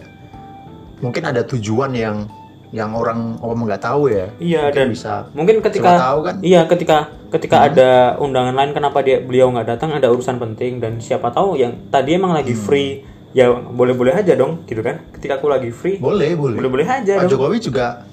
mungkin 0.98 1.22
ada 1.22 1.42
tujuan 1.44 1.94
yang 1.94 2.26
yang 2.68 2.92
orang 2.92 3.40
orang 3.40 3.64
nggak 3.64 3.80
tahu 3.80 4.12
ya. 4.12 4.28
Iya 4.36 4.68
Mungkin 4.68 4.76
dan 4.76 4.86
bisa 4.92 5.12
mungkin 5.32 5.56
ketika 5.64 5.90
tahu 5.96 6.18
kan? 6.20 6.36
iya 6.44 6.68
ketika 6.68 7.08
ketika 7.32 7.56
ada 7.64 7.90
undangan 8.20 8.52
lain 8.52 8.72
kenapa 8.76 9.00
dia 9.00 9.24
beliau 9.24 9.48
nggak 9.48 9.72
datang 9.76 9.96
ada 9.96 10.12
urusan 10.12 10.36
penting 10.36 10.76
dan 10.76 11.00
siapa 11.00 11.32
tahu 11.32 11.56
yang 11.56 11.76
tadi 11.88 12.16
emang 12.16 12.36
lagi 12.36 12.52
free 12.52 13.04
ya 13.32 13.52
boleh-boleh 13.52 14.12
aja 14.16 14.32
dong 14.36 14.64
gitu 14.64 14.80
kan 14.80 15.00
ketika 15.12 15.36
aku 15.36 15.48
lagi 15.48 15.68
free 15.68 16.00
Boleh, 16.00 16.32
boleh. 16.32 16.56
boleh-boleh 16.60 16.88
aja 16.88 17.20
Pak 17.20 17.28
dong 17.28 17.40
Jokowi 17.40 17.60
juga 17.60 18.07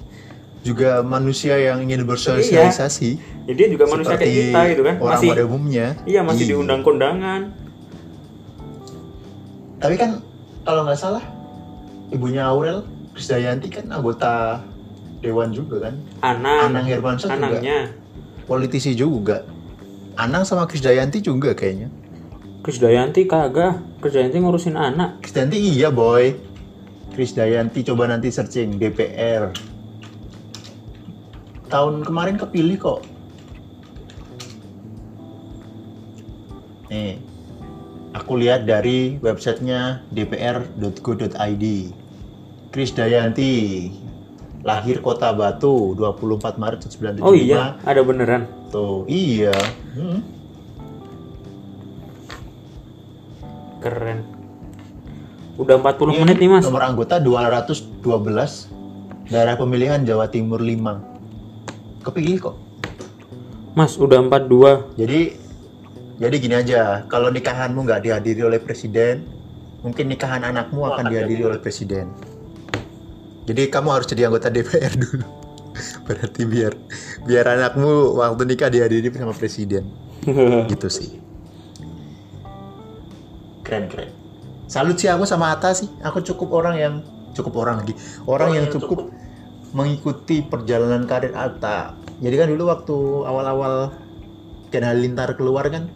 juga 0.66 1.06
manusia 1.06 1.54
yang 1.54 1.78
ingin 1.86 2.02
bersosialisasi. 2.02 3.10
ya, 3.46 3.52
dia 3.54 3.66
juga 3.70 3.86
manusia 3.86 4.18
kayak 4.18 4.34
kita 4.34 4.60
gitu 4.74 4.82
kan 4.82 4.94
orang 4.98 5.14
masih 5.14 5.28
pada 5.30 5.44
umumnya. 5.46 5.86
iya 6.02 6.20
masih 6.26 6.44
diundang 6.50 6.82
kondangan 6.82 7.54
Tapi 9.78 9.94
kan 9.94 10.18
kalau 10.66 10.82
nggak 10.82 10.98
salah 10.98 11.22
ibunya 12.10 12.42
Aurel 12.42 12.82
Krisdayanti 13.14 13.70
kan 13.70 13.86
anggota 13.88 14.60
dewan 15.24 15.54
juga 15.54 15.88
kan. 15.88 15.94
Anang 16.20 16.74
Anang 16.74 16.84
Hermansyah 16.84 17.30
juga. 17.32 17.38
anangnya 17.38 17.78
Politisi 18.46 18.92
juga. 18.94 19.46
Anang 20.16 20.48
sama 20.48 20.64
Krisdayanti 20.64 21.20
juga 21.20 21.52
kayaknya. 21.52 21.92
Krisdayanti 22.64 23.28
kagak 23.28 23.78
Krisdayanti 24.02 24.36
ngurusin 24.42 24.74
anak 24.74 25.22
Krisdayanti 25.22 25.56
iya 25.60 25.92
boy. 25.92 26.34
Krisdayanti 27.14 27.84
coba 27.84 28.08
nanti 28.12 28.28
searching 28.28 28.76
DPR. 28.76 29.75
Tahun 31.66 32.06
kemarin 32.06 32.38
kepilih 32.38 32.78
kok. 32.78 33.00
Nih, 36.86 37.18
aku 38.14 38.38
lihat 38.38 38.64
dari 38.64 39.18
websitenya 39.18 40.06
dpr.go.id. 40.14 41.64
Krisdayanti, 42.70 43.54
lahir 44.66 44.98
Kota 45.00 45.32
Batu, 45.32 45.94
24 45.94 46.58
Maret 46.60 46.84
1975. 46.84 47.22
oh 47.22 47.32
iya 47.32 47.78
ada 47.86 48.02
beneran 48.02 48.44
Tuh, 48.68 49.06
iya. 49.08 49.54
Hmm. 49.94 50.20
keren 53.80 54.26
udah 55.56 55.78
40 55.78 56.10
Ini 56.10 56.18
menit 56.26 56.36
nih 56.42 56.50
mas 56.50 56.62
Nomor 56.66 56.82
anggota 56.84 57.16
212, 57.22 58.68
daerah 59.30 59.54
pemilihan 59.56 60.02
Jawa 60.04 60.28
Timur 60.28 60.60
5. 60.60 61.15
Kepilih 62.06 62.38
kok. 62.38 62.56
mas 63.76 63.98
udah 64.00 64.22
42 64.24 64.96
Jadi 64.96 65.20
jadi 66.16 66.36
gini 66.40 66.56
aja, 66.56 67.04
kalau 67.12 67.28
nikahanmu 67.28 67.84
nggak 67.84 68.08
dihadiri 68.08 68.40
oleh 68.40 68.56
presiden, 68.56 69.28
mungkin 69.84 70.08
nikahan 70.08 70.40
anakmu 70.48 70.88
akan 70.88 71.12
dihadiri 71.12 71.44
oleh 71.44 71.60
presiden. 71.60 72.08
Jadi 73.44 73.68
kamu 73.68 73.88
harus 73.92 74.08
jadi 74.08 74.32
anggota 74.32 74.48
DPR 74.54 74.96
dulu. 74.96 75.28
Berarti 76.08 76.42
biar 76.48 76.72
biar 77.28 77.44
anakmu 77.52 78.16
waktu 78.16 78.48
nikah 78.48 78.72
dihadiri 78.72 79.12
sama 79.12 79.36
presiden. 79.36 79.92
gitu 80.72 80.88
sih. 80.88 81.20
Keren 83.60 83.92
keren. 83.92 84.08
Salut 84.66 84.96
sih 84.96 85.12
aku 85.12 85.28
sama 85.28 85.52
Atta 85.52 85.76
sih. 85.76 85.92
Aku 86.00 86.24
cukup 86.24 86.64
orang 86.64 86.80
yang 86.80 86.94
cukup 87.36 87.60
orang 87.60 87.84
lagi. 87.84 87.92
Orang 88.24 88.56
yang 88.56 88.72
cukup 88.72 89.12
mengikuti 89.72 90.44
perjalanan 90.44 91.08
karir 91.08 91.34
Atta. 91.34 91.96
Jadi 92.22 92.34
kan 92.36 92.48
dulu 92.52 92.64
waktu 92.70 92.96
awal-awal 93.26 93.92
Ken 94.70 94.84
Halilintar 94.84 95.34
keluar 95.38 95.66
kan 95.70 95.88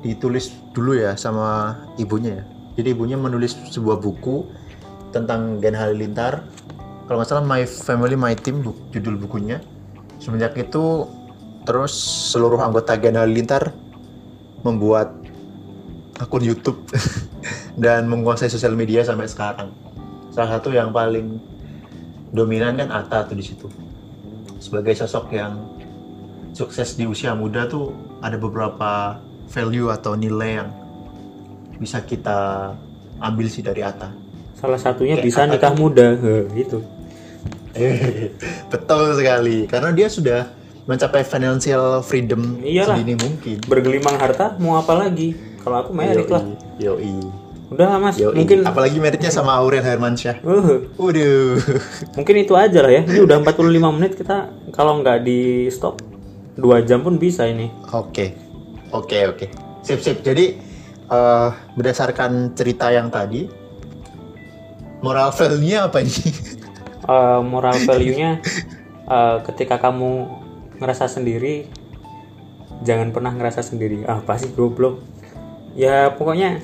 ditulis 0.00 0.56
dulu 0.72 0.96
ya 0.96 1.14
sama 1.14 1.76
ibunya 2.00 2.40
ya. 2.40 2.44
Jadi 2.80 2.96
ibunya 2.96 3.20
menulis 3.20 3.52
sebuah 3.70 4.00
buku 4.00 4.48
tentang 5.12 5.60
Gen 5.60 5.76
Halilintar. 5.76 6.46
Kalau 7.04 7.18
nggak 7.20 7.28
salah 7.28 7.44
My 7.44 7.66
Family 7.66 8.14
My 8.14 8.34
Team 8.38 8.62
bu- 8.62 8.78
judul 8.94 9.18
bukunya. 9.18 9.58
Semenjak 10.22 10.56
itu 10.56 11.10
terus 11.66 11.92
seluruh 12.32 12.62
anggota 12.62 12.96
Gen 12.96 13.18
Halilintar 13.18 13.74
membuat 14.62 15.12
akun 16.20 16.44
YouTube 16.44 16.84
dan 17.84 18.06
menguasai 18.06 18.52
sosial 18.52 18.76
media 18.76 19.02
sampai 19.02 19.26
sekarang. 19.28 19.72
Salah 20.30 20.60
satu 20.60 20.70
yang 20.70 20.94
paling 20.94 21.40
dominan 22.30 22.78
kan 22.78 22.88
Atta 22.90 23.26
tuh 23.26 23.36
di 23.36 23.44
situ. 23.44 23.66
Sebagai 24.60 24.92
sosok 24.94 25.32
yang 25.34 25.56
sukses 26.52 26.98
di 26.98 27.06
usia 27.06 27.32
muda 27.32 27.66
tuh 27.70 27.94
ada 28.20 28.36
beberapa 28.36 29.18
value 29.50 29.90
atau 29.90 30.14
nilai 30.14 30.62
yang 30.62 30.70
bisa 31.78 32.02
kita 32.04 32.70
ambil 33.18 33.46
sih 33.48 33.64
dari 33.64 33.80
Atta. 33.80 34.10
salah 34.52 34.76
satunya 34.76 35.16
Kayak 35.16 35.24
bisa 35.24 35.40
nikah 35.48 35.72
muda 35.72 36.12
Heh, 36.20 36.44
gitu 36.52 36.84
Betul 38.72 39.16
sekali, 39.16 39.64
karena 39.64 39.88
dia 39.96 40.12
sudah 40.12 40.52
mencapai 40.84 41.24
financial 41.24 42.04
freedom 42.04 42.60
Iyalah. 42.60 42.98
sedini 43.00 43.16
mungkin. 43.16 43.56
bergelimang 43.64 44.20
harta 44.20 44.60
mau 44.60 44.76
apa 44.76 44.92
lagi 44.92 45.32
kalau 45.64 45.80
aku 45.80 45.96
merit 45.96 46.28
lah 46.28 46.44
Yoi. 46.76 47.16
Udah 47.70 47.86
lah 47.86 47.98
mas 48.02 48.18
Yoi. 48.18 48.34
mungkin 48.34 48.66
apalagi 48.66 48.98
meritnya 48.98 49.30
sama 49.30 49.54
Aurel 49.54 49.82
Hermansyah. 49.86 50.42
uh, 50.42 50.90
Waduh. 50.98 51.54
mungkin 52.18 52.34
itu 52.42 52.58
aja 52.58 52.82
lah 52.82 52.90
ya 52.90 53.02
ini 53.06 53.22
udah 53.22 53.38
45 53.46 53.94
menit 53.96 54.12
kita 54.18 54.50
kalau 54.74 54.98
nggak 54.98 55.22
di 55.22 55.70
stop 55.70 56.02
dua 56.58 56.82
jam 56.82 57.00
pun 57.00 57.16
bisa 57.16 57.46
ini 57.46 57.70
Oke, 57.94 58.34
oke, 58.90 59.18
oke. 59.32 59.46
Sip, 59.80 60.02
sip. 60.04 60.20
Jadi 60.20 60.60
eh, 61.08 61.48
berdasarkan 61.74 62.52
cerita 62.52 62.92
yang 62.92 63.08
tadi, 63.08 63.48
moral 65.00 65.32
value-nya 65.32 65.88
apa 65.88 66.04
nih? 66.04 66.18
Eh, 67.00 67.40
moral 67.42 67.74
value-nya 67.82 68.44
eh, 69.08 69.36
ketika 69.48 69.80
kamu 69.80 70.28
ngerasa 70.78 71.08
sendiri 71.10 71.66
jangan 72.86 73.10
pernah 73.10 73.32
ngerasa 73.34 73.60
sendiri 73.60 74.04
ah 74.06 74.22
pasti 74.22 74.48
goblok 74.54 75.00
ya 75.74 76.12
pokoknya 76.14 76.58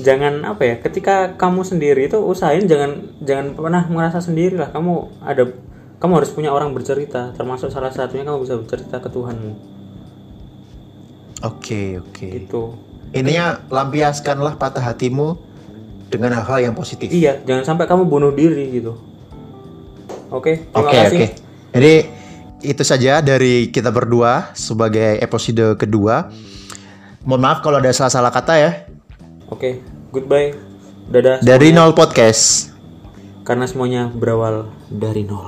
jangan 0.00 0.44
apa 0.44 0.62
ya 0.64 0.74
ketika 0.80 1.36
kamu 1.36 1.64
sendiri 1.64 2.08
itu 2.08 2.20
usahain 2.20 2.64
jangan 2.68 3.12
jangan 3.24 3.52
pernah 3.56 3.82
merasa 3.88 4.20
sendiri 4.20 4.56
lah 4.56 4.72
kamu 4.72 5.08
ada 5.24 5.52
kamu 5.96 6.12
harus 6.20 6.30
punya 6.32 6.52
orang 6.52 6.72
bercerita 6.76 7.32
termasuk 7.36 7.72
salah 7.72 7.88
satunya 7.92 8.24
kamu 8.24 8.44
bisa 8.44 8.54
bercerita 8.60 9.00
ke 9.00 9.08
Tuhanmu 9.08 9.52
Oke, 11.44 12.00
oke. 12.00 12.26
gitu 12.32 12.62
Ininya 13.12 13.60
lampiaskanlah 13.70 14.58
patah 14.58 14.82
hatimu 14.82 15.36
dengan 16.08 16.32
hal-hal 16.36 16.70
yang 16.70 16.74
positif. 16.74 17.08
iya 17.12 17.38
jangan 17.44 17.64
sampai 17.76 17.84
kamu 17.86 18.08
bunuh 18.08 18.32
diri 18.32 18.72
gitu 18.72 18.96
oke 20.30 20.70
terima 20.72 20.86
Oke, 20.86 20.96
kasih 20.96 21.18
oke. 21.18 21.28
Jadi 21.76 21.94
itu 22.64 22.82
saja 22.88 23.20
dari 23.20 23.68
kita 23.68 23.92
berdua 23.92 24.48
sebagai 24.56 25.20
episode 25.20 25.76
kedua. 25.76 26.32
Mohon 27.26 27.42
maaf 27.42 27.58
kalau 27.58 27.82
ada 27.82 27.90
salah-salah 27.90 28.30
kata 28.30 28.54
ya. 28.56 28.70
oke 29.46 29.82
goodbye 30.10 30.54
dadah 31.06 31.38
Dari 31.38 31.70
semuanya. 31.70 31.86
nol 31.86 31.94
podcast. 31.94 32.70
karena 33.42 33.66
semuanya 33.66 34.02
berawal 34.10 34.70
dari 34.90 35.22
nol 35.22 35.46